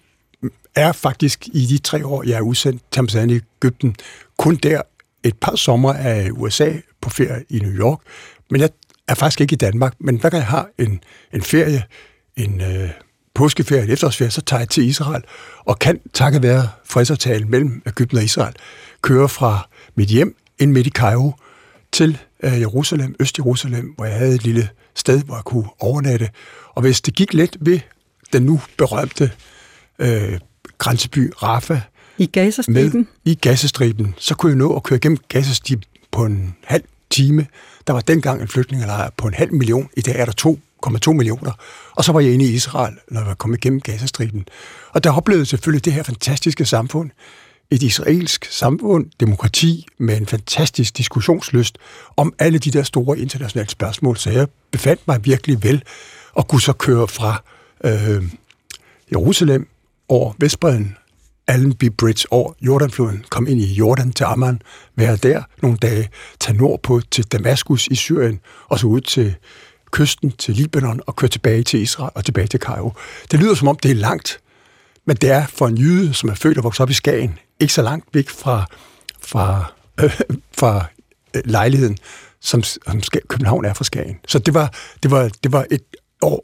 er 0.75 0.93
faktisk 0.93 1.49
i 1.53 1.67
de 1.67 1.79
tre 1.79 2.07
år, 2.07 2.23
jeg 2.23 2.37
er 2.37 2.41
udsendt 2.41 2.83
til 2.91 2.99
ambassaden 2.99 3.31
i 3.31 3.41
Ægypten, 3.63 3.97
kun 4.39 4.57
der 4.57 4.83
et 5.25 5.37
par 5.37 5.57
sommer 5.57 5.93
af 5.93 6.31
USA 6.33 6.73
på 7.01 7.11
ferie 7.11 7.45
i 7.49 7.59
New 7.59 7.73
York. 7.73 7.99
Men 8.51 8.61
jeg 8.61 8.71
er 9.09 9.15
faktisk 9.15 9.41
ikke 9.41 9.53
i 9.53 9.57
Danmark. 9.57 9.95
Men 9.99 10.17
hver 10.17 10.31
gang 10.31 10.41
jeg 10.41 10.49
har 10.49 10.69
en, 10.79 11.01
en 11.33 11.43
ferie, 11.43 11.83
en 12.37 12.61
øh, 12.61 12.91
påskeferie, 13.35 13.83
en 13.83 13.91
efterårsferie, 13.91 14.31
så 14.31 14.41
tager 14.41 14.61
jeg 14.61 14.69
til 14.69 14.85
Israel 14.85 15.23
og 15.65 15.79
kan, 15.79 16.01
takket 16.13 16.43
være 16.43 16.69
fredsaftalen 16.85 17.51
mellem 17.51 17.83
Ægypten 17.87 18.19
og 18.19 18.25
Israel, 18.25 18.55
køre 19.03 19.29
fra 19.29 19.69
mit 19.95 20.09
hjem 20.09 20.37
ind 20.59 20.73
midt 20.73 20.87
i 20.87 20.91
Cairo 20.91 21.33
til 21.93 22.19
øh, 22.43 22.61
Jerusalem, 22.61 23.15
Øst-Jerusalem, 23.21 23.93
hvor 23.97 24.05
jeg 24.05 24.15
havde 24.15 24.35
et 24.35 24.45
lille 24.45 24.69
sted, 24.95 25.23
hvor 25.23 25.35
jeg 25.35 25.45
kunne 25.45 25.69
overnatte. 25.81 26.29
Og 26.75 26.83
hvis 26.83 27.01
det 27.01 27.15
gik 27.15 27.35
let 27.35 27.57
ved 27.61 27.81
den 28.33 28.43
nu 28.43 28.61
berømte 28.79 29.31
øh, 29.99 30.39
grænseby 30.79 31.33
Rafah. 31.43 31.81
I 32.19 32.27
Gazastriben? 32.27 32.99
Med, 33.25 33.33
I 33.33 33.35
Gazastriben. 33.35 34.15
Så 34.19 34.35
kunne 34.35 34.51
jeg 34.51 34.59
nå 34.59 34.77
at 34.77 34.83
køre 34.83 34.99
gennem 34.99 35.19
Gazastriben 35.29 35.85
på 36.11 36.25
en 36.25 36.55
halv 36.65 36.85
time. 37.11 37.47
Der 37.87 37.93
var 37.93 38.01
dengang 38.01 38.43
en 38.43 38.49
flygtningelejr 38.49 39.11
på 39.17 39.29
en 39.29 39.35
halv 39.35 39.53
million. 39.55 39.89
I 39.97 40.01
dag 40.01 40.21
er 40.21 40.25
der 40.25 40.57
2,2 41.11 41.13
millioner. 41.13 41.53
Og 41.97 42.05
så 42.05 42.13
var 42.13 42.21
jeg 42.21 42.33
inde 42.33 42.45
i 42.45 42.55
Israel, 42.55 42.95
når 43.11 43.21
jeg 43.21 43.29
var 43.29 43.35
kommet 43.35 43.59
igennem 43.59 43.81
Gazastriben. 43.81 44.47
Og 44.93 45.05
der 45.05 45.13
oplevede 45.13 45.41
jeg 45.41 45.47
selvfølgelig 45.47 45.85
det 45.85 45.93
her 45.93 46.03
fantastiske 46.03 46.65
samfund. 46.65 47.11
Et 47.73 47.83
israelsk 47.83 48.45
samfund, 48.51 49.07
demokrati 49.21 49.87
med 49.99 50.17
en 50.17 50.27
fantastisk 50.27 50.97
diskussionsløst 50.99 51.79
om 52.17 52.35
alle 52.39 52.59
de 52.59 52.71
der 52.71 52.83
store 52.83 53.19
internationale 53.19 53.71
spørgsmål. 53.71 54.17
Så 54.17 54.31
jeg 54.31 54.49
befandt 54.71 55.09
mig 55.09 55.25
virkelig 55.25 55.63
vel 55.63 55.83
og 56.33 56.49
kunne 56.49 56.61
så 56.61 56.73
køre 56.73 57.09
fra 57.09 57.43
øh, 57.85 58.25
Jerusalem 59.13 59.69
over 60.09 60.33
Vestbreden, 60.39 60.97
Allenby 61.47 61.91
Bridge 61.99 62.27
over 62.31 62.53
Jordanfloden, 62.61 63.25
kom 63.31 63.47
ind 63.47 63.61
i 63.61 63.73
Jordan 63.73 64.13
til 64.13 64.25
Amman, 64.25 64.63
være 64.97 65.17
der 65.17 65.43
nogle 65.63 65.77
dage, 65.77 66.09
tage 66.41 66.59
nordpå 66.59 67.01
til 67.11 67.25
Damaskus 67.25 67.87
i 67.87 67.95
Syrien, 67.95 68.41
og 68.69 68.79
så 68.79 68.87
ud 68.87 69.01
til 69.01 69.35
kysten 69.91 70.31
til 70.31 70.55
Libanon 70.55 71.01
og 71.07 71.17
køre 71.17 71.31
tilbage 71.31 71.63
til 71.63 71.81
Israel 71.81 72.11
og 72.15 72.25
tilbage 72.25 72.47
til 72.47 72.61
Cairo. 72.61 72.93
Det 73.31 73.41
lyder 73.41 73.55
som 73.55 73.69
om, 73.69 73.77
det 73.77 73.91
er 73.91 73.95
langt, 73.95 74.41
men 75.07 75.17
det 75.17 75.31
er 75.31 75.47
for 75.47 75.67
en 75.67 75.79
jyde, 75.79 76.15
som 76.15 76.29
er 76.29 76.35
født 76.35 76.59
og 76.59 76.65
vokset 76.65 76.81
op 76.81 76.91
i 76.91 76.95
Skagen, 76.95 77.39
ikke 77.63 77.75
så 77.75 77.83
langt 77.83 78.15
væk 78.15 78.29
fra, 78.29 78.67
fra, 79.23 79.73
øh, 80.01 80.21
fra 80.59 80.85
øh, 81.35 81.43
lejligheden, 81.45 81.99
som, 82.41 82.63
som 82.63 83.01
København 83.29 83.65
er 83.65 83.73
fra 83.73 83.85
Skagen. 83.85 84.17
Så 84.29 84.39
det 84.39 84.55
var, 84.55 84.75
det 85.03 85.11
var, 85.11 85.31
det 85.43 85.53
var 85.53 85.67
et 85.71 85.83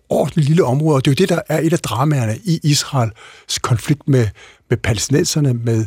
ordentligt 0.08 0.48
lille 0.48 0.64
område, 0.64 0.96
og 0.96 1.04
det 1.04 1.10
er 1.10 1.12
jo 1.12 1.26
det, 1.26 1.28
der 1.28 1.40
er 1.48 1.60
et 1.60 1.72
af 1.72 1.78
dramaerne 1.78 2.38
i 2.44 2.60
Israels 2.62 3.58
konflikt 3.62 4.08
med, 4.08 4.28
med 4.70 4.78
palæstinenserne, 4.78 5.54
med, 5.54 5.86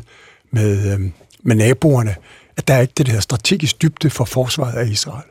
med, 0.52 0.94
øh, 0.94 1.00
med 1.44 1.56
naboerne, 1.56 2.16
at 2.58 2.68
der 2.68 2.74
er 2.74 2.82
ikke 2.82 2.94
det 2.98 3.06
der 3.06 3.20
strategisk 3.20 3.82
dybde 3.82 4.10
for 4.10 4.26
forsvaret 4.26 4.74
af 4.74 4.88
Israel. 4.88 5.24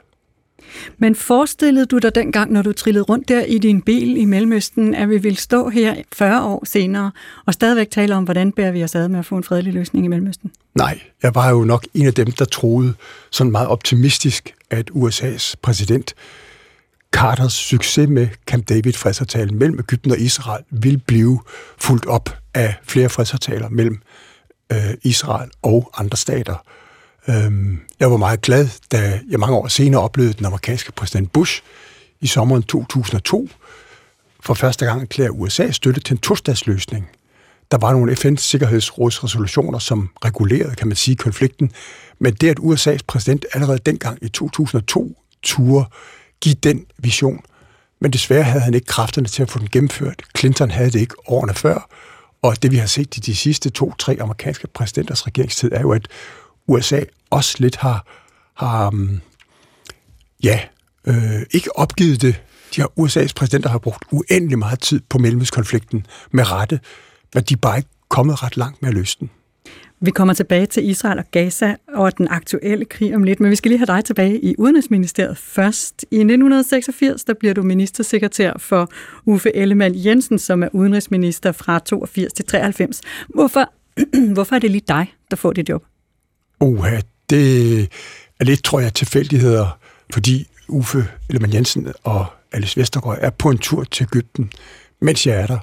Men 0.99 1.15
forestillede 1.15 1.87
du 1.87 1.99
dig 1.99 2.15
dengang, 2.15 2.53
når 2.53 2.63
du 2.63 2.73
trillede 2.73 3.03
rundt 3.03 3.29
der 3.29 3.45
i 3.45 3.59
din 3.59 3.83
bil 3.83 4.17
i 4.17 4.25
Mellemøsten, 4.25 4.95
at 4.95 5.11
vi 5.11 5.19
ville 5.19 5.39
stå 5.39 5.69
her 5.69 5.95
40 6.13 6.45
år 6.45 6.65
senere 6.65 7.11
og 7.47 7.55
stadigvæk 7.55 7.91
tale 7.91 8.15
om, 8.15 8.25
hvordan 8.25 8.53
bærer 8.53 8.71
vi 8.71 8.85
os 8.85 8.95
ad 8.95 9.09
med 9.09 9.19
at 9.19 9.25
få 9.25 9.37
en 9.37 9.45
fredelig 9.45 9.73
løsning 9.73 10.05
i 10.05 10.09
Mellemøsten? 10.09 10.51
Nej, 10.75 11.01
jeg 11.23 11.35
var 11.35 11.51
jo 11.51 11.65
nok 11.65 11.87
en 11.95 12.07
af 12.07 12.15
dem, 12.15 12.33
der 12.33 12.45
troede 12.45 12.95
sådan 13.31 13.53
meget 13.53 13.69
optimistisk, 13.69 14.55
at 14.71 14.91
USA's 14.91 15.55
præsident 15.63 16.15
Carters 17.13 17.53
succes 17.53 18.09
med 18.09 18.29
Camp 18.47 18.69
David-fredsaftalen 18.69 19.59
mellem 19.59 19.79
Ægypten 19.79 20.11
og 20.11 20.19
Israel 20.19 20.65
vil 20.71 20.99
blive 20.99 21.41
fuldt 21.79 22.07
op 22.07 22.37
af 22.55 22.75
flere 22.83 23.09
fredsaftaler 23.09 23.69
mellem 23.69 24.03
øh, 24.73 24.95
Israel 25.03 25.51
og 25.63 25.91
andre 25.99 26.17
stater. 26.17 26.65
Øhm, 27.31 27.81
jeg 28.01 28.11
var 28.11 28.17
meget 28.17 28.41
glad, 28.41 28.69
da 28.93 29.21
jeg 29.31 29.41
mange 29.41 29.57
år 29.57 29.69
senere 29.69 30.01
oplevede 30.01 30.33
den 30.33 30.47
amerikanske 30.47 30.93
præsident 30.93 31.33
Bush 31.33 31.63
i 32.21 32.27
sommeren 32.27 32.63
2002 32.63 33.49
for 34.41 34.55
første 34.55 34.85
gang 34.85 35.03
erklære 35.03 35.33
USA 35.33 35.71
støtte 35.71 36.01
til 36.01 36.15
en 36.15 36.19
tostatsløsning. 36.19 37.09
Der 37.71 37.79
var 37.79 37.93
nogle 37.93 38.13
FN's 38.13 38.37
sikkerhedsrådsresolutioner, 38.37 39.79
som 39.79 40.11
regulerede, 40.25 40.75
kan 40.75 40.89
man 40.89 40.97
sige, 40.97 41.17
konflikten, 41.17 41.73
men 42.19 42.35
det, 42.35 42.49
at 42.49 42.59
USA's 42.59 42.99
præsident 43.07 43.45
allerede 43.53 43.79
dengang 43.79 44.19
i 44.23 44.29
2002 44.29 45.17
turde 45.43 45.85
give 46.41 46.55
den 46.55 46.87
vision. 46.99 47.41
Men 48.01 48.11
desværre 48.11 48.43
havde 48.43 48.65
han 48.65 48.75
ikke 48.75 48.87
kræfterne 48.87 49.29
til 49.29 49.43
at 49.43 49.51
få 49.51 49.59
den 49.59 49.69
gennemført. 49.73 50.23
Clinton 50.39 50.71
havde 50.71 50.91
det 50.91 51.01
ikke 51.01 51.15
årene 51.29 51.55
før. 51.55 51.89
Og 52.43 52.63
det 52.63 52.71
vi 52.71 52.77
har 52.77 52.87
set 52.87 53.17
i 53.17 53.21
de 53.21 53.37
sidste 53.37 53.71
to-tre 53.71 54.17
amerikanske 54.21 54.67
præsidenters 54.67 55.27
regeringstid, 55.27 55.73
er 55.73 55.81
jo, 55.81 55.93
at 55.93 56.09
USA 56.67 57.01
også 57.31 57.57
lidt 57.59 57.77
har, 57.77 58.07
har 58.55 58.89
um, 58.89 59.21
ja, 60.43 60.61
øh, 61.07 61.43
ikke 61.51 61.79
opgivet 61.79 62.23
det. 62.23 62.43
De 62.77 62.81
har, 62.81 62.89
USA's 63.01 63.33
præsidenter 63.37 63.69
har 63.69 63.79
brugt 63.79 64.05
uendelig 64.11 64.59
meget 64.59 64.81
tid 64.81 65.01
på 65.09 65.19
Mellemøstkonflikten 65.19 66.07
med 66.31 66.53
rette, 66.53 66.81
men 67.35 67.45
de 67.45 67.55
er 67.55 67.59
bare 67.59 67.79
ikke 67.79 67.91
kommet 68.09 68.43
ret 68.43 68.57
langt 68.57 68.83
med 68.83 68.89
at 68.89 68.95
løse 68.95 69.17
den. 69.21 69.31
Vi 70.03 70.11
kommer 70.11 70.35
tilbage 70.35 70.67
til 70.67 70.89
Israel 70.89 71.19
og 71.19 71.25
Gaza 71.31 71.77
og 71.89 72.19
den 72.19 72.29
aktuelle 72.29 72.85
krig 72.85 73.15
om 73.15 73.25
lidt, 73.25 73.41
men 73.41 73.51
vi 73.51 73.57
skal 73.57 73.69
lige 73.69 73.79
have 73.79 73.87
dig 73.97 74.05
tilbage 74.05 74.45
i 74.45 74.55
Udenrigsministeriet 74.59 75.39
først. 75.39 76.07
I 76.11 76.17
1986 76.17 77.25
der 77.25 77.35
bliver 77.35 77.55
du 77.55 77.63
ministersekretær 77.63 78.53
for 78.59 78.89
Uffe 79.27 79.57
Ellemann 79.57 79.95
Jensen, 79.97 80.39
som 80.39 80.63
er 80.63 80.69
udenrigsminister 80.73 81.53
fra 81.53 81.79
82 81.79 82.33
til 82.33 82.45
93. 82.45 83.01
Hvorfor, 83.29 83.73
hvorfor 84.35 84.57
er 84.57 84.59
det 84.59 84.71
lige 84.71 84.85
dig, 84.89 85.15
der 85.31 85.37
får 85.37 85.53
det 85.53 85.69
job? 85.69 85.85
Uha, 86.61 87.01
det 87.31 87.81
er 88.41 88.45
lidt, 88.45 88.65
tror 88.65 88.81
jeg, 88.81 88.95
tilfældigheder, 88.95 89.79
fordi 90.13 90.49
Uffe 90.69 91.09
Ellemann 91.29 91.55
Jensen 91.55 91.93
og 92.05 92.27
Alice 92.53 92.81
Vestergaard 92.81 93.19
er 93.21 93.31
på 93.31 93.51
en 93.51 93.59
tur 93.59 93.85
til 93.85 94.05
Ægypten, 94.05 94.53
mens 95.01 95.27
jeg 95.27 95.41
er 95.41 95.47
der. 95.47 95.59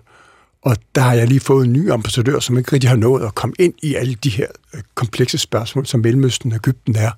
Og 0.62 0.78
der 0.96 1.02
har 1.02 1.14
jeg 1.14 1.28
lige 1.28 1.40
fået 1.40 1.66
en 1.66 1.74
ny 1.74 1.92
ambassadør, 1.92 2.40
som 2.40 2.58
ikke 2.58 2.74
rigtig 2.74 2.90
har 2.90 2.98
nået 2.98 3.26
at 3.26 3.36
komme 3.36 3.56
ind 3.60 3.74
i 3.84 3.96
alle 3.96 4.16
de 4.16 4.30
her 4.30 4.48
øh, 4.74 4.82
komplekse 4.96 5.38
spørgsmål, 5.38 5.86
som 5.86 6.00
Mellemøsten 6.00 6.52
og 6.52 6.56
Ægypten 6.56 6.96
er. 6.96 7.12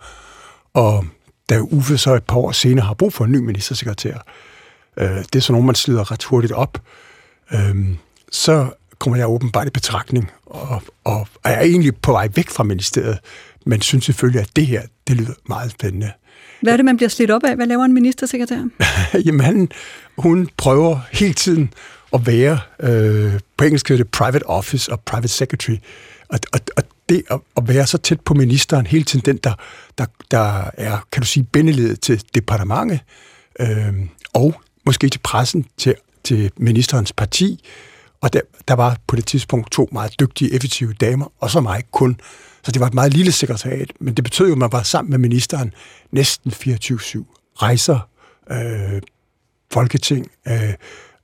Og 0.73 1.05
da 1.49 1.59
Uffe 1.59 1.97
så 1.97 2.15
et 2.15 2.23
par 2.23 2.37
år 2.37 2.51
senere 2.51 2.85
har 2.85 2.93
brug 2.93 3.13
for 3.13 3.25
en 3.25 3.31
ny 3.31 3.37
ministersekretær, 3.37 4.17
øh, 4.97 5.09
det 5.09 5.35
er 5.35 5.39
så 5.39 5.51
nogen, 5.51 5.65
man 5.65 5.75
slider 5.75 6.11
ret 6.11 6.23
hurtigt 6.23 6.53
op, 6.53 6.81
øh, 7.53 7.75
så 8.31 8.69
kommer 8.99 9.17
jeg 9.17 9.29
åbenbart 9.29 9.67
i 9.67 9.69
betragtning, 9.69 10.31
og, 10.45 10.83
og 11.03 11.27
er 11.43 11.61
egentlig 11.61 11.95
på 11.95 12.11
vej 12.11 12.29
væk 12.35 12.49
fra 12.49 12.63
ministeriet, 12.63 13.19
men 13.65 13.81
synes 13.81 14.05
selvfølgelig, 14.05 14.41
at 14.41 14.49
det 14.55 14.67
her, 14.67 14.81
det 15.07 15.17
lyder 15.17 15.33
meget 15.49 15.71
spændende. 15.71 16.11
Hvad 16.61 16.73
er 16.73 16.77
det, 16.77 16.85
man 16.85 16.97
bliver 16.97 17.09
slidt 17.09 17.31
op 17.31 17.43
af? 17.43 17.55
Hvad 17.55 17.67
laver 17.67 17.85
en 17.85 17.93
ministersekretær? 17.93 18.63
Jamen, 19.25 19.41
han, 19.41 19.69
hun 20.17 20.49
prøver 20.57 20.99
hele 21.11 21.33
tiden 21.33 21.73
at 22.13 22.27
være, 22.27 22.59
øh, 22.79 23.39
på 23.57 23.63
engelsk 23.63 23.87
hedder 23.89 24.03
det 24.03 24.11
private 24.11 24.45
office 24.45 24.91
og 24.91 24.99
private 24.99 25.27
secretary, 25.27 25.75
og, 26.29 26.39
og, 26.53 26.59
og 26.77 26.83
det 27.09 27.23
at, 27.31 27.39
at 27.57 27.67
være 27.67 27.87
så 27.87 27.97
tæt 27.97 28.21
på 28.21 28.33
ministeren, 28.33 28.87
hele 28.87 29.03
tiden 29.03 29.25
den, 29.25 29.37
der, 29.37 29.53
der, 29.97 30.05
der 30.31 30.69
er, 30.73 31.07
kan 31.11 31.21
du 31.21 31.27
sige, 31.27 31.43
bindeledet 31.43 32.01
til 32.01 32.23
departementet, 32.35 32.99
øh, 33.59 33.93
og 34.33 34.61
måske 34.85 35.09
til 35.09 35.19
pressen, 35.19 35.65
til, 35.77 35.95
til 36.23 36.51
ministerens 36.57 37.13
parti, 37.13 37.63
og 38.21 38.33
der, 38.33 38.41
der 38.67 38.73
var 38.73 38.97
på 39.07 39.15
det 39.15 39.25
tidspunkt 39.25 39.71
to 39.71 39.89
meget 39.91 40.19
dygtige, 40.19 40.53
effektive 40.53 40.93
damer, 40.93 41.33
og 41.39 41.49
så 41.49 41.61
mig 41.61 41.83
kun. 41.91 42.19
Så 42.63 42.71
det 42.71 42.79
var 42.79 42.87
et 42.87 42.93
meget 42.93 43.13
lille 43.13 43.31
sekretariat, 43.31 43.91
men 43.99 44.13
det 44.13 44.23
betød 44.23 44.47
jo, 44.47 44.51
at 44.51 44.57
man 44.57 44.71
var 44.71 44.83
sammen 44.83 45.11
med 45.11 45.19
ministeren 45.19 45.73
næsten 46.11 46.51
24-7. 46.51 47.53
Rejser, 47.55 48.09
øh, 48.51 49.01
folketing, 49.71 50.31
øh, 50.47 50.73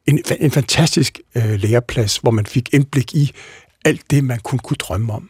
en, 0.06 0.24
en 0.40 0.52
fantastisk 0.52 1.20
øh, 1.36 1.60
læreplads, 1.60 2.18
hvor 2.18 2.32
man 2.32 2.46
fik 2.46 2.74
indblik 2.74 3.14
i 3.14 3.32
alt 3.86 4.12
det, 4.12 4.24
man 4.24 4.40
kun 4.40 4.60
kunne 4.60 4.78
drømme 4.78 5.14
om. 5.14 5.30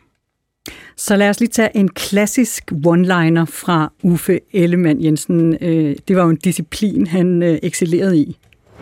Så 0.97 1.15
lad 1.15 1.29
os 1.29 1.39
lige 1.39 1.49
tage 1.49 1.77
en 1.77 1.89
klassisk 1.89 2.71
one-liner 2.71 3.45
fra 3.45 3.91
Uffe 4.03 4.39
Ellemann 4.53 5.03
Jensen. 5.03 5.57
Øh, 5.61 5.95
det 6.07 6.15
var 6.15 6.23
jo 6.23 6.29
en 6.29 6.35
disciplin, 6.37 7.07
han 7.07 7.43
øh, 7.43 7.59
excellerede 7.63 8.17
i. 8.17 8.37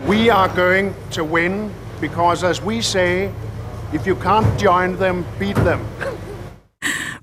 We 0.07 0.31
are 0.31 0.55
going 0.55 0.95
to 1.11 1.23
win 1.23 1.69
because 2.01 2.47
as 2.47 2.63
we 2.63 2.81
say, 2.81 3.29
if 3.93 4.07
you 4.07 4.15
can't 4.15 4.63
join 4.63 4.95
them, 4.95 5.25
beat 5.39 5.55
them. 5.55 5.79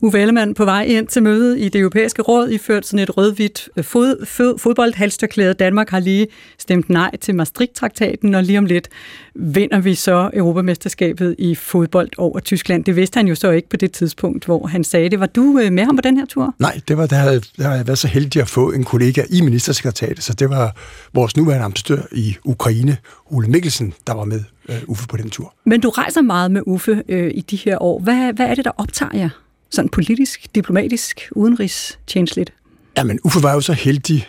Uffe 0.03 0.19
Ellemann 0.21 0.55
på 0.55 0.65
vej 0.65 0.83
ind 0.83 1.07
til 1.07 1.23
mødet 1.23 1.59
i 1.59 1.69
det 1.69 1.81
europæiske 1.81 2.23
råd, 2.23 2.49
iført 2.49 2.87
sådan 2.87 2.99
et 2.99 3.17
rød-hvidt 3.17 3.69
øh, 3.77 3.85
fod, 3.85 4.27
fod, 4.27 4.59
fodboldhalsterklæde. 4.59 5.55
Danmark 5.55 5.91
har 5.91 6.01
lige 6.01 6.27
stemt 6.59 6.91
nej 6.91 7.17
til 7.17 7.35
Maastricht-traktaten, 7.35 8.35
og 8.35 8.43
lige 8.43 8.59
om 8.59 8.65
lidt 8.65 8.89
vinder 9.35 9.81
vi 9.81 9.95
så 9.95 10.31
Europamesterskabet 10.35 11.35
i 11.39 11.55
fodbold 11.55 12.09
over 12.19 12.41
Tyskland. 12.41 12.85
Det 12.85 12.97
vidste 12.97 13.17
han 13.17 13.29
jo 13.29 13.35
så 13.35 13.51
ikke 13.51 13.69
på 13.69 13.77
det 13.77 13.93
tidspunkt, 13.93 14.45
hvor 14.45 14.67
han 14.67 14.85
sagde 14.85 15.09
det. 15.09 15.21
Var 15.21 15.27
du 15.27 15.59
øh, 15.59 15.73
med 15.73 15.85
ham 15.85 15.97
på 15.97 16.03
den 16.03 16.17
her 16.17 16.27
tur? 16.27 16.55
Nej, 16.59 16.81
det 16.89 16.97
var, 16.97 17.07
der 17.07 17.17
havde, 17.17 17.41
der 17.57 17.63
havde 17.63 17.77
jeg 17.77 17.87
været 17.87 17.99
så 17.99 18.09
heldig 18.09 18.43
at 18.43 18.49
få 18.49 18.73
en 18.73 18.85
kollega 18.85 19.25
i 19.31 19.41
ministersekretariatet, 19.41 20.25
så 20.25 20.35
det 20.35 20.51
var 20.51 20.77
vores 21.15 21.37
nuværende 21.37 21.65
ambassadør 21.65 22.03
i 22.13 22.37
Ukraine, 22.45 22.97
Ole 23.27 23.49
Mikkelsen, 23.49 23.95
der 24.07 24.15
var 24.15 24.25
med 24.25 24.41
uh, 24.69 24.75
Uffe 24.87 25.09
på 25.09 25.17
den 25.17 25.31
tur. 25.31 25.55
Men 25.65 25.81
du 25.81 25.89
rejser 25.89 26.23
meget 26.23 26.51
med 26.51 26.63
Uffe 26.67 27.03
øh, 27.09 27.31
i 27.35 27.41
de 27.41 27.57
her 27.57 27.83
år. 27.83 28.01
Hvad, 28.01 28.33
hvad 28.33 28.47
er 28.47 28.55
det, 28.55 28.65
der 28.65 28.73
optager 28.77 29.17
jer? 29.19 29.29
Sådan 29.71 29.89
politisk, 29.89 30.47
diplomatisk, 30.55 31.29
udenrigstjenestligt? 31.33 32.53
Jamen, 32.97 33.19
Uffe 33.25 33.43
var 33.43 33.55
jo 33.55 33.61
så 33.61 33.73
heldig 33.73 34.29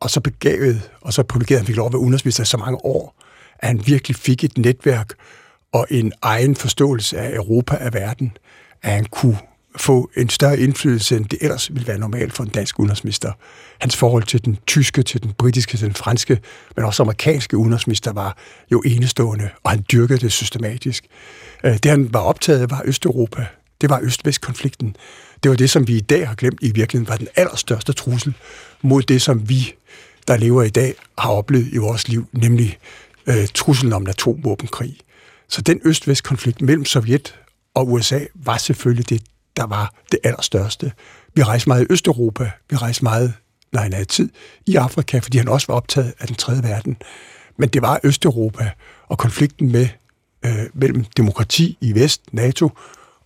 og 0.00 0.10
så 0.10 0.20
begavet, 0.20 0.90
og 1.00 1.12
så 1.12 1.22
privilegeret, 1.22 1.56
at 1.56 1.60
han 1.60 1.66
fik 1.66 1.76
lov 1.76 1.86
at 1.86 1.92
være 1.92 2.00
udenrigsminister 2.00 2.42
i 2.42 2.46
så 2.46 2.56
mange 2.56 2.84
år, 2.84 3.14
at 3.58 3.68
han 3.68 3.82
virkelig 3.86 4.16
fik 4.16 4.44
et 4.44 4.58
netværk 4.58 5.12
og 5.72 5.86
en 5.90 6.12
egen 6.22 6.56
forståelse 6.56 7.18
af 7.18 7.36
Europa 7.36 7.76
af 7.76 7.94
verden, 7.94 8.32
at 8.82 8.92
han 8.92 9.04
kunne 9.04 9.38
få 9.76 10.10
en 10.16 10.28
større 10.28 10.58
indflydelse, 10.58 11.16
end 11.16 11.24
det 11.24 11.38
ellers 11.42 11.74
ville 11.74 11.86
være 11.86 11.98
normalt 11.98 12.32
for 12.32 12.42
en 12.44 12.48
dansk 12.48 12.78
udenrigsminister. 12.78 13.32
Hans 13.80 13.96
forhold 13.96 14.22
til 14.22 14.44
den 14.44 14.58
tyske, 14.66 15.02
til 15.02 15.22
den 15.22 15.32
britiske, 15.32 15.76
til 15.76 15.86
den 15.86 15.94
franske, 15.94 16.40
men 16.76 16.84
også 16.84 17.02
amerikanske 17.02 17.56
udenrigsminister 17.56 18.12
var 18.12 18.36
jo 18.72 18.82
enestående, 18.86 19.48
og 19.62 19.70
han 19.70 19.84
dyrkede 19.92 20.18
det 20.18 20.32
systematisk. 20.32 21.06
Øh, 21.64 21.72
det 21.72 21.84
han 21.84 22.12
var 22.12 22.20
optaget 22.20 22.60
af 22.60 22.70
var 22.70 22.82
Østeuropa, 22.84 23.46
det 23.80 23.90
var 23.90 24.00
Øst-Vest-konflikten. 24.02 24.96
Det 25.42 25.50
var 25.50 25.56
det, 25.56 25.70
som 25.70 25.88
vi 25.88 25.96
i 25.96 26.00
dag 26.00 26.28
har 26.28 26.34
glemt 26.34 26.58
i 26.62 26.72
virkeligheden, 26.72 27.08
var 27.08 27.16
den 27.16 27.28
allerstørste 27.36 27.92
trussel 27.92 28.34
mod 28.82 29.02
det, 29.02 29.22
som 29.22 29.48
vi, 29.48 29.74
der 30.28 30.36
lever 30.36 30.62
i 30.62 30.68
dag, 30.68 30.94
har 31.18 31.30
oplevet 31.30 31.68
i 31.72 31.76
vores 31.76 32.08
liv, 32.08 32.26
nemlig 32.32 32.78
øh, 33.26 33.48
truslen 33.54 33.92
om 33.92 34.02
en 34.02 34.08
atomvåbenkrig. 34.08 34.96
Så 35.48 35.62
den 35.62 35.80
Øst-Vest-konflikt 35.84 36.62
mellem 36.62 36.84
Sovjet 36.84 37.34
og 37.74 37.92
USA 37.92 38.20
var 38.34 38.56
selvfølgelig 38.56 39.08
det, 39.08 39.22
der 39.56 39.66
var 39.66 39.94
det 40.12 40.18
allerstørste. 40.24 40.92
Vi 41.34 41.42
rejste 41.42 41.68
meget 41.68 41.82
i 41.82 41.86
Østeuropa, 41.90 42.50
vi 42.70 42.76
rejste 42.76 43.04
meget, 43.04 43.32
når 43.72 43.80
han 43.80 43.92
havde 43.92 44.04
tid, 44.04 44.30
i 44.66 44.76
Afrika, 44.76 45.18
fordi 45.18 45.38
han 45.38 45.48
også 45.48 45.66
var 45.66 45.74
optaget 45.74 46.14
af 46.20 46.26
den 46.26 46.36
tredje 46.36 46.62
verden. 46.62 46.96
Men 47.56 47.68
det 47.68 47.82
var 47.82 48.00
Østeuropa 48.04 48.70
og 49.08 49.18
konflikten 49.18 49.72
med 49.72 49.88
øh, 50.44 50.66
mellem 50.74 51.04
demokrati 51.16 51.78
i 51.80 51.94
vest, 51.94 52.22
NATO, 52.32 52.70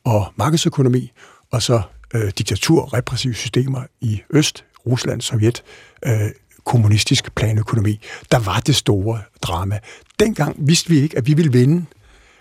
og 0.04 0.32
markedsøkonomi, 0.36 1.12
og 1.52 1.62
så 1.62 1.82
øh, 2.14 2.32
diktatur, 2.38 2.94
repressive 2.94 3.34
systemer 3.34 3.82
i 4.00 4.20
Øst, 4.30 4.64
Rusland, 4.86 5.20
Sovjet, 5.20 5.62
øh, 6.06 6.30
kommunistisk 6.64 7.34
planøkonomi. 7.34 8.00
Der 8.30 8.38
var 8.38 8.60
det 8.60 8.76
store 8.76 9.20
drama. 9.42 9.78
Dengang 10.20 10.56
vidste 10.58 10.90
vi 10.90 11.00
ikke, 11.00 11.18
at 11.18 11.26
vi 11.26 11.34
ville 11.34 11.52
vinde, 11.52 11.86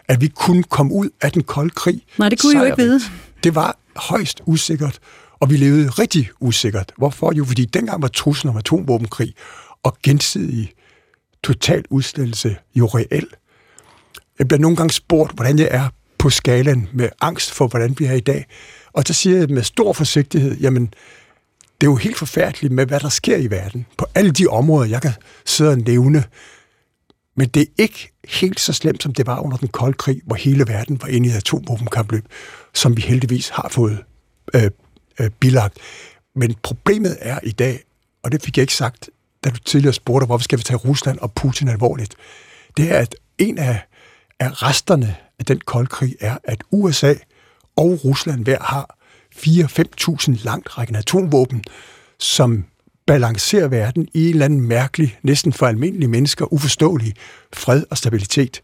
at 0.08 0.22
vi 0.22 0.28
kunne 0.28 0.64
komme 0.64 0.94
ud 0.94 1.10
af 1.22 1.32
den 1.32 1.44
kolde 1.44 1.70
krig. 1.70 2.02
Nej, 2.18 2.30
det 2.30 2.42
kunne 2.42 2.54
I 2.54 2.58
jo 2.58 2.64
ikke 2.64 2.78
vide. 2.78 3.00
Det 3.44 3.56
var 3.56 3.78
højst 3.96 4.42
usikkert, 4.46 5.00
og 5.40 5.50
vi 5.50 5.58
levede 5.58 5.90
rigtig 5.90 6.30
usikkert. 6.40 6.92
Hvorfor? 6.98 7.34
Jo, 7.36 7.46
fordi 7.46 7.66
dengang 7.66 8.02
var 8.02 8.08
truslen 8.08 8.50
om 8.50 8.58
atomvåbenkrig 8.58 9.34
og 9.84 9.98
gensidig 10.04 10.72
total 11.44 11.84
udslettelse 11.90 12.58
jo 12.76 12.86
reel. 12.86 13.28
Jeg 14.40 14.48
bliver 14.48 14.60
nogle 14.60 14.78
gange 14.78 14.94
spurgt, 14.94 15.32
hvordan 15.36 15.60
jeg 15.60 15.68
er 15.72 15.90
på 16.24 16.30
skalaen 16.30 16.90
med 16.94 17.10
angst 17.22 17.52
for, 17.52 17.68
hvordan 17.68 17.96
vi 18.00 18.06
er 18.06 18.14
i 18.14 18.20
dag. 18.20 18.46
Og 18.94 19.04
så 19.08 19.14
siger 19.14 19.38
jeg 19.38 19.50
med 19.50 19.64
stor 19.64 19.94
forsigtighed, 19.94 20.58
jamen, 20.58 20.86
det 21.82 21.88
er 21.88 21.92
jo 21.92 21.96
helt 21.96 22.18
forfærdeligt 22.18 22.74
med, 22.74 22.86
hvad 22.86 23.00
der 23.00 23.10
sker 23.10 23.38
i 23.38 23.52
verden. 23.52 23.86
På 23.98 24.06
alle 24.16 24.32
de 24.32 24.48
områder, 24.48 24.90
jeg 24.90 25.02
kan 25.02 25.12
sidde 25.46 25.72
og 25.72 25.78
nævne. 25.78 26.24
Men 27.36 27.48
det 27.48 27.62
er 27.62 27.66
ikke 27.78 28.12
helt 28.28 28.60
så 28.60 28.74
slemt, 28.74 29.04
som 29.04 29.14
det 29.14 29.28
var 29.28 29.40
under 29.40 29.58
den 29.58 29.68
kolde 29.68 29.98
krig, 29.98 30.22
hvor 30.26 30.36
hele 30.36 30.68
verden 30.68 31.02
var 31.02 31.08
inde 31.08 31.30
i 31.30 31.32
et 31.32 31.36
atomvåbenkampløb, 31.36 32.26
som 32.74 32.98
vi 32.98 33.02
heldigvis 33.02 33.50
har 33.50 33.68
fået 33.72 34.04
øh, 34.54 34.72
øh, 35.20 35.30
bilagt. 35.30 35.78
Men 36.36 36.56
problemet 36.64 37.18
er 37.20 37.40
i 37.44 37.52
dag, 37.52 37.84
og 38.24 38.32
det 38.32 38.44
fik 38.44 38.58
jeg 38.58 38.64
ikke 38.64 38.76
sagt, 38.76 39.10
da 39.44 39.50
du 39.50 39.58
tidligere 39.58 39.94
spurgte, 39.94 40.26
hvorfor 40.26 40.44
skal 40.44 40.60
vi 40.60 40.64
tage 40.64 40.78
Rusland 40.78 41.20
og 41.20 41.34
Putin 41.34 41.68
alvorligt, 41.68 42.16
det 42.78 42.92
er, 42.92 42.98
at 42.98 43.16
en 43.38 43.58
af, 43.58 43.82
af 44.40 44.64
resterne 44.64 45.16
af 45.44 45.56
den 45.56 45.62
kolde 45.66 45.88
krig 45.88 46.16
er, 46.20 46.38
at 46.44 46.64
USA 46.72 47.14
og 47.76 48.06
Rusland 48.06 48.44
hver 48.44 48.60
har 48.62 48.98
4-5.000 49.36 50.44
langt 50.44 50.78
rækkende 50.78 51.00
atomvåben, 51.00 51.64
som 52.20 52.66
balancerer 53.06 53.68
verden 53.68 54.08
i 54.14 54.24
en 54.24 54.30
eller 54.30 54.46
anden 54.46 54.62
mærkelig, 54.62 55.18
næsten 55.24 55.54
for 55.54 55.68
almindelige 55.68 56.10
mennesker 56.10 56.54
uforståelig 56.54 57.14
fred 57.54 57.84
og 57.90 57.98
stabilitet. 57.98 58.62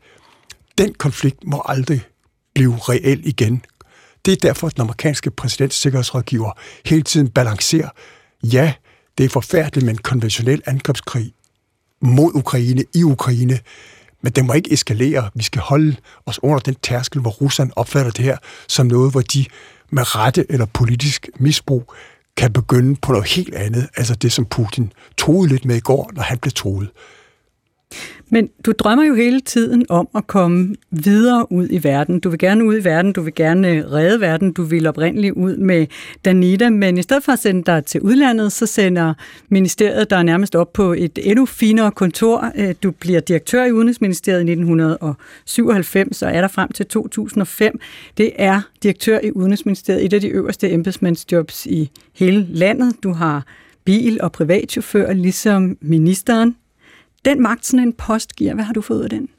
Den 0.77 0.93
konflikt 0.93 1.43
må 1.43 1.61
aldrig 1.65 2.01
blive 2.53 2.75
reel 2.77 3.27
igen. 3.27 3.65
Det 4.25 4.31
er 4.31 4.35
derfor, 4.35 4.67
at 4.67 4.75
den 4.75 4.81
amerikanske 4.81 5.31
præsidentsikkerhedsrådgiver 5.31 6.51
hele 6.85 7.03
tiden 7.03 7.29
balancerer. 7.29 7.89
Ja, 8.43 8.73
det 9.17 9.25
er 9.25 9.29
forfærdeligt 9.29 9.85
med 9.85 9.93
en 9.93 9.97
konventionel 9.97 10.61
angrebskrig 10.65 11.33
mod 12.01 12.31
Ukraine 12.35 12.83
i 12.95 13.03
Ukraine, 13.03 13.59
men 14.21 14.31
det 14.31 14.45
må 14.45 14.53
ikke 14.53 14.73
eskalere. 14.73 15.29
Vi 15.35 15.43
skal 15.43 15.61
holde 15.61 15.95
os 16.25 16.39
under 16.43 16.59
den 16.59 16.75
tærskel, 16.75 17.21
hvor 17.21 17.31
Rusland 17.31 17.71
opfatter 17.75 18.11
det 18.11 18.25
her 18.25 18.37
som 18.67 18.87
noget, 18.87 19.11
hvor 19.11 19.21
de 19.21 19.45
med 19.89 20.15
rette 20.15 20.45
eller 20.49 20.65
politisk 20.65 21.29
misbrug 21.39 21.93
kan 22.37 22.53
begynde 22.53 22.95
på 22.95 23.11
noget 23.11 23.27
helt 23.27 23.55
andet, 23.55 23.89
altså 23.95 24.15
det, 24.15 24.31
som 24.31 24.45
Putin 24.45 24.93
troede 25.17 25.49
lidt 25.49 25.65
med 25.65 25.75
i 25.75 25.79
går, 25.79 26.11
når 26.13 26.21
han 26.21 26.37
blev 26.37 26.51
troet. 26.51 26.89
Men 28.29 28.49
du 28.65 28.71
drømmer 28.71 29.05
jo 29.05 29.15
hele 29.15 29.41
tiden 29.41 29.85
om 29.89 30.07
at 30.15 30.27
komme 30.27 30.75
videre 30.91 31.51
ud 31.51 31.67
i 31.71 31.83
verden. 31.83 32.19
Du 32.19 32.29
vil 32.29 32.39
gerne 32.39 32.65
ud 32.65 32.77
i 32.77 32.83
verden, 32.83 33.13
du 33.13 33.21
vil 33.21 33.35
gerne 33.35 33.69
øh, 33.69 33.91
redde 33.91 34.21
verden, 34.21 34.53
du 34.53 34.63
vil 34.63 34.87
oprindeligt 34.87 35.33
ud 35.33 35.57
med 35.57 35.87
Danita, 36.25 36.69
men 36.69 36.97
i 36.97 37.01
stedet 37.01 37.23
for 37.23 37.31
at 37.31 37.39
sende 37.39 37.63
dig 37.63 37.85
til 37.85 38.01
udlandet, 38.01 38.51
så 38.51 38.65
sender 38.65 39.13
ministeriet 39.49 40.09
dig 40.09 40.23
nærmest 40.23 40.55
op 40.55 40.73
på 40.73 40.93
et 40.93 41.19
endnu 41.21 41.45
finere 41.45 41.91
kontor. 41.91 42.51
Øh, 42.55 42.75
du 42.83 42.91
bliver 42.91 43.19
direktør 43.19 43.65
i 43.65 43.71
Udenrigsministeriet 43.71 44.39
i 44.39 44.51
1997 44.51 46.21
og 46.21 46.31
er 46.31 46.41
der 46.41 46.47
frem 46.47 46.71
til 46.71 46.85
2005. 46.85 47.79
Det 48.17 48.31
er 48.35 48.61
direktør 48.83 49.19
i 49.23 49.31
Udenrigsministeriet, 49.31 50.05
et 50.05 50.13
af 50.13 50.21
de 50.21 50.27
øverste 50.27 50.71
embedsmandsjobs 50.71 51.65
i 51.65 51.91
hele 52.13 52.47
landet. 52.49 52.95
Du 53.03 53.13
har 53.13 53.45
bil 53.85 54.21
og 54.21 54.31
privatchauffør, 54.31 55.13
ligesom 55.13 55.77
ministeren. 55.81 56.55
Den 57.25 57.41
magt, 57.41 57.65
sådan 57.65 57.79
en 57.79 57.93
post 57.93 58.35
giver, 58.35 58.53
hvad 58.53 58.63
har 58.63 58.73
du 58.73 58.81
fået 58.81 59.03
af 59.03 59.09
den? 59.09 59.29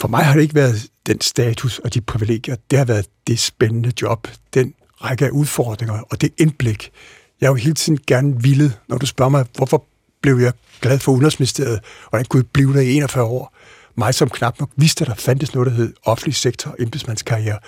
For 0.00 0.08
mig 0.08 0.24
har 0.24 0.34
det 0.34 0.42
ikke 0.42 0.54
været 0.54 0.86
den 1.06 1.20
status 1.20 1.78
og 1.78 1.94
de 1.94 2.00
privilegier. 2.00 2.56
Det 2.70 2.78
har 2.78 2.86
været 2.86 3.06
det 3.26 3.38
spændende 3.38 3.92
job, 4.02 4.28
den 4.54 4.74
række 5.04 5.24
af 5.24 5.30
udfordringer 5.30 6.00
og 6.10 6.20
det 6.20 6.32
indblik 6.38 6.92
jeg 7.40 7.48
har 7.48 7.52
jo 7.52 7.56
hele 7.56 7.74
tiden 7.74 7.98
gerne 8.06 8.42
ville, 8.42 8.72
når 8.88 8.98
du 8.98 9.06
spørger 9.06 9.30
mig, 9.30 9.46
hvorfor 9.56 9.84
blev 10.20 10.38
jeg 10.38 10.52
glad 10.80 10.98
for 10.98 11.12
Udenrigsministeriet, 11.12 11.78
og 11.78 12.10
hvordan 12.10 12.26
kunne 12.26 12.42
jeg 12.42 12.50
blive 12.52 12.74
der 12.74 12.80
i 12.80 12.96
41 12.96 13.24
år? 13.24 13.54
Mig 13.94 14.14
som 14.14 14.30
knap 14.30 14.60
nok 14.60 14.70
vidste, 14.76 15.04
at 15.04 15.08
der 15.08 15.14
fandtes 15.14 15.54
noget, 15.54 15.70
der 15.70 15.72
hed 15.72 15.92
offentlig 16.04 16.34
sektor 16.34 16.70
og 16.70 16.76
embedsmandskarriere. 16.78 17.58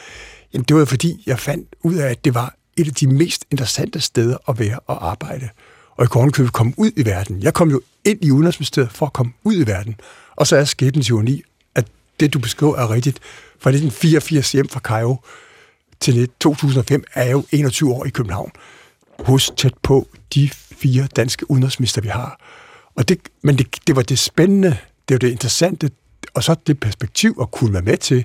Jamen, 0.53 0.65
det 0.65 0.77
var 0.77 0.85
fordi, 0.85 1.23
jeg 1.27 1.39
fandt 1.39 1.77
ud 1.83 1.95
af, 1.95 2.11
at 2.11 2.25
det 2.25 2.35
var 2.35 2.55
et 2.77 2.87
af 2.87 2.95
de 2.95 3.07
mest 3.07 3.45
interessante 3.51 4.01
steder 4.01 4.37
at 4.49 4.59
være 4.59 4.79
og 4.79 5.11
arbejde. 5.11 5.49
Og 5.99 6.03
jeg 6.03 6.11
kunne 6.11 6.33
købe 6.33 6.49
komme 6.49 6.73
ud 6.77 6.91
i 6.97 7.07
verden. 7.07 7.43
Jeg 7.43 7.55
kom 7.55 7.71
jo 7.71 7.81
ind 8.05 8.25
i 8.25 8.31
Udenrigsministeriet 8.31 8.93
for 8.93 9.07
at 9.07 9.13
komme 9.13 9.33
ud 9.45 9.55
i 9.55 9.67
verden. 9.67 10.01
Og 10.37 10.47
så 10.47 10.57
er 10.57 10.65
skæbnens 10.65 11.09
ironi, 11.09 11.43
at 11.75 11.87
det, 12.21 12.35
du 12.35 12.39
beskriver, 12.39 12.77
er 12.77 12.91
rigtigt. 12.91 13.19
Fra 13.61 13.71
1984 13.71 14.53
hjem 14.53 14.69
fra 14.69 14.81
Cairo 14.81 15.25
til 16.01 16.29
2005 16.41 17.05
er 17.15 17.23
jeg 17.25 17.33
jo 17.33 17.45
21 17.53 17.95
år 17.95 18.05
i 18.05 18.11
København. 18.11 18.51
Hos 19.19 19.53
tæt 19.57 19.75
på 19.83 20.09
de 20.35 20.51
fire 20.53 21.09
danske 21.17 21.51
udenrigsminister, 21.51 22.03
vi 22.03 22.09
har. 22.09 22.41
Og 22.97 23.09
det, 23.09 23.19
men 23.43 23.59
det, 23.59 23.67
det 23.87 23.97
var 23.97 24.03
det 24.03 24.19
spændende, 24.19 24.77
det 25.09 25.15
var 25.15 25.19
det 25.19 25.31
interessante, 25.31 25.91
og 26.35 26.45
så 26.45 26.57
det 26.67 26.81
perspektiv 26.81 27.39
at 27.41 27.51
kunne 27.51 27.73
være 27.73 27.83
med 27.83 27.97
til 27.97 28.25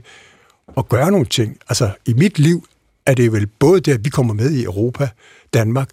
at 0.78 0.90
gøre 0.90 1.12
nogle 1.12 1.26
ting. 1.26 1.58
Altså, 1.70 1.92
i 2.06 2.14
mit 2.14 2.40
liv 2.40 2.68
er 3.06 3.14
det 3.14 3.32
vel 3.32 3.48
både 3.48 3.82
det, 3.82 3.94
at 3.94 4.06
vi 4.06 4.10
kommer 4.10 4.34
med 4.34 4.52
i 4.52 4.64
Europa, 4.64 5.10
Danmark, 5.54 5.90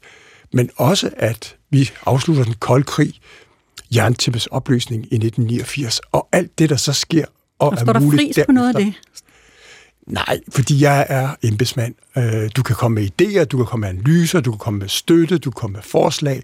men 0.53 0.71
også, 0.77 1.11
at 1.17 1.57
vi 1.71 1.91
afslutter 2.07 2.45
den 2.45 2.55
kolde 2.55 2.85
krig, 2.85 3.15
jerntippes 3.95 4.47
opløsning 4.47 5.03
i 5.03 5.15
1989, 5.15 6.01
og 6.13 6.29
alt 6.33 6.59
det, 6.59 6.71
der 6.71 6.77
så 6.77 6.93
sker, 6.93 7.25
og, 7.59 7.69
og 7.69 7.75
er 7.79 8.01
muligt 8.01 8.37
der 8.37 8.43
fris 8.43 8.47
på 8.47 8.53
noget 8.53 8.69
af 8.69 8.85
det? 8.85 8.95
Nej, 10.07 10.41
fordi 10.49 10.83
jeg 10.83 11.07
er 11.09 11.35
embedsmand. 11.43 11.95
Øh, 12.17 12.51
du 12.57 12.63
kan 12.63 12.77
komme 12.77 12.95
med 12.95 13.09
idéer, 13.11 13.45
du 13.45 13.57
kan 13.57 13.67
komme 13.67 13.81
med 13.81 13.89
analyser, 13.89 14.41
du 14.41 14.51
kan 14.51 14.59
komme 14.59 14.79
med 14.79 14.89
støtte, 14.89 15.39
du 15.39 15.51
kan 15.51 15.61
komme 15.61 15.75
med 15.75 15.83
forslag, 15.83 16.43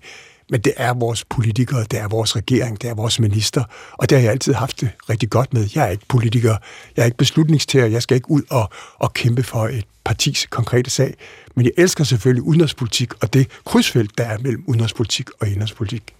men 0.50 0.60
det 0.60 0.72
er 0.76 0.94
vores 0.94 1.24
politikere, 1.24 1.84
det 1.90 1.98
er 1.98 2.08
vores 2.08 2.36
regering, 2.36 2.82
det 2.82 2.90
er 2.90 2.94
vores 2.94 3.20
minister, 3.20 3.64
og 3.92 4.10
det 4.10 4.18
har 4.18 4.22
jeg 4.22 4.32
altid 4.32 4.54
haft 4.54 4.80
det 4.80 4.90
rigtig 5.10 5.30
godt 5.30 5.54
med. 5.54 5.68
Jeg 5.74 5.84
er 5.84 5.90
ikke 5.90 6.06
politiker, 6.08 6.56
jeg 6.96 7.02
er 7.02 7.06
ikke 7.06 7.16
beslutningstager, 7.16 7.86
jeg 7.86 8.02
skal 8.02 8.14
ikke 8.14 8.30
ud 8.30 8.42
og, 8.50 8.70
og 8.98 9.12
kæmpe 9.12 9.42
for 9.42 9.68
et 9.68 9.84
partis 10.04 10.46
konkrete 10.50 10.90
sag, 10.90 11.14
men 11.56 11.64
jeg 11.64 11.72
elsker 11.76 12.04
selvfølgelig 12.04 12.42
udenrigspolitik 12.42 13.22
og 13.22 13.32
det 13.32 13.50
krydsfelt, 13.64 14.18
der 14.18 14.24
er 14.24 14.38
mellem 14.38 14.64
udenrigspolitik 14.66 15.30
og 15.40 15.48
indrigspolitik. 15.48 16.14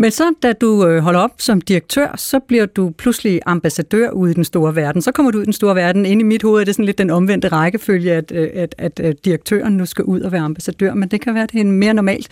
Men 0.00 0.10
så, 0.10 0.32
da 0.42 0.52
du 0.52 0.86
øh, 0.86 1.02
holder 1.02 1.20
op 1.20 1.30
som 1.38 1.60
direktør, 1.60 2.14
så 2.16 2.38
bliver 2.38 2.66
du 2.66 2.90
pludselig 2.90 3.40
ambassadør 3.46 4.10
ude 4.10 4.30
i 4.30 4.34
den 4.34 4.44
store 4.44 4.76
verden. 4.76 5.02
Så 5.02 5.12
kommer 5.12 5.32
du 5.32 5.38
ud 5.38 5.42
i 5.42 5.44
den 5.44 5.52
store 5.52 5.74
verden. 5.74 6.06
Inde 6.06 6.20
i 6.20 6.24
mit 6.24 6.42
hoved 6.42 6.60
er 6.60 6.64
det 6.64 6.74
sådan 6.74 6.84
lidt 6.84 6.98
den 6.98 7.10
omvendte 7.10 7.48
rækkefølge, 7.48 8.12
at, 8.12 8.32
øh, 8.34 8.50
at, 8.54 8.74
at, 8.78 9.00
at 9.00 9.24
direktøren 9.24 9.72
nu 9.76 9.86
skal 9.86 10.04
ud 10.04 10.20
og 10.20 10.32
være 10.32 10.40
ambassadør. 10.40 10.94
Men 10.94 11.08
det 11.08 11.20
kan 11.20 11.34
være, 11.34 11.46
det 11.52 11.60
er 11.60 11.64
mere 11.64 11.94
normalt 11.94 12.28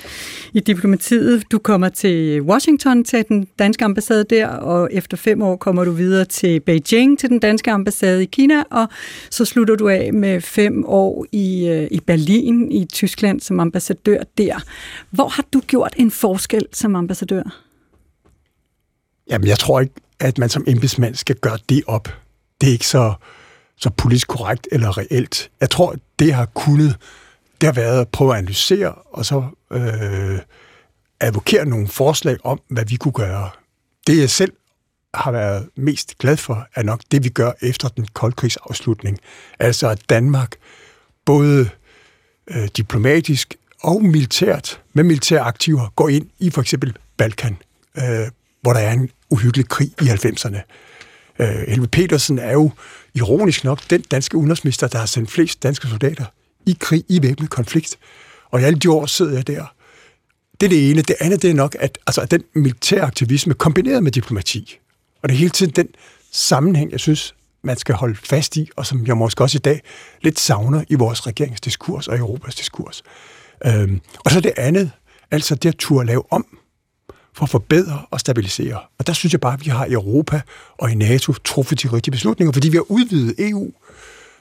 i 0.52 0.60
diplomatiet. 0.60 1.44
Du 1.52 1.58
kommer 1.58 1.88
til 1.88 2.42
Washington 2.42 3.04
til 3.04 3.24
den 3.28 3.46
danske 3.58 3.84
ambassade 3.84 4.24
der, 4.24 4.46
og 4.46 4.88
efter 4.92 5.16
fem 5.16 5.42
år 5.42 5.56
kommer 5.56 5.84
du 5.84 5.90
videre 5.90 6.24
til 6.24 6.60
Beijing 6.60 7.18
til 7.18 7.28
den 7.28 7.38
danske 7.38 7.70
ambassade 7.70 8.22
i 8.22 8.26
Kina, 8.26 8.62
og 8.70 8.88
så 9.30 9.44
slutter 9.44 9.76
du 9.76 9.88
af 9.88 10.12
med 10.12 10.40
fem 10.40 10.84
år 10.86 11.26
i, 11.32 11.86
i 11.90 12.00
Berlin 12.00 12.72
i 12.72 12.84
Tyskland 12.84 13.40
som 13.40 13.60
ambassadør 13.60 14.22
der. 14.38 14.54
Hvor 15.10 15.28
har 15.28 15.44
du 15.52 15.60
gjort 15.60 15.94
en 15.96 16.10
forskel 16.10 16.66
som 16.72 16.96
ambassadør? 16.96 17.55
Jamen, 19.30 19.48
jeg 19.48 19.58
tror 19.58 19.80
ikke, 19.80 19.94
at 20.20 20.38
man 20.38 20.48
som 20.48 20.64
embedsmand 20.66 21.14
skal 21.14 21.36
gøre 21.36 21.58
det 21.68 21.82
op. 21.86 22.08
Det 22.60 22.68
er 22.68 22.72
ikke 22.72 22.86
så, 22.86 23.14
så 23.76 23.90
politisk 23.90 24.28
korrekt 24.28 24.68
eller 24.72 24.98
reelt. 24.98 25.50
Jeg 25.60 25.70
tror, 25.70 25.96
det 26.18 26.34
har 26.34 26.46
kunnet, 26.46 26.96
det 27.60 27.66
har 27.66 27.72
været 27.72 28.00
at 28.00 28.08
prøve 28.08 28.32
at 28.32 28.38
analysere, 28.38 28.92
og 28.92 29.26
så 29.26 29.44
øh, 29.72 30.38
advokere 31.20 31.66
nogle 31.66 31.88
forslag 31.88 32.36
om, 32.44 32.60
hvad 32.68 32.84
vi 32.84 32.96
kunne 32.96 33.12
gøre. 33.12 33.50
Det 34.06 34.18
jeg 34.20 34.30
selv 34.30 34.52
har 35.14 35.30
været 35.30 35.68
mest 35.76 36.18
glad 36.18 36.36
for, 36.36 36.68
er 36.74 36.82
nok 36.82 37.00
det, 37.10 37.24
vi 37.24 37.28
gør 37.28 37.52
efter 37.62 37.88
den 37.88 38.06
koldkrigsafslutning. 38.12 39.18
Altså 39.58 39.88
at 39.88 40.10
Danmark 40.10 40.54
både 41.24 41.68
øh, 42.50 42.68
diplomatisk 42.76 43.56
og 43.82 44.04
militært, 44.04 44.80
med 44.92 45.04
militære 45.04 45.40
aktiver, 45.40 45.92
går 45.96 46.08
ind 46.08 46.30
i 46.38 46.50
for 46.50 46.60
eksempel 46.60 46.96
Balkan, 47.16 47.56
øh, 47.96 48.28
hvor 48.66 48.72
der 48.72 48.80
er 48.80 48.92
en 48.92 49.10
uhyggelig 49.30 49.68
krig 49.68 49.90
i 50.02 50.04
90'erne. 50.04 50.58
Øh, 51.38 51.68
Helve 51.68 51.86
Petersen 51.86 52.38
er 52.38 52.52
jo 52.52 52.70
ironisk 53.14 53.64
nok 53.64 53.90
den 53.90 54.00
danske 54.00 54.36
udenrigsminister, 54.36 54.88
der 54.88 54.98
har 54.98 55.06
sendt 55.06 55.30
flest 55.30 55.62
danske 55.62 55.88
soldater 55.88 56.24
i 56.66 56.76
krig, 56.80 57.04
i 57.08 57.22
væbnet 57.22 57.50
konflikt. 57.50 57.98
Og 58.50 58.60
i 58.60 58.64
alle 58.64 58.78
de 58.78 58.90
år 58.90 59.06
sidder 59.06 59.32
jeg 59.32 59.46
der. 59.46 59.74
Det 60.60 60.66
er 60.66 60.70
det 60.70 60.90
ene. 60.90 61.02
Det 61.02 61.16
andet 61.20 61.42
det 61.42 61.50
er 61.50 61.54
nok, 61.54 61.76
at, 61.78 61.98
altså, 62.06 62.20
at 62.20 62.30
den 62.30 62.44
militære 62.54 63.02
aktivisme 63.02 63.54
kombineret 63.54 64.02
med 64.02 64.12
diplomati, 64.12 64.78
og 65.22 65.28
det 65.28 65.34
er 65.34 65.38
hele 65.38 65.50
tiden 65.50 65.72
den 65.72 65.88
sammenhæng, 66.32 66.92
jeg 66.92 67.00
synes, 67.00 67.34
man 67.62 67.76
skal 67.76 67.94
holde 67.94 68.14
fast 68.24 68.56
i, 68.56 68.70
og 68.76 68.86
som 68.86 69.06
jeg 69.06 69.16
måske 69.16 69.44
også 69.44 69.58
i 69.58 69.64
dag 69.64 69.80
lidt 70.22 70.40
savner 70.40 70.84
i 70.88 70.94
vores 70.94 71.26
regeringsdiskurs 71.26 72.08
og 72.08 72.18
Europas 72.18 72.54
diskurs. 72.54 73.02
Øhm, 73.66 74.00
og 74.24 74.30
så 74.30 74.40
det 74.40 74.52
andet, 74.56 74.90
altså 75.30 75.54
det 75.54 75.68
at 75.68 75.76
turde 75.76 76.06
lave 76.06 76.32
om 76.32 76.46
for 77.36 77.44
at 77.44 77.50
forbedre 77.50 78.02
og 78.10 78.20
stabilisere. 78.20 78.80
Og 78.98 79.06
der 79.06 79.12
synes 79.12 79.32
jeg 79.32 79.40
bare, 79.40 79.52
at 79.52 79.64
vi 79.64 79.70
har 79.70 79.86
i 79.86 79.92
Europa 79.92 80.40
og 80.78 80.90
i 80.90 80.94
NATO 80.94 81.32
truffet 81.32 81.82
de 81.82 81.88
rigtige 81.92 82.12
beslutninger, 82.12 82.52
fordi 82.52 82.68
vi 82.68 82.76
har 82.76 82.90
udvidet 82.90 83.34
EU, 83.38 83.72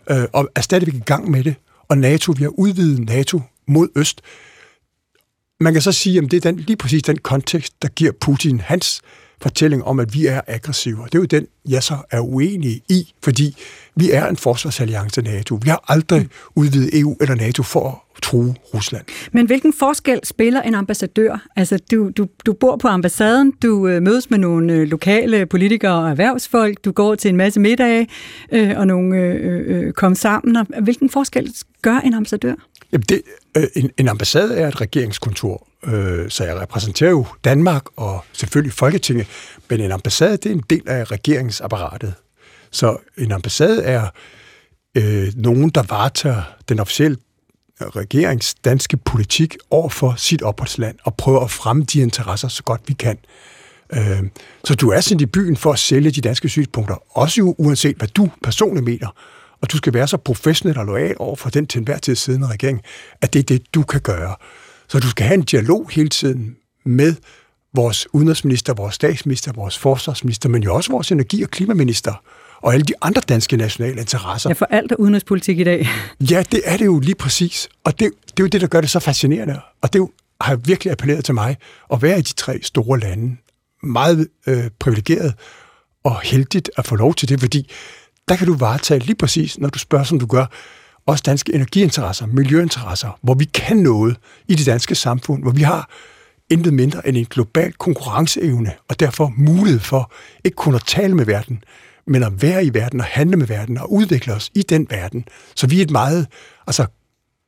øh, 0.09 0.23
og 0.33 0.49
er 0.55 0.61
stadigvæk 0.61 0.93
i 0.93 0.99
gang 1.05 1.31
med 1.31 1.43
det. 1.43 1.55
Og 1.87 1.97
NATO, 1.97 2.33
vi 2.37 2.43
har 2.43 2.49
udvidet 2.49 2.99
NATO 2.99 3.41
mod 3.67 3.87
øst. 3.95 4.21
Man 5.59 5.73
kan 5.73 5.81
så 5.81 5.91
sige, 5.91 6.17
at 6.17 6.31
det 6.31 6.45
er 6.45 6.51
den, 6.51 6.59
lige 6.59 6.77
præcis 6.77 7.03
den 7.03 7.17
kontekst, 7.17 7.81
der 7.81 7.87
giver 7.87 8.11
Putin 8.11 8.59
hans 8.59 9.01
fortælling 9.41 9.83
om, 9.83 9.99
at 9.99 10.13
vi 10.13 10.25
er 10.25 10.41
aggressive. 10.47 11.05
Det 11.05 11.15
er 11.15 11.19
jo 11.19 11.25
den, 11.25 11.47
jeg 11.69 11.83
så 11.83 11.97
er 12.11 12.19
uenig 12.19 12.81
i, 12.89 13.13
fordi 13.23 13.55
vi 13.95 14.11
er 14.11 14.27
en 14.27 14.37
forsvarsalliance 14.37 15.21
NATO. 15.21 15.59
Vi 15.63 15.69
har 15.69 15.83
aldrig 15.87 16.27
udvidet 16.55 16.99
EU 16.99 17.17
eller 17.21 17.35
NATO 17.35 17.63
for 17.63 17.89
at 17.89 18.21
true 18.21 18.55
Rusland. 18.73 19.05
Men 19.31 19.45
hvilken 19.45 19.73
forskel 19.73 20.19
spiller 20.23 20.61
en 20.61 20.75
ambassadør? 20.75 21.47
Altså, 21.55 21.79
du, 21.91 22.09
du, 22.17 22.27
du 22.45 22.53
bor 22.53 22.75
på 22.75 22.87
ambassaden, 22.87 23.51
du 23.51 23.87
øh, 23.87 24.01
mødes 24.01 24.29
med 24.29 24.37
nogle 24.37 24.73
øh, 24.73 24.87
lokale 24.87 25.45
politikere 25.45 26.03
og 26.03 26.09
erhvervsfolk, 26.09 26.85
du 26.85 26.91
går 26.91 27.15
til 27.15 27.29
en 27.29 27.35
masse 27.35 27.59
middage, 27.59 28.07
øh, 28.51 28.71
og 28.77 28.87
nogle 28.87 29.17
øh, 29.17 29.85
øh, 29.85 29.93
kom 29.93 30.15
sammen. 30.15 30.55
Og 30.55 30.65
hvilken 30.81 31.09
forskel 31.09 31.53
gør 31.81 31.97
en 31.97 32.13
ambassadør? 32.13 32.53
Jamen 32.91 33.05
det, 33.09 33.21
øh, 33.57 33.63
en, 33.75 33.91
en 33.97 34.07
ambassade 34.07 34.55
er 34.57 34.67
et 34.67 34.81
regeringskontor, 34.81 35.67
øh, 35.87 36.29
så 36.29 36.43
jeg 36.43 36.61
repræsenterer 36.61 37.09
jo 37.09 37.25
Danmark 37.43 37.83
og 37.95 38.25
selvfølgelig 38.33 38.73
Folketinget, 38.73 39.27
men 39.69 39.81
en 39.81 39.91
ambassade 39.91 40.37
det 40.37 40.45
er 40.45 40.53
en 40.53 40.63
del 40.69 40.89
af 40.89 41.11
regeringsapparatet. 41.11 42.13
Så 42.71 42.97
en 43.17 43.31
ambassade 43.31 43.83
er 43.83 44.07
øh, 44.97 45.33
nogen, 45.35 45.69
der 45.69 45.83
varetager 45.83 46.43
den 46.69 46.79
officielle 46.79 47.17
regerings 47.81 48.53
danske 48.53 48.97
politik 48.97 49.55
over 49.69 49.89
for 49.89 50.13
sit 50.17 50.41
opholdsland 50.41 50.95
og 51.03 51.15
prøver 51.15 51.41
at 51.41 51.51
fremme 51.51 51.83
de 51.83 51.99
interesser 51.99 52.47
så 52.47 52.63
godt 52.63 52.81
vi 52.87 52.93
kan. 52.93 53.17
Øh, 53.93 54.23
så 54.63 54.75
du 54.75 54.89
er 54.89 55.01
sendt 55.01 55.21
i 55.21 55.25
byen 55.25 55.57
for 55.57 55.71
at 55.73 55.79
sælge 55.79 56.11
de 56.11 56.21
danske 56.21 56.49
synspunkter, 56.49 57.17
også 57.17 57.37
jo 57.37 57.55
uanset 57.57 57.97
hvad 57.97 58.07
du 58.07 58.29
personligt 58.43 58.85
mener. 58.85 59.07
Og 59.61 59.71
du 59.71 59.77
skal 59.77 59.93
være 59.93 60.07
så 60.07 60.17
professionel 60.17 60.77
og 60.77 60.85
lojal 60.85 61.15
over 61.19 61.35
for 61.35 61.49
den 61.49 61.67
til 61.67 61.79
enhver 61.79 61.97
tid 61.97 62.15
siddende 62.15 62.47
regering, 62.47 62.81
at 63.21 63.33
det 63.33 63.39
er 63.39 63.43
det, 63.43 63.73
du 63.73 63.83
kan 63.83 64.01
gøre. 64.01 64.35
Så 64.87 64.99
du 64.99 65.09
skal 65.09 65.25
have 65.25 65.33
en 65.33 65.43
dialog 65.43 65.89
hele 65.91 66.09
tiden 66.09 66.55
med 66.85 67.15
vores 67.73 68.07
udenrigsminister, 68.13 68.73
vores 68.73 68.95
statsminister, 68.95 69.53
vores 69.53 69.77
forsvarsminister, 69.77 70.49
men 70.49 70.63
jo 70.63 70.75
også 70.75 70.91
vores 70.91 71.11
energi- 71.11 71.43
og 71.43 71.49
klimaminister 71.49 72.13
og 72.61 72.73
alle 72.73 72.85
de 72.85 72.93
andre 73.01 73.21
danske 73.21 73.57
nationale 73.57 73.99
interesser. 73.99 74.49
Ja, 74.49 74.53
for 74.53 74.65
alt 74.65 74.91
er 74.91 74.95
udenrigspolitik 74.95 75.59
i 75.59 75.63
dag. 75.63 75.87
Ja, 76.31 76.43
det 76.51 76.61
er 76.65 76.77
det 76.77 76.85
jo 76.85 76.99
lige 76.99 77.15
præcis. 77.15 77.69
Og 77.83 77.99
det, 77.99 78.11
det 78.25 78.39
er 78.39 78.43
jo 78.43 78.47
det, 78.47 78.61
der 78.61 78.67
gør 78.67 78.81
det 78.81 78.89
så 78.89 78.99
fascinerende. 78.99 79.59
Og 79.81 79.93
det 79.93 80.07
har 80.41 80.55
virkelig 80.55 80.91
appelleret 80.91 81.25
til 81.25 81.33
mig 81.33 81.57
at 81.93 82.01
være 82.01 82.19
i 82.19 82.21
de 82.21 82.33
tre 82.33 82.59
store 82.61 82.99
lande. 82.99 83.37
Meget 83.83 84.27
øh, 84.47 84.63
privilegeret 84.79 85.33
og 86.03 86.21
heldigt 86.21 86.71
at 86.77 86.87
få 86.87 86.95
lov 86.95 87.13
til 87.15 87.29
det, 87.29 87.39
fordi 87.39 87.71
der 88.27 88.35
kan 88.35 88.47
du 88.47 88.53
varetage 88.53 88.99
lige 88.99 89.15
præcis, 89.15 89.57
når 89.57 89.69
du 89.69 89.79
spørger, 89.79 90.05
som 90.05 90.19
du 90.19 90.25
gør, 90.25 90.45
også 91.07 91.23
danske 91.25 91.53
energiinteresser, 91.53 92.25
miljøinteresser, 92.25 93.19
hvor 93.21 93.33
vi 93.33 93.45
kan 93.45 93.77
noget 93.77 94.17
i 94.47 94.55
det 94.55 94.65
danske 94.65 94.95
samfund, 94.95 95.43
hvor 95.43 95.51
vi 95.51 95.61
har 95.61 95.89
intet 96.49 96.73
mindre 96.73 97.07
end 97.07 97.17
en 97.17 97.25
global 97.25 97.73
konkurrenceevne, 97.73 98.73
og 98.89 98.99
derfor 98.99 99.33
mulighed 99.37 99.79
for 99.79 100.11
ikke 100.43 100.55
kun 100.55 100.75
at 100.75 100.83
tale 100.87 101.15
med 101.15 101.25
verden, 101.25 101.63
men 102.07 102.23
at 102.23 102.41
være 102.41 102.65
i 102.65 102.73
verden 102.73 102.99
og 102.99 103.05
handle 103.05 103.37
med 103.37 103.47
verden 103.47 103.77
og 103.77 103.91
udvikle 103.91 104.33
os 104.33 104.51
i 104.55 104.61
den 104.61 104.87
verden. 104.89 105.25
Så 105.55 105.67
vi 105.67 105.77
er 105.79 105.81
et 105.81 105.91
meget 105.91 106.27
altså, 106.67 106.85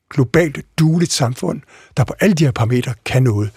globalt, 0.09 0.65
dueligt 0.79 1.11
samfund, 1.11 1.61
der 1.97 2.03
på 2.03 2.13
alle 2.19 2.33
de 2.35 2.43
her 2.43 2.51
parametre 2.51 2.93
kan 3.05 3.23
noget. 3.23 3.49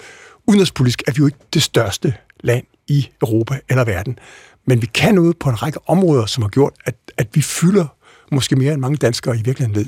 Udenrigspolitisk 0.46 1.03
er 1.07 1.12
vi 1.12 1.18
jo 1.18 1.26
ikke 1.26 1.38
det 1.55 1.62
største 1.62 2.14
land 2.40 2.64
i 2.88 3.09
Europa 3.22 3.61
eller 3.68 3.84
verden, 3.84 4.18
men 4.66 4.82
vi 4.82 4.86
kan 4.86 5.14
noget 5.14 5.38
på 5.38 5.48
en 5.48 5.62
række 5.62 5.78
områder, 5.86 6.26
som 6.26 6.42
har 6.42 6.48
gjort, 6.48 6.72
at, 6.84 6.94
at 7.18 7.28
vi 7.32 7.42
fylder 7.42 7.86
måske 8.30 8.56
mere 8.56 8.72
end 8.72 8.80
mange 8.80 8.96
danskere 8.96 9.34
i 9.34 9.42
virkeligheden 9.44 9.76
ved. 9.80 9.86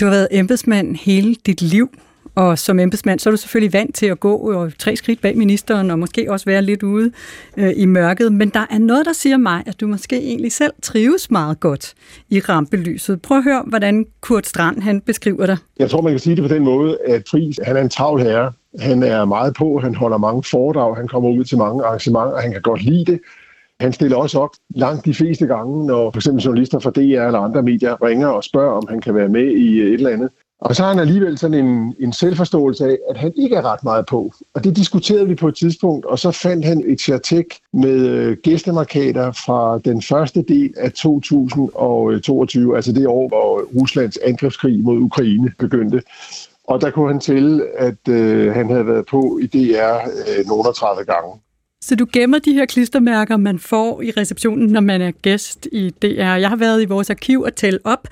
Du 0.00 0.04
har 0.04 0.12
været 0.12 0.28
embedsmand 0.30 0.96
hele 0.96 1.34
dit 1.46 1.62
liv, 1.62 1.90
Og 2.36 2.58
som 2.58 2.78
embedsmand, 2.78 3.20
så 3.20 3.28
er 3.28 3.30
du 3.30 3.36
selvfølgelig 3.36 3.72
vant 3.72 3.94
til 3.94 4.06
at 4.06 4.20
gå 4.20 4.36
og 4.36 4.72
tre 4.78 4.96
skridt 4.96 5.20
bag 5.20 5.36
ministeren, 5.38 5.90
og 5.90 5.98
måske 5.98 6.32
også 6.32 6.46
være 6.46 6.62
lidt 6.62 6.82
ude 6.82 7.12
øh, 7.56 7.72
i 7.76 7.84
mørket. 7.84 8.32
Men 8.32 8.48
der 8.48 8.66
er 8.70 8.78
noget, 8.78 9.06
der 9.06 9.12
siger 9.12 9.36
mig, 9.36 9.62
at 9.66 9.80
du 9.80 9.86
måske 9.86 10.16
egentlig 10.16 10.52
selv 10.52 10.72
trives 10.82 11.30
meget 11.30 11.60
godt 11.60 11.94
i 12.30 12.40
rampelyset. 12.40 13.22
Prøv 13.22 13.38
at 13.38 13.44
høre, 13.44 13.62
hvordan 13.66 14.06
Kurt 14.20 14.46
Strand 14.46 14.82
han 14.82 15.00
beskriver 15.00 15.46
dig. 15.46 15.56
Jeg 15.78 15.90
tror, 15.90 16.00
man 16.00 16.12
kan 16.12 16.20
sige 16.20 16.36
det 16.36 16.44
på 16.48 16.54
den 16.54 16.64
måde, 16.64 16.98
at 17.06 17.22
Friis, 17.30 17.60
han 17.62 17.76
er 17.76 17.80
en 17.80 17.88
travl 17.88 18.20
herre. 18.20 18.52
Han 18.80 19.02
er 19.02 19.24
meget 19.24 19.54
på, 19.54 19.78
han 19.78 19.94
holder 19.94 20.18
mange 20.18 20.42
foredrag, 20.50 20.96
han 20.96 21.08
kommer 21.08 21.30
ud 21.30 21.44
til 21.44 21.58
mange 21.58 21.84
arrangementer, 21.84 22.40
han 22.40 22.52
kan 22.52 22.62
godt 22.62 22.82
lide 22.82 23.04
det. 23.12 23.20
Han 23.80 23.92
stiller 23.92 24.16
også 24.16 24.40
op 24.40 24.50
langt 24.74 25.04
de 25.04 25.14
fleste 25.14 25.46
gange, 25.46 25.86
når 25.86 26.10
f.eks. 26.10 26.26
journalister 26.44 26.78
fra 26.78 26.90
DR 26.90 27.26
eller 27.26 27.38
andre 27.38 27.62
medier 27.62 28.02
ringer 28.02 28.28
og 28.28 28.44
spørger, 28.44 28.72
om 28.72 28.86
han 28.88 29.00
kan 29.00 29.14
være 29.14 29.28
med 29.28 29.50
i 29.50 29.78
øh, 29.78 29.86
et 29.86 29.94
eller 29.94 30.10
andet. 30.10 30.30
Og 30.60 30.76
så 30.76 30.82
har 30.82 30.90
han 30.90 30.98
alligevel 30.98 31.38
sådan 31.38 31.66
en, 31.66 31.94
en 32.00 32.12
selvforståelse 32.12 32.84
af, 32.84 32.98
at 33.10 33.16
han 33.16 33.32
ikke 33.36 33.56
er 33.56 33.72
ret 33.72 33.84
meget 33.84 34.06
på. 34.06 34.32
Og 34.54 34.64
det 34.64 34.76
diskuterede 34.76 35.28
vi 35.28 35.34
på 35.34 35.48
et 35.48 35.56
tidspunkt, 35.56 36.06
og 36.06 36.18
så 36.18 36.30
fandt 36.30 36.64
han 36.64 36.84
et 36.86 37.00
chartek 37.00 37.46
med 37.72 37.96
gæstemarkater 38.42 38.42
gæstemarkader 38.42 39.32
fra 39.32 39.78
den 39.78 40.02
første 40.02 40.42
del 40.42 40.74
af 40.76 40.92
2022, 40.92 42.76
altså 42.76 42.92
det 42.92 43.06
år, 43.06 43.28
hvor 43.28 43.62
Ruslands 43.80 44.16
angrebskrig 44.16 44.80
mod 44.84 44.98
Ukraine 44.98 45.52
begyndte. 45.58 46.02
Og 46.64 46.80
der 46.80 46.90
kunne 46.90 47.12
han 47.12 47.20
tælle, 47.20 47.64
at 47.78 48.08
øh, 48.08 48.54
han 48.54 48.70
havde 48.70 48.86
været 48.86 49.06
på 49.06 49.38
i 49.42 49.46
DR 49.46 49.94
øh, 50.04 50.46
nogle 50.46 50.72
30 50.72 51.04
gange. 51.04 51.40
Så 51.80 51.96
du 51.96 52.06
gemmer 52.12 52.38
de 52.38 52.52
her 52.52 52.66
klistermærker, 52.66 53.36
man 53.36 53.58
får 53.58 54.02
i 54.02 54.10
receptionen, 54.10 54.68
når 54.68 54.80
man 54.80 55.02
er 55.02 55.10
gæst 55.10 55.68
i 55.72 55.90
DR. 56.02 56.06
Jeg 56.22 56.48
har 56.48 56.56
været 56.56 56.82
i 56.82 56.84
vores 56.84 57.10
arkiv 57.10 57.40
og 57.40 57.54
tælle 57.54 57.78
op 57.84 58.08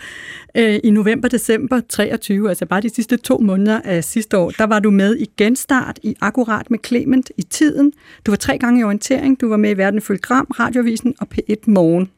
øh, 0.55 0.81
i 0.85 0.91
november-december 0.91 1.81
23, 1.89 2.49
altså 2.49 2.67
bare 2.67 2.81
de 2.81 2.95
sidste 2.95 3.17
to 3.17 3.39
måneder 3.39 3.81
af 3.85 4.05
sidste 4.05 4.39
år. 4.39 4.51
Der 4.51 4.65
var 4.65 4.79
du 4.79 4.91
med 4.91 5.17
i 5.17 5.31
genstart 5.37 5.99
i 6.03 6.17
Akkurat 6.21 6.71
med 6.71 6.79
Clement 6.87 7.31
i 7.37 7.43
tiden. 7.43 7.93
Du 8.27 8.31
var 8.31 8.37
tre 8.37 8.59
gange 8.59 8.81
i 8.81 8.85
orientering. 8.85 9.41
Du 9.41 9.49
var 9.49 9.57
med 9.57 9.71
i 9.71 9.77
Verden 9.77 10.03
Følg 10.03 10.21
Gram, 10.23 10.47
Radiovisen 10.61 11.15
og 11.21 11.29
P1 11.35 11.55
Morgen. 11.67 12.11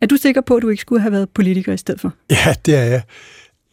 Er 0.00 0.06
du 0.06 0.16
sikker 0.16 0.40
på, 0.40 0.56
at 0.56 0.62
du 0.62 0.68
ikke 0.68 0.80
skulle 0.80 1.02
have 1.02 1.12
været 1.12 1.28
politiker 1.30 1.72
i 1.72 1.76
stedet 1.76 2.00
for? 2.00 2.12
Ja, 2.30 2.54
det 2.66 2.74
er 2.74 2.84
jeg. 2.84 3.02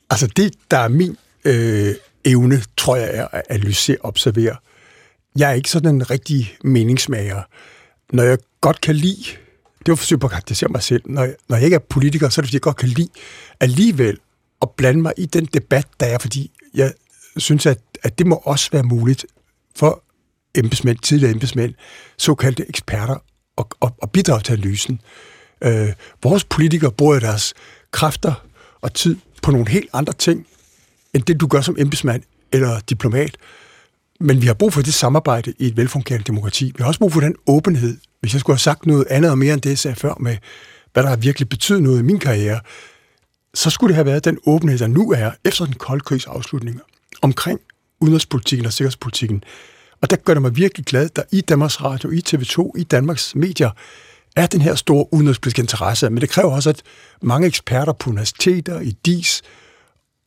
Altså 0.10 0.28
det, 0.28 0.54
der 0.72 0.78
er 0.78 0.88
min 0.88 1.18
øh, 1.46 1.96
evne, 2.26 2.62
tror 2.78 2.96
jeg, 2.96 3.10
er 3.14 3.28
at 3.32 3.42
analysere 3.50 3.98
og 4.02 4.06
observere 4.08 4.56
jeg 5.36 5.50
er 5.50 5.54
ikke 5.54 5.70
sådan 5.70 5.96
en 5.96 6.10
rigtig 6.10 6.58
meningsmager. 6.64 7.42
Når 8.14 8.24
jeg 8.24 8.38
godt 8.62 8.82
kan 8.82 8.96
lide, 8.96 9.24
det 9.80 9.88
var 9.88 9.96
forsøg 9.96 10.20
på 10.20 10.28
at 10.28 10.32
karakterisere 10.32 10.70
mig 10.70 10.84
selv, 10.84 11.02
når 11.06 11.24
jeg, 11.24 11.36
når 11.50 11.58
jeg 11.58 11.66
ikke 11.66 11.76
er 11.76 11.80
politiker, 11.80 12.30
så 12.30 12.42
er 12.42 12.44
det 12.44 12.48
fordi, 12.48 12.56
jeg 12.56 12.62
godt 12.62 12.78
kan 12.78 12.90
lide 12.90 13.10
alligevel 13.60 14.18
at 14.62 14.70
blande 14.70 15.02
mig 15.02 15.14
i 15.18 15.26
den 15.26 15.46
debat, 15.46 15.88
der 16.00 16.06
er, 16.06 16.18
fordi 16.18 16.52
jeg 16.74 16.94
synes, 17.38 17.66
at, 17.66 17.80
at 18.04 18.18
det 18.20 18.28
må 18.28 18.36
også 18.36 18.70
være 18.72 18.84
muligt 18.84 19.26
for 19.76 20.04
embedsmænd, 20.56 20.98
tidligere 20.98 21.32
embedsmænd, 21.32 21.74
såkaldte 22.18 22.70
eksperter, 22.70 23.16
at, 23.58 23.66
at, 23.82 23.92
at 24.04 24.12
bidrage 24.12 24.42
til 24.42 24.54
analysen. 24.54 25.02
Øh, 25.64 25.94
vores 26.24 26.44
politikere 26.44 26.92
bruger 26.92 27.20
deres 27.20 27.54
kræfter 27.92 28.46
og 28.82 28.94
tid 28.94 29.18
på 29.42 29.52
nogle 29.52 29.70
helt 29.70 29.90
andre 29.94 30.14
ting, 30.14 30.48
end 31.14 31.24
det 31.24 31.40
du 31.40 31.48
gør 31.48 31.62
som 31.62 31.76
embedsmand 31.80 32.24
eller 32.52 32.80
diplomat. 32.80 33.38
Men 34.24 34.42
vi 34.42 34.48
har 34.48 34.54
brug 34.54 34.74
for 34.74 34.82
det 34.82 34.94
samarbejde 34.94 35.54
i 35.60 35.68
et 35.68 35.78
velfungerende 35.78 36.26
demokrati. 36.28 36.66
Vi 36.66 36.76
har 36.80 36.88
også 36.88 37.00
brug 37.00 37.14
for 37.14 37.20
den 37.20 37.36
åbenhed. 37.48 37.98
Hvis 38.20 38.34
jeg 38.34 38.40
skulle 38.40 38.54
have 38.54 38.60
sagt 38.60 38.86
noget 38.86 39.06
andet 39.10 39.32
og 39.32 39.38
mere 39.38 39.54
end 39.54 39.62
det, 39.62 39.70
jeg 39.70 39.78
sagde 39.78 39.96
før 39.96 40.14
med, 40.20 40.38
hvad 40.94 41.04
der 41.04 41.10
har 41.10 41.16
virkelig 41.16 41.50
betydet 41.50 41.84
noget 41.84 42.00
i 42.00 42.02
min 42.02 42.20
karriere, 42.20 42.60
så 43.54 43.70
skulle 43.70 43.88
det 43.88 43.96
have 43.96 44.06
været 44.06 44.26
den 44.26 44.38
åbenhed, 44.46 44.80
der 44.80 44.88
nu 44.88 45.12
er 45.12 45.32
efter 45.46 45.66
den 45.66 45.74
kolde 45.74 46.04
krigs 46.04 46.26
afslutning 46.26 46.82
omkring 47.22 47.60
udenrigspolitikken 48.02 48.66
og 48.66 48.74
sikkerhedspolitikken. 48.74 49.44
Og 50.02 50.10
der 50.10 50.16
gør 50.16 50.34
det 50.34 50.42
mig 50.42 50.56
virkelig 50.56 50.86
glad, 50.86 51.10
der 51.10 51.24
i 51.32 51.42
Danmarks 51.42 51.82
Radio, 51.82 52.10
i 52.10 52.22
TV2, 52.28 52.72
i 52.78 52.84
Danmarks 52.84 53.36
medier, 53.36 53.70
er 54.36 54.48
den 54.48 54.62
her 54.62 54.76
store 54.76 55.14
udenrigspolitiske 55.14 55.62
interesse. 55.62 56.10
Men 56.10 56.22
det 56.22 56.30
kræver 56.30 56.52
også, 56.52 56.70
at 56.70 56.82
mange 57.22 57.48
eksperter 57.48 57.94
på 57.94 58.10
universiteter, 58.10 58.80
i 58.80 58.92
DIS 59.06 59.42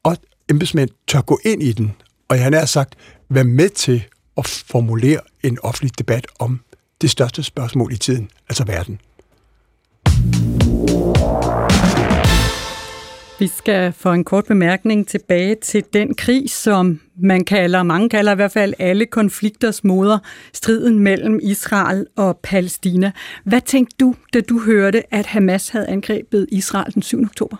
og 0.03 0.17
embedsmænd 0.51 0.91
tør 1.09 1.21
gå 1.21 1.41
ind 1.45 1.63
i 1.63 1.73
den. 1.73 1.93
Og 2.29 2.37
jeg 2.37 2.45
har 2.45 2.51
nær 2.51 2.65
sagt, 2.65 2.95
være 3.29 3.45
med 3.45 3.69
til 3.69 4.05
at 4.39 4.47
formulere 4.47 5.21
en 5.43 5.59
offentlig 5.63 5.99
debat 5.99 6.27
om 6.39 6.61
det 7.01 7.11
største 7.11 7.43
spørgsmål 7.43 7.93
i 7.93 7.97
tiden, 7.97 8.31
altså 8.49 8.65
verden. 8.65 9.01
Vi 13.39 13.47
skal 13.47 13.93
få 13.93 14.13
en 14.13 14.25
kort 14.25 14.45
bemærkning 14.45 15.09
tilbage 15.09 15.55
til 15.55 15.85
den 15.93 16.15
krig, 16.15 16.51
som 16.51 17.01
man 17.17 17.45
kalder, 17.45 17.83
mange 17.83 18.09
kalder 18.09 18.33
i 18.33 18.35
hvert 18.35 18.53
fald 18.53 18.75
alle 18.79 19.07
konflikters 19.07 19.85
moder, 19.85 20.19
striden 20.53 20.99
mellem 20.99 21.41
Israel 21.43 22.07
og 22.17 22.39
Palæstina. 22.43 23.13
Hvad 23.45 23.61
tænkte 23.61 23.97
du, 24.01 24.15
da 24.35 24.41
du 24.41 24.61
hørte, 24.61 25.15
at 25.15 25.27
Hamas 25.27 25.69
havde 25.69 25.87
angrebet 25.87 26.47
Israel 26.53 26.95
den 26.95 27.03
7. 27.03 27.23
oktober? 27.23 27.57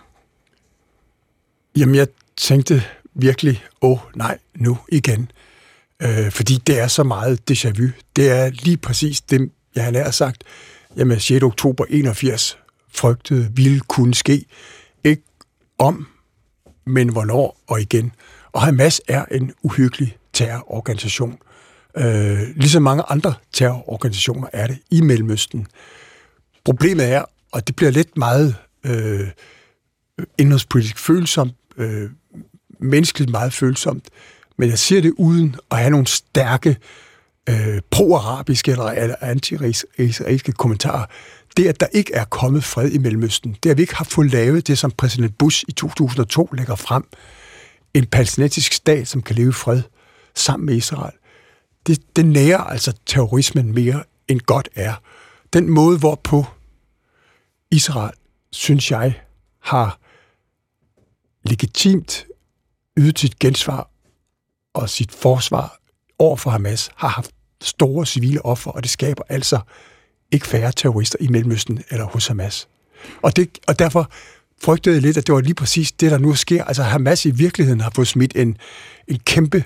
Jamen, 1.77 1.95
jeg 1.95 2.07
tænkte 2.37 2.83
virkelig, 3.13 3.63
åh 3.81 3.91
oh, 3.91 3.97
nej, 4.15 4.37
nu 4.55 4.77
igen. 4.89 5.31
Øh, 6.03 6.31
fordi 6.31 6.57
det 6.67 6.79
er 6.79 6.87
så 6.87 7.03
meget 7.03 7.39
déjà 7.51 7.81
vu. 7.81 7.87
Det 8.15 8.29
er 8.31 8.49
lige 8.49 8.77
præcis 8.77 9.21
det, 9.21 9.51
jeg 9.75 9.83
har 9.83 9.91
nær 9.91 10.11
sagt, 10.11 10.43
jamen 10.97 11.19
6. 11.19 11.43
oktober 11.43 11.85
81 11.89 12.57
frygtede 12.93 13.49
ville 13.53 13.79
kunne 13.79 14.15
ske. 14.15 14.45
Ikke 15.03 15.23
om, 15.77 16.07
men 16.85 17.09
hvornår 17.09 17.59
og 17.67 17.81
igen. 17.81 18.11
Og 18.51 18.61
Hamas 18.61 19.01
er 19.07 19.25
en 19.31 19.51
uhyggelig 19.63 20.17
terrororganisation. 20.33 21.37
Øh, 21.97 22.39
ligesom 22.55 22.83
mange 22.83 23.03
andre 23.09 23.33
terrororganisationer 23.53 24.47
er 24.53 24.67
det 24.67 24.79
i 24.91 25.01
Mellemøsten. 25.01 25.67
Problemet 26.65 27.11
er, 27.11 27.25
og 27.51 27.67
det 27.67 27.75
bliver 27.75 27.91
lidt 27.91 28.17
meget 28.17 28.55
øh, 28.83 29.27
indholdspolitisk 30.37 30.99
følsomt, 30.99 31.53
øh, 31.77 32.09
menneskeligt 32.79 33.31
meget 33.31 33.53
følsomt, 33.53 34.09
men 34.57 34.69
jeg 34.69 34.79
siger 34.79 35.01
det 35.01 35.13
uden 35.17 35.55
at 35.71 35.77
have 35.77 35.89
nogle 35.89 36.07
stærke 36.07 36.77
øh, 37.49 37.81
pro-arabiske 37.91 38.71
eller 38.71 39.15
anti-israelske 39.21 40.51
kommentarer. 40.51 41.05
Det, 41.57 41.67
at 41.67 41.79
der 41.79 41.87
ikke 41.93 42.13
er 42.13 42.25
kommet 42.25 42.63
fred 42.63 42.91
i 42.91 42.97
Mellemøsten, 42.97 43.57
det 43.63 43.69
at 43.69 43.77
vi 43.77 43.81
ikke 43.81 43.95
har 43.95 44.05
fået 44.05 44.31
lavet 44.31 44.67
det, 44.67 44.77
som 44.77 44.91
præsident 44.91 45.37
Bush 45.37 45.63
i 45.67 45.71
2002 45.71 46.49
lægger 46.53 46.75
frem, 46.75 47.03
en 47.93 48.05
palæstinensisk 48.05 48.73
stat, 48.73 49.07
som 49.07 49.21
kan 49.21 49.35
leve 49.35 49.49
i 49.49 49.51
fred 49.51 49.81
sammen 50.35 50.65
med 50.65 50.75
Israel, 50.75 51.13
det, 51.87 52.15
det 52.15 52.25
nærer 52.25 52.57
altså 52.57 52.93
terrorismen 53.05 53.73
mere 53.73 54.03
end 54.27 54.39
godt 54.39 54.69
er. 54.75 54.93
Den 55.53 55.69
måde, 55.69 55.97
hvorpå 55.97 56.45
Israel, 57.71 58.13
synes 58.51 58.91
jeg, 58.91 59.21
har 59.61 59.99
legitimt 61.43 62.25
ydet 62.97 63.19
sit 63.19 63.39
gensvar 63.39 63.89
og 64.77 64.89
sit 64.89 65.11
forsvar 65.11 65.77
over 66.19 66.35
for 66.35 66.49
Hamas 66.49 66.89
har 66.95 67.07
haft 67.07 67.31
store 67.61 68.05
civile 68.05 68.45
offer, 68.45 68.71
og 68.71 68.83
det 68.83 68.91
skaber 68.91 69.23
altså 69.29 69.59
ikke 70.31 70.47
færre 70.47 70.71
terrorister 70.71 71.17
i 71.21 71.27
Mellemøsten 71.27 71.83
eller 71.89 72.05
hos 72.05 72.27
Hamas. 72.27 72.67
Og, 73.21 73.35
det, 73.35 73.57
og 73.67 73.79
derfor 73.79 74.11
frygtede 74.61 74.95
jeg 74.95 75.01
lidt, 75.01 75.17
at 75.17 75.27
det 75.27 75.35
var 75.35 75.41
lige 75.41 75.53
præcis 75.53 75.91
det, 75.91 76.11
der 76.11 76.17
nu 76.17 76.35
sker. 76.35 76.63
Altså 76.63 76.83
Hamas 76.83 77.25
i 77.25 77.31
virkeligheden 77.31 77.81
har 77.81 77.91
fået 77.95 78.07
smidt 78.07 78.35
en, 78.35 78.57
en 79.07 79.19
kæmpe 79.19 79.63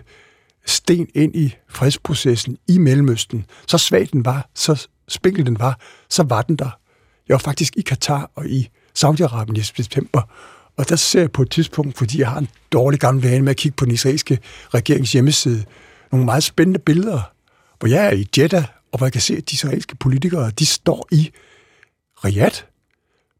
sten 0.65 1.07
ind 1.15 1.35
i 1.35 1.55
fredsprocessen 1.69 2.57
i 2.67 2.77
Mellemøsten. 2.77 3.45
Så 3.67 3.77
svag 3.77 4.07
den 4.11 4.25
var, 4.25 4.49
så 4.55 4.87
spinkel 5.07 5.45
den 5.45 5.59
var, 5.59 5.79
så 6.09 6.23
var 6.23 6.41
den 6.41 6.55
der. 6.55 6.79
Jeg 7.27 7.33
var 7.33 7.39
faktisk 7.39 7.77
i 7.77 7.81
Katar 7.81 8.31
og 8.35 8.47
i 8.47 8.69
Saudi-Arabien 8.99 9.57
i 9.57 9.61
september, 9.61 10.21
og 10.77 10.89
der 10.89 10.95
ser 10.95 11.19
jeg 11.19 11.31
på 11.31 11.41
et 11.41 11.49
tidspunkt, 11.49 11.97
fordi 11.97 12.19
jeg 12.19 12.29
har 12.29 12.39
en 12.39 12.49
dårlig 12.71 12.99
gammel 12.99 13.23
vane 13.23 13.43
med 13.43 13.51
at 13.51 13.57
kigge 13.57 13.75
på 13.75 13.85
den 13.85 13.93
israelske 13.93 14.39
regerings 14.73 15.11
hjemmeside, 15.11 15.63
nogle 16.11 16.25
meget 16.25 16.43
spændende 16.43 16.79
billeder, 16.79 17.21
hvor 17.79 17.87
jeg 17.87 18.05
er 18.05 18.11
i 18.11 18.27
Jeddah, 18.37 18.63
og 18.91 18.97
hvor 18.97 19.07
jeg 19.07 19.11
kan 19.11 19.21
se, 19.21 19.37
at 19.37 19.49
de 19.49 19.53
israelske 19.53 19.95
politikere, 19.95 20.51
de 20.51 20.65
står 20.65 21.07
i 21.11 21.31
Riyadh 22.25 22.55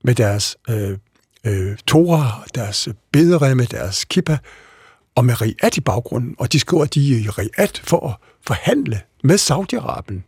med 0.04 0.16
deres 0.16 0.58
øh, 0.70 0.98
øh, 1.44 1.78
torer, 1.88 2.46
deres 2.56 2.88
øh, 2.88 2.94
bederemme, 3.12 3.66
deres 3.66 4.06
kippa, 4.06 4.38
og 5.16 5.26
med 5.26 5.42
Riyadh 5.42 5.78
i 5.78 5.82
baggrunden, 5.82 6.36
og 6.40 6.54
de 6.54 6.60
skriver, 6.60 6.84
at 6.84 6.94
de 6.94 7.16
er 7.16 7.20
i 7.20 7.30
Riyadh 7.30 7.82
for 7.84 8.08
at 8.10 8.16
forhandle 8.42 9.02
med 9.24 9.36
Saudi-Arabien. 9.36 10.22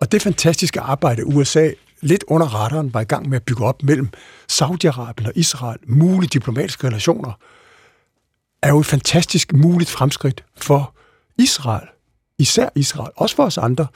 Og 0.00 0.12
det 0.12 0.22
fantastiske 0.22 0.80
arbejde, 0.80 1.26
USA 1.26 1.70
lidt 2.00 2.24
under 2.28 2.46
radaren 2.46 2.94
var 2.94 3.00
i 3.00 3.04
gang 3.04 3.28
med 3.28 3.36
at 3.36 3.42
bygge 3.42 3.64
op 3.64 3.82
mellem 3.82 4.08
Saudi-Arabien 4.52 5.26
og 5.26 5.32
Israel, 5.34 5.78
mulige 5.86 6.28
diplomatiske 6.28 6.86
relationer, 6.86 7.32
er 8.62 8.68
jo 8.68 8.78
et 8.80 8.86
fantastisk 8.86 9.52
muligt 9.52 9.90
fremskridt 9.90 10.44
for 10.56 10.94
Israel. 11.38 11.88
Især 12.38 12.68
Israel, 12.74 13.10
også 13.16 13.36
for 13.36 13.44
os 13.44 13.58
andre. 13.58 13.86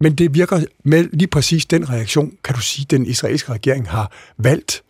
Men 0.00 0.14
det 0.14 0.34
virker 0.34 0.64
med 0.84 1.08
lige 1.12 1.28
præcis 1.28 1.66
den 1.66 1.90
reaktion, 1.90 2.32
kan 2.44 2.54
du 2.54 2.60
sige, 2.60 2.86
den 2.90 3.06
israelske 3.06 3.52
regering 3.52 3.88
har 3.88 4.12
valgt 4.36 4.82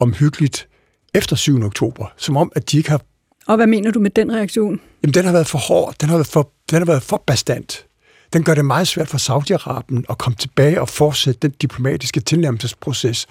omhyggeligt 0.00 0.68
efter 1.14 1.36
7. 1.36 1.62
oktober. 1.62 2.06
Som 2.16 2.36
om, 2.36 2.52
at 2.56 2.70
de 2.70 2.76
ikke 2.76 2.90
har 2.90 3.00
Og 3.46 3.56
hvad 3.56 3.66
mener 3.66 3.90
du 3.90 4.00
med 4.00 4.10
den 4.10 4.32
reaktion? 4.32 4.80
Jamen, 5.02 5.14
den 5.14 5.24
har 5.24 5.32
været 5.32 5.46
for 5.46 5.58
hård, 5.58 5.94
den 6.00 6.08
har 6.08 6.16
været 6.16 6.26
for, 6.26 6.52
den 6.70 6.78
har 6.78 6.86
været 6.86 7.02
for 7.02 7.22
bestandt. 7.26 7.87
Den 8.32 8.42
gør 8.42 8.54
det 8.54 8.64
meget 8.64 8.88
svært 8.88 9.08
for 9.08 9.18
Saudi-Arabien 9.18 10.02
at 10.10 10.18
komme 10.18 10.36
tilbage 10.36 10.80
og 10.80 10.88
fortsætte 10.88 11.40
den 11.40 11.50
diplomatiske 11.50 12.20
tilnærmelsesproces, 12.20 13.26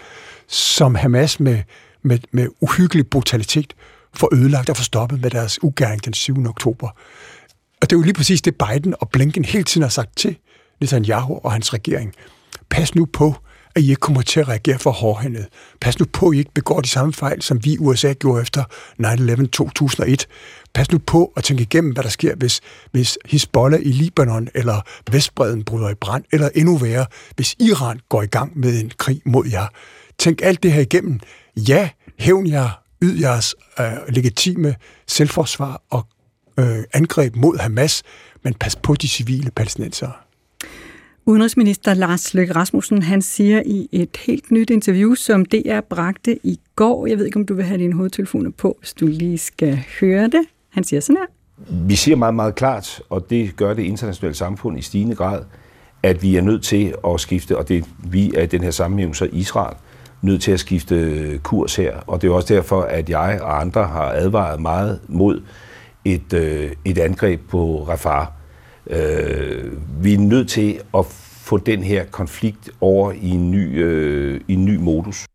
som 0.47 0.95
Hamas 0.95 1.39
med, 1.39 1.61
med, 2.01 2.19
med 2.31 2.47
uhyggelig 2.61 3.07
brutalitet 3.07 3.73
får 4.13 4.29
ødelagt 4.33 4.69
og 4.69 4.77
får 4.77 4.83
stoppet 4.83 5.21
med 5.21 5.29
deres 5.29 5.63
ugerning 5.63 6.05
den 6.05 6.13
7. 6.13 6.45
oktober. 6.45 6.89
Og 7.81 7.89
det 7.89 7.91
er 7.91 7.97
jo 7.97 8.03
lige 8.03 8.13
præcis 8.13 8.41
det, 8.41 8.55
Biden 8.55 8.95
og 8.99 9.09
Blinken 9.09 9.45
hele 9.45 9.63
tiden 9.63 9.81
har 9.81 9.89
sagt 9.89 10.17
til 10.17 10.37
Netanyahu 10.81 11.39
og 11.43 11.51
hans 11.51 11.73
regering. 11.73 12.13
Pas 12.69 12.95
nu 12.95 13.05
på, 13.05 13.35
at 13.77 13.83
I 13.83 13.89
ikke 13.89 13.99
kommer 13.99 14.21
til 14.21 14.39
at 14.39 14.47
reagere 14.47 14.79
for 14.79 14.91
hårdhændet. 14.91 15.47
Pas 15.81 15.99
nu 15.99 16.05
på, 16.13 16.29
at 16.29 16.35
I 16.35 16.37
ikke 16.37 16.51
begår 16.53 16.81
de 16.81 16.89
samme 16.89 17.13
fejl, 17.13 17.41
som 17.41 17.65
vi 17.65 17.73
i 17.73 17.77
USA 17.77 18.13
gjorde 18.13 18.41
efter 18.41 18.63
9-11 19.43 19.47
2001. 19.47 20.27
Pas 20.73 20.91
nu 20.91 20.97
på 20.97 21.33
at 21.37 21.43
tænke 21.43 21.63
igennem, 21.63 21.93
hvad 21.93 22.03
der 22.03 22.09
sker, 22.09 22.35
hvis, 22.35 22.61
hvis 22.91 23.17
Hezbollah 23.25 23.79
i 23.81 23.91
Libanon 23.91 24.47
eller 24.55 24.81
Vestbreden 25.11 25.63
bryder 25.63 25.89
i 25.89 25.93
brand, 25.93 26.23
eller 26.31 26.49
endnu 26.55 26.77
værre, 26.77 27.05
hvis 27.35 27.55
Iran 27.59 27.99
går 28.09 28.21
i 28.21 28.25
gang 28.25 28.59
med 28.59 28.79
en 28.79 28.91
krig 28.97 29.21
mod 29.25 29.47
jer. 29.51 29.67
Tænk 30.17 30.41
alt 30.41 30.63
det 30.63 30.71
her 30.73 30.81
igennem. 30.81 31.19
Ja, 31.57 31.89
hævn 32.19 32.47
jer, 32.47 32.69
yd 33.03 33.19
jeres 33.19 33.55
øh, 33.79 33.85
legitime 34.09 34.75
selvforsvar 35.07 35.81
og 35.89 36.07
øh, 36.59 36.83
angreb 36.93 37.35
mod 37.35 37.57
Hamas, 37.59 38.03
men 38.43 38.53
pas 38.53 38.75
på 38.75 38.95
de 38.95 39.07
civile 39.07 39.51
palæstinensere. 39.51 40.11
Udenrigsminister 41.29 41.93
Lars 41.93 42.33
Løkke 42.33 42.55
Rasmussen, 42.55 43.01
han 43.01 43.21
siger 43.21 43.61
i 43.65 43.89
et 43.91 44.17
helt 44.25 44.51
nyt 44.51 44.69
interview, 44.69 45.13
som 45.13 45.45
DR 45.45 45.79
bragte 45.89 46.39
i 46.43 46.59
går, 46.75 47.07
jeg 47.07 47.17
ved 47.17 47.25
ikke, 47.25 47.39
om 47.39 47.45
du 47.45 47.53
vil 47.53 47.65
have 47.65 47.79
dine 47.79 47.93
hovedtelefoner 47.93 48.51
på, 48.57 48.77
hvis 48.79 48.93
du 48.93 49.07
lige 49.07 49.37
skal 49.37 49.79
høre 49.99 50.23
det. 50.23 50.41
Han 50.69 50.83
siger 50.83 50.99
sådan 50.99 51.17
her. 51.17 51.25
Vi 51.87 51.95
siger 51.95 52.15
meget, 52.15 52.35
meget 52.35 52.55
klart, 52.55 53.01
og 53.09 53.29
det 53.29 53.55
gør 53.55 53.73
det 53.73 53.83
internationale 53.83 54.35
samfund 54.35 54.79
i 54.79 54.81
stigende 54.81 55.15
grad, 55.15 55.43
at 56.03 56.23
vi 56.23 56.35
er 56.35 56.41
nødt 56.41 56.63
til 56.63 56.95
at 57.07 57.19
skifte, 57.19 57.57
og 57.57 57.69
det 57.69 57.85
vi 58.03 58.31
er 58.35 58.41
i 58.41 58.45
den 58.45 58.63
her 58.63 58.71
sammenhæng 58.71 59.15
så 59.15 59.29
Israel, 59.31 59.75
nødt 60.21 60.41
til 60.41 60.51
at 60.51 60.59
skifte 60.59 61.39
kurs 61.43 61.75
her. 61.75 61.97
Og 61.97 62.21
det 62.21 62.27
er 62.27 62.33
også 62.33 62.53
derfor, 62.53 62.81
at 62.81 63.09
jeg 63.09 63.39
og 63.41 63.61
andre 63.61 63.83
har 63.83 64.11
advaret 64.11 64.61
meget 64.61 64.99
mod 65.07 65.41
et, 66.05 66.33
øh, 66.33 66.71
et 66.85 66.97
angreb 66.97 67.41
på 67.49 67.85
Rafah. 67.89 68.27
Øh, 68.89 69.71
vi 70.03 70.13
er 70.13 70.17
nødt 70.17 70.49
til 70.49 70.79
at 70.97 71.05
få 71.41 71.57
den 71.57 71.83
her 71.83 72.05
konflikt 72.05 72.69
over 72.81 73.11
i 73.11 73.29
en 73.29 73.51
ny, 73.51 73.83
øh, 73.83 74.41
i 74.47 74.53
en 74.53 74.65
ny 74.65 74.75
modus. 74.75 75.25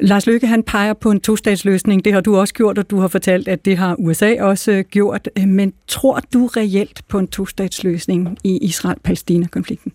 Lars 0.00 0.26
Løkke 0.26 0.46
han 0.46 0.62
peger 0.62 0.92
på 0.92 1.10
en 1.10 1.20
tostatsløsning. 1.20 2.04
Det 2.04 2.12
har 2.12 2.20
du 2.20 2.36
også 2.36 2.54
gjort, 2.54 2.78
og 2.78 2.90
du 2.90 2.98
har 2.98 3.08
fortalt, 3.08 3.48
at 3.48 3.64
det 3.64 3.76
har 3.76 3.96
USA 3.98 4.34
også 4.40 4.84
gjort. 4.90 5.28
Men 5.46 5.72
tror 5.88 6.20
du 6.32 6.46
reelt 6.46 7.02
på 7.08 7.18
en 7.18 7.28
tostatsløsning 7.28 8.38
i 8.44 8.58
Israel-Palæstina-konflikten? 8.58 9.92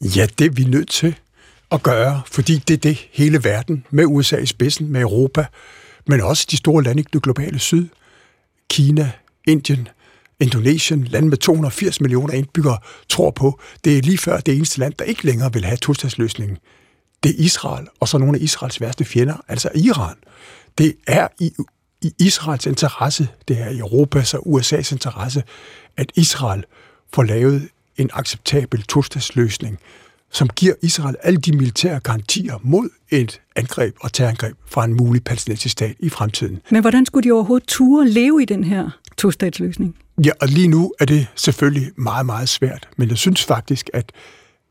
Ja, 0.00 0.26
det 0.38 0.46
er 0.46 0.50
vi 0.50 0.64
nødt 0.64 0.88
til 0.88 1.14
at 1.72 1.82
gøre, 1.82 2.22
fordi 2.26 2.56
det 2.68 2.74
er 2.74 2.78
det 2.78 3.08
hele 3.12 3.44
verden, 3.44 3.84
med 3.90 4.04
USA 4.06 4.36
i 4.36 4.46
spidsen, 4.46 4.92
med 4.92 5.00
Europa, 5.00 5.46
men 6.06 6.20
også 6.20 6.46
de 6.50 6.56
store 6.56 6.82
lande 6.82 7.00
i 7.00 7.06
det 7.12 7.22
globale 7.22 7.58
syd, 7.58 7.88
Kina, 8.70 9.10
Indien, 9.46 9.88
Indonesien, 10.40 11.04
land 11.04 11.28
med 11.28 11.36
280 11.36 12.00
millioner 12.00 12.34
indbyggere, 12.34 12.78
tror 13.08 13.30
på. 13.30 13.60
Det 13.84 13.98
er 13.98 14.02
lige 14.02 14.18
før 14.18 14.40
det 14.40 14.56
eneste 14.56 14.78
land, 14.78 14.94
der 14.98 15.04
ikke 15.04 15.24
længere 15.26 15.52
vil 15.52 15.64
have 15.64 15.76
tostatsløsningen. 15.76 16.58
Det 17.22 17.30
er 17.30 17.44
Israel, 17.44 17.86
og 18.00 18.08
så 18.08 18.18
nogle 18.18 18.38
af 18.38 18.42
Israels 18.42 18.80
værste 18.80 19.04
fjender, 19.04 19.36
altså 19.48 19.70
Iran. 19.74 20.16
Det 20.78 20.94
er 21.06 21.28
i, 21.40 21.52
i 22.02 22.12
Israels 22.18 22.66
interesse, 22.66 23.28
det 23.48 23.60
er 23.60 23.68
i 23.68 23.78
Europas 23.78 24.34
og 24.34 24.46
USA's 24.46 24.92
interesse, 24.92 25.42
at 25.96 26.12
Israel 26.14 26.64
får 27.14 27.22
lavet 27.22 27.68
en 27.96 28.10
acceptabel 28.12 28.82
tostatsløsning, 28.82 29.78
som 30.30 30.48
giver 30.48 30.74
Israel 30.82 31.16
alle 31.22 31.38
de 31.38 31.56
militære 31.56 32.00
garantier 32.00 32.58
mod 32.62 32.88
et 33.10 33.40
angreb 33.56 33.96
og 34.00 34.12
terrorangreb 34.12 34.56
fra 34.66 34.84
en 34.84 34.94
mulig 34.94 35.24
palæstinensisk 35.24 35.72
stat 35.72 35.96
i 35.98 36.08
fremtiden. 36.08 36.60
Men 36.70 36.80
hvordan 36.80 37.06
skulle 37.06 37.24
de 37.24 37.32
overhovedet 37.32 37.68
ture 37.68 38.08
leve 38.08 38.42
i 38.42 38.44
den 38.44 38.64
her 38.64 38.90
tostatsløsning? 39.18 39.96
Ja, 40.24 40.30
og 40.40 40.48
lige 40.48 40.68
nu 40.68 40.94
er 41.00 41.04
det 41.04 41.26
selvfølgelig 41.34 41.90
meget, 41.96 42.26
meget 42.26 42.48
svært. 42.48 42.88
Men 42.96 43.08
jeg 43.08 43.18
synes 43.18 43.44
faktisk, 43.44 43.90
at, 43.92 44.12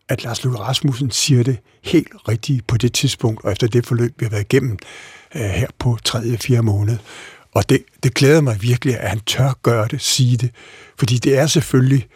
at 0.09 0.23
Lars 0.23 0.43
Løkke 0.43 0.59
Rasmussen 0.59 1.11
siger 1.11 1.43
det 1.43 1.57
helt 1.83 2.07
rigtigt 2.27 2.67
på 2.67 2.77
det 2.77 2.93
tidspunkt, 2.93 3.43
og 3.43 3.51
efter 3.51 3.67
det 3.67 3.85
forløb, 3.85 4.13
vi 4.19 4.25
har 4.25 4.29
været 4.29 4.53
igennem 4.53 4.77
uh, 5.35 5.41
her 5.41 5.67
på 5.79 5.97
3. 6.03 6.37
4. 6.37 6.61
måned. 6.61 6.97
Og 7.51 7.69
det, 7.69 7.83
det 8.03 8.13
glæder 8.13 8.41
mig 8.41 8.61
virkelig, 8.61 8.99
at 8.99 9.09
han 9.09 9.19
tør 9.19 9.59
gøre 9.63 9.87
det, 9.87 10.01
sige 10.01 10.37
det. 10.37 10.51
Fordi 10.99 11.17
det 11.17 11.37
er 11.37 11.47
selvfølgelig, 11.47 12.07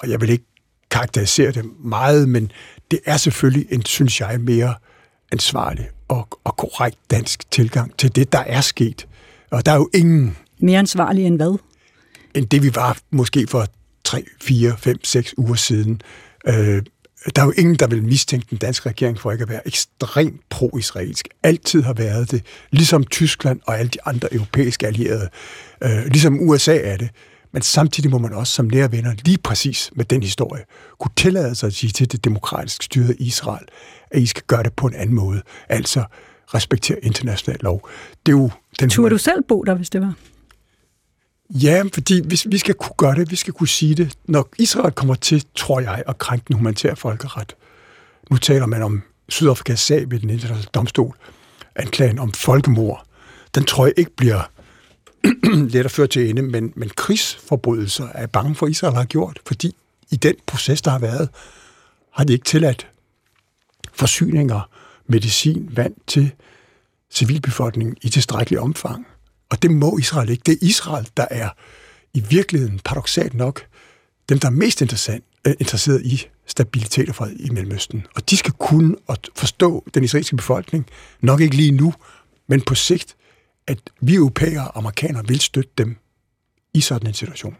og 0.00 0.10
jeg 0.10 0.20
vil 0.20 0.30
ikke 0.30 0.44
karakterisere 0.90 1.52
det 1.52 1.64
meget, 1.84 2.28
men 2.28 2.52
det 2.90 3.00
er 3.06 3.16
selvfølgelig 3.16 3.66
en, 3.70 3.84
synes 3.84 4.20
jeg, 4.20 4.40
mere 4.40 4.74
ansvarlig 5.32 5.88
og, 6.08 6.28
og 6.44 6.56
korrekt 6.56 6.98
dansk 7.10 7.50
tilgang 7.50 7.96
til 7.98 8.16
det, 8.16 8.32
der 8.32 8.38
er 8.38 8.60
sket. 8.60 9.06
Og 9.50 9.66
der 9.66 9.72
er 9.72 9.76
jo 9.76 9.90
ingen... 9.94 10.36
Mere 10.58 10.78
ansvarlig 10.78 11.24
end 11.24 11.36
hvad? 11.36 11.58
End 12.34 12.46
det, 12.46 12.62
vi 12.62 12.74
var 12.74 12.98
måske 13.10 13.46
for 13.46 13.66
3, 14.04 14.24
4, 14.42 14.76
5, 14.78 15.04
6 15.04 15.34
uger 15.36 15.54
siden. 15.54 16.00
Øh, 16.46 16.82
der 17.36 17.42
er 17.42 17.46
jo 17.46 17.52
ingen, 17.56 17.74
der 17.74 17.86
vil 17.86 18.02
mistænke 18.02 18.46
den 18.50 18.58
danske 18.58 18.88
regering 18.88 19.20
for 19.20 19.32
ikke 19.32 19.42
at 19.42 19.48
være 19.48 19.66
ekstremt 19.66 20.40
pro-israelsk. 20.50 21.28
Altid 21.42 21.82
har 21.82 21.92
været 21.92 22.30
det. 22.30 22.42
Ligesom 22.70 23.04
Tyskland 23.04 23.60
og 23.66 23.78
alle 23.78 23.88
de 23.88 23.98
andre 24.04 24.34
europæiske 24.34 24.86
allierede. 24.86 25.28
Øh, 25.84 26.06
ligesom 26.06 26.48
USA 26.48 26.76
er 26.76 26.96
det. 26.96 27.10
Men 27.52 27.62
samtidig 27.62 28.10
må 28.10 28.18
man 28.18 28.32
også 28.32 28.52
som 28.52 28.66
nære 28.66 28.92
venner, 28.92 29.14
lige 29.24 29.38
præcis 29.38 29.90
med 29.96 30.04
den 30.04 30.22
historie, 30.22 30.62
kunne 30.98 31.10
tillade 31.16 31.54
sig 31.54 31.66
at 31.66 31.72
sige 31.74 31.90
til 31.90 32.12
det 32.12 32.24
demokratiske 32.24 32.84
styre 32.84 33.14
Israel, 33.14 33.64
at 34.10 34.20
I 34.20 34.26
skal 34.26 34.42
gøre 34.46 34.62
det 34.62 34.72
på 34.72 34.86
en 34.86 34.94
anden 34.94 35.16
måde. 35.16 35.42
Altså 35.68 36.04
respektere 36.54 36.98
international 37.02 37.58
lov. 37.60 37.88
Det 38.26 38.32
er 38.32 38.36
jo 38.36 38.50
den 38.80 38.90
Turde 38.90 39.10
du 39.10 39.18
selv 39.18 39.42
bo 39.48 39.62
der, 39.62 39.74
hvis 39.74 39.90
det 39.90 40.00
var? 40.00 40.14
Ja, 41.50 41.82
fordi 41.94 42.26
hvis 42.26 42.46
vi 42.50 42.58
skal 42.58 42.74
kunne 42.74 42.94
gøre 42.96 43.14
det, 43.14 43.30
vi 43.30 43.36
skal 43.36 43.52
kunne 43.52 43.68
sige 43.68 43.94
det. 43.94 44.18
Når 44.24 44.48
Israel 44.58 44.92
kommer 44.92 45.14
til, 45.14 45.44
tror 45.54 45.80
jeg, 45.80 46.02
at 46.06 46.18
krænke 46.18 46.44
den 46.48 46.56
humanitære 46.56 46.96
folkeret. 46.96 47.56
Nu 48.30 48.36
taler 48.36 48.66
man 48.66 48.82
om 48.82 49.02
Sydafrikas 49.28 49.80
sag 49.80 50.10
ved 50.10 50.20
den 50.20 50.30
internationale 50.30 50.68
domstol. 50.74 51.16
Anklagen 51.76 52.18
om 52.18 52.32
folkemord. 52.32 53.06
Den 53.54 53.64
tror 53.64 53.86
jeg 53.86 53.94
ikke 53.96 54.16
bliver 54.16 54.50
let 55.74 55.84
at 55.84 55.90
føre 55.90 56.06
til 56.06 56.30
ende, 56.30 56.42
men, 56.42 56.72
men 56.76 56.88
krigsforbrydelser 56.88 58.08
er 58.14 58.26
bange 58.26 58.54
for, 58.54 58.66
Israel 58.66 58.94
har 58.94 59.04
gjort, 59.04 59.40
fordi 59.46 59.74
i 60.10 60.16
den 60.16 60.34
proces, 60.46 60.82
der 60.82 60.90
har 60.90 60.98
været, 60.98 61.28
har 62.12 62.24
de 62.24 62.32
ikke 62.32 62.44
tilladt 62.44 62.86
forsyninger, 63.92 64.70
medicin, 65.06 65.68
vand 65.76 65.94
til 66.06 66.32
civilbefolkningen 67.10 67.96
i 68.02 68.08
tilstrækkelig 68.08 68.60
omfang. 68.60 69.06
Og 69.50 69.62
det 69.62 69.70
må 69.70 69.98
Israel 69.98 70.28
ikke. 70.28 70.42
Det 70.46 70.52
er 70.52 70.66
Israel, 70.66 71.08
der 71.16 71.26
er 71.30 71.48
i 72.14 72.20
virkeligheden 72.30 72.80
paradoxalt 72.84 73.34
nok 73.34 73.66
dem, 74.28 74.38
der 74.38 74.48
er 74.48 74.52
mest 74.52 74.82
interessant, 74.82 75.24
øh, 75.46 75.54
interesseret 75.60 76.02
i 76.02 76.26
stabilitet 76.46 77.08
og 77.08 77.14
fred 77.14 77.36
i 77.36 77.50
Mellemøsten. 77.50 78.06
Og 78.14 78.30
de 78.30 78.36
skal 78.36 78.52
kunne 78.52 78.96
og 79.06 79.16
forstå 79.36 79.84
den 79.94 80.04
israelske 80.04 80.36
befolkning, 80.36 80.86
nok 81.20 81.40
ikke 81.40 81.56
lige 81.56 81.72
nu, 81.72 81.94
men 82.48 82.60
på 82.60 82.74
sigt, 82.74 83.16
at 83.66 83.78
vi 84.00 84.14
europæere 84.14 84.68
og 84.68 84.78
amerikanere 84.78 85.26
vil 85.26 85.40
støtte 85.40 85.70
dem 85.78 85.96
i 86.74 86.80
sådan 86.80 87.06
en 87.08 87.14
situation. 87.14 87.56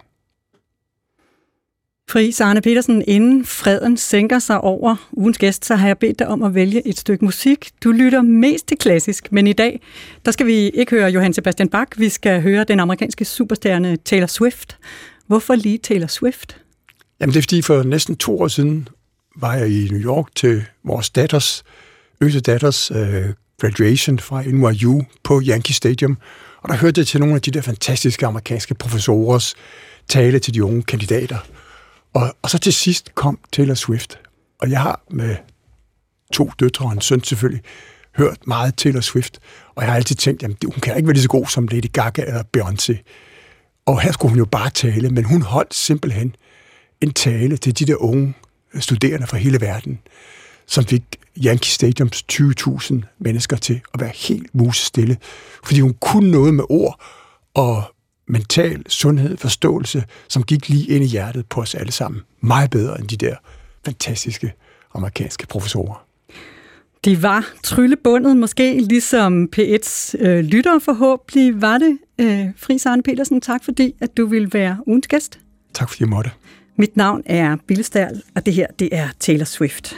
Pris 2.09 2.41
Arne 2.41 2.61
Petersen, 2.61 3.05
inden 3.07 3.45
freden 3.45 3.97
sænker 3.97 4.39
sig 4.39 4.61
over 4.61 5.09
ugens 5.13 5.39
gæst, 5.39 5.65
så 5.65 5.75
har 5.75 5.87
jeg 5.87 5.99
bedt 5.99 6.19
dig 6.19 6.29
om 6.29 6.43
at 6.43 6.55
vælge 6.55 6.89
et 6.89 6.99
stykke 6.99 7.25
musik. 7.25 7.71
Du 7.85 7.93
lytter 7.93 8.23
mest 8.23 8.67
til 8.67 8.77
klassisk, 8.77 9.33
men 9.33 9.47
i 9.47 9.53
dag, 9.53 9.81
der 10.25 10.31
skal 10.31 10.47
vi 10.47 10.55
ikke 10.55 10.91
høre 10.91 11.11
Johann 11.11 11.35
Sebastian 11.35 11.69
Bach, 11.69 11.91
vi 11.97 12.09
skal 12.09 12.43
høre 12.43 12.65
den 12.65 12.81
amerikanske 12.81 13.25
superstjerne 13.25 13.97
Taylor 13.97 14.27
Swift. 14.27 14.79
Hvorfor 15.27 15.55
lige 15.55 15.79
Taylor 15.79 16.07
Swift? 16.07 16.61
Jamen 17.21 17.33
det 17.33 17.39
er 17.39 17.43
fordi 17.43 17.63
for 17.63 17.83
næsten 17.83 18.17
to 18.17 18.41
år 18.41 18.49
siden 18.49 18.89
var 19.37 19.55
jeg 19.55 19.69
i 19.69 19.89
New 19.89 20.01
York 20.01 20.27
til 20.37 20.65
vores 20.85 21.11
datters, 21.11 21.65
yngste 22.23 22.41
datters 22.41 22.91
uh, 22.91 22.97
graduation 23.61 24.19
fra 24.19 24.43
NYU 24.43 25.03
på 25.23 25.43
Yankee 25.49 25.75
Stadium, 25.75 26.19
og 26.63 26.69
der 26.69 26.77
hørte 26.77 26.99
jeg 26.99 27.07
til 27.07 27.21
nogle 27.21 27.35
af 27.35 27.43
de 27.43 27.51
der 27.51 27.61
fantastiske 27.61 28.27
amerikanske 28.27 28.75
professorers 28.75 29.55
tale 30.09 30.39
til 30.39 30.55
de 30.55 30.65
unge 30.65 30.83
kandidater. 30.83 31.37
Og, 32.15 32.37
og 32.43 32.51
så 32.51 32.59
til 32.59 32.73
sidst 32.73 33.15
kom 33.15 33.39
Taylor 33.53 33.75
Swift. 33.75 34.19
Og 34.59 34.71
jeg 34.71 34.81
har 34.81 35.03
med 35.11 35.37
to 36.33 36.51
døtre 36.61 36.87
og 36.87 36.93
en 36.93 37.01
søn 37.01 37.25
selvfølgelig 37.25 37.63
hørt 38.17 38.47
meget 38.47 38.77
Taylor 38.77 39.01
Swift. 39.01 39.39
Og 39.75 39.83
jeg 39.83 39.91
har 39.91 39.97
altid 39.97 40.17
tænkt, 40.17 40.43
at 40.43 40.51
hun 40.65 40.81
kan 40.83 40.97
ikke 40.97 41.07
være 41.07 41.15
lige 41.15 41.23
så 41.23 41.29
god 41.29 41.47
som 41.47 41.69
Lady 41.69 41.93
Gaga 41.93 42.23
eller 42.23 42.43
Beyoncé. 42.57 43.03
Og 43.87 44.01
her 44.01 44.13
skulle 44.13 44.31
hun 44.31 44.39
jo 44.39 44.45
bare 44.45 44.71
tale, 44.71 45.11
men 45.11 45.25
hun 45.25 45.43
holdt 45.43 45.75
simpelthen 45.75 46.37
en 47.01 47.13
tale 47.13 47.57
til 47.57 47.79
de 47.79 47.85
der 47.85 47.97
unge 47.97 48.35
studerende 48.81 49.27
fra 49.27 49.37
hele 49.37 49.61
verden, 49.61 49.99
som 50.67 50.85
fik 50.85 51.03
Yankee 51.45 51.71
Stadiums 51.71 52.25
20.000 52.33 52.95
mennesker 53.19 53.57
til 53.57 53.81
at 53.95 54.01
være 54.01 54.13
helt 54.15 54.55
musestille, 54.55 55.17
fordi 55.65 55.81
hun 55.81 55.95
kunne 56.01 56.31
noget 56.31 56.55
med 56.55 56.65
ord, 56.69 57.01
og 57.55 57.94
mental 58.27 58.83
sundhed, 58.89 59.37
forståelse, 59.37 60.05
som 60.29 60.43
gik 60.43 60.69
lige 60.69 60.87
ind 60.87 61.05
i 61.05 61.07
hjertet 61.07 61.47
på 61.47 61.61
os 61.61 61.75
alle 61.75 61.93
sammen. 61.93 62.23
Meget 62.41 62.71
bedre 62.71 63.01
end 63.01 63.09
de 63.09 63.17
der 63.17 63.37
fantastiske 63.85 64.53
amerikanske 64.95 65.47
professorer. 65.47 66.07
De 67.05 67.23
var 67.23 67.53
tryllebundet, 67.63 68.37
måske 68.37 68.81
ligesom 68.81 69.49
P1's 69.57 70.15
øh, 70.19 70.45
lytter 70.45 70.79
forhåbentlig 70.79 71.63
var 71.63 71.79
det. 71.79 71.99
Øh, 72.19 72.47
Fris 72.57 72.87
Arne 72.87 73.03
Petersen, 73.03 73.41
tak 73.41 73.65
fordi, 73.65 73.95
at 74.01 74.17
du 74.17 74.27
ville 74.27 74.49
være 74.53 74.79
ugens 74.87 75.07
gæst. 75.07 75.39
Tak 75.75 75.89
fordi 75.89 76.03
jeg 76.03 76.09
måtte. 76.09 76.31
Mit 76.77 76.97
navn 76.97 77.23
er 77.27 77.57
Billestærl, 77.67 78.23
og 78.35 78.47
det 78.47 78.55
her, 78.55 78.67
det 78.79 78.89
er 78.93 79.09
Taylor 79.21 79.45
Swift. 79.45 79.95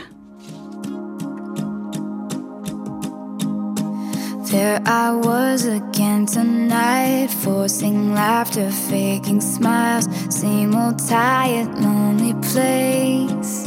There 4.50 4.80
I 4.86 5.10
was 5.10 5.64
again 5.66 6.24
tonight, 6.24 7.30
forcing 7.32 8.14
laughter, 8.14 8.70
faking 8.70 9.40
smiles, 9.40 10.06
same 10.30 10.72
old 10.76 11.00
tired, 11.00 11.76
lonely 11.80 12.32
place. 12.34 13.66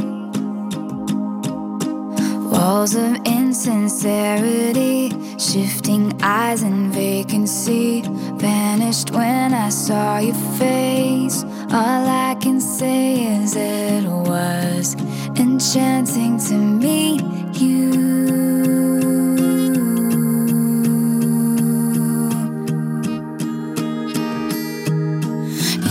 Walls 2.49 2.95
of 2.95 3.17
insincerity, 3.25 5.09
shifting 5.37 6.17
eyes 6.23 6.61
and 6.63 6.93
vacancy, 6.93 8.03
vanished 8.37 9.11
when 9.11 9.53
I 9.53 9.67
saw 9.67 10.19
your 10.19 10.41
face. 10.57 11.43
All 11.73 12.07
I 12.07 12.37
can 12.39 12.61
say 12.61 13.25
is 13.35 13.53
it 13.57 14.05
was 14.05 14.95
enchanting 15.37 16.39
to 16.47 16.53
meet 16.53 17.21
you. 17.59 17.98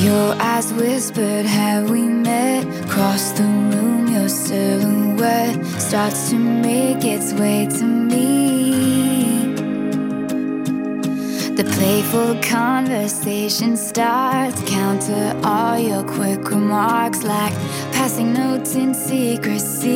Your 0.09 0.33
eyes 0.41 0.73
whispered, 0.73 1.45
Have 1.45 1.91
we 1.91 2.01
met? 2.01 2.65
Across 2.87 3.33
the 3.33 3.43
room, 3.43 4.09
your 4.09 4.31
silhouette 4.31 5.63
starts 5.79 6.31
to 6.31 6.37
make 6.39 7.05
its 7.05 7.35
way 7.35 7.67
to 7.67 7.85
me. 7.85 9.53
The 11.59 11.65
playful 11.77 12.41
conversation 12.41 13.77
starts, 13.77 14.59
counter 14.63 15.39
all 15.45 15.79
your 15.79 16.05
quick 16.05 16.43
remarks 16.53 17.23
like 17.23 17.53
passing 17.93 18.33
notes 18.33 18.77
in 18.77 18.95
secrecy. 18.95 19.91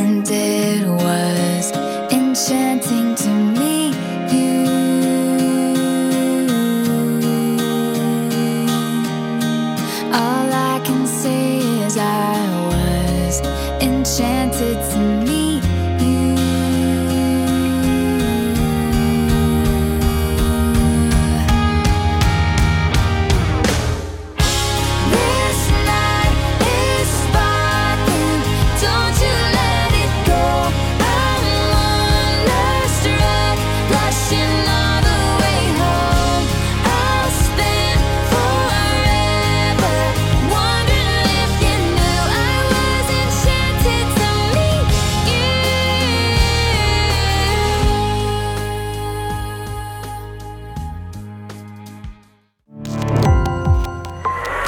And 0.00 0.26
it 0.26 0.88
was 0.88 1.72
enchanting 2.10 3.14
to 3.16 3.28
meet 3.28 3.79
I 10.80 10.82
can 10.82 11.06
say 11.06 11.58
is 11.84 11.98
I 11.98 12.32
was 12.70 13.40
enchanted 13.82 14.78
to 14.92 15.29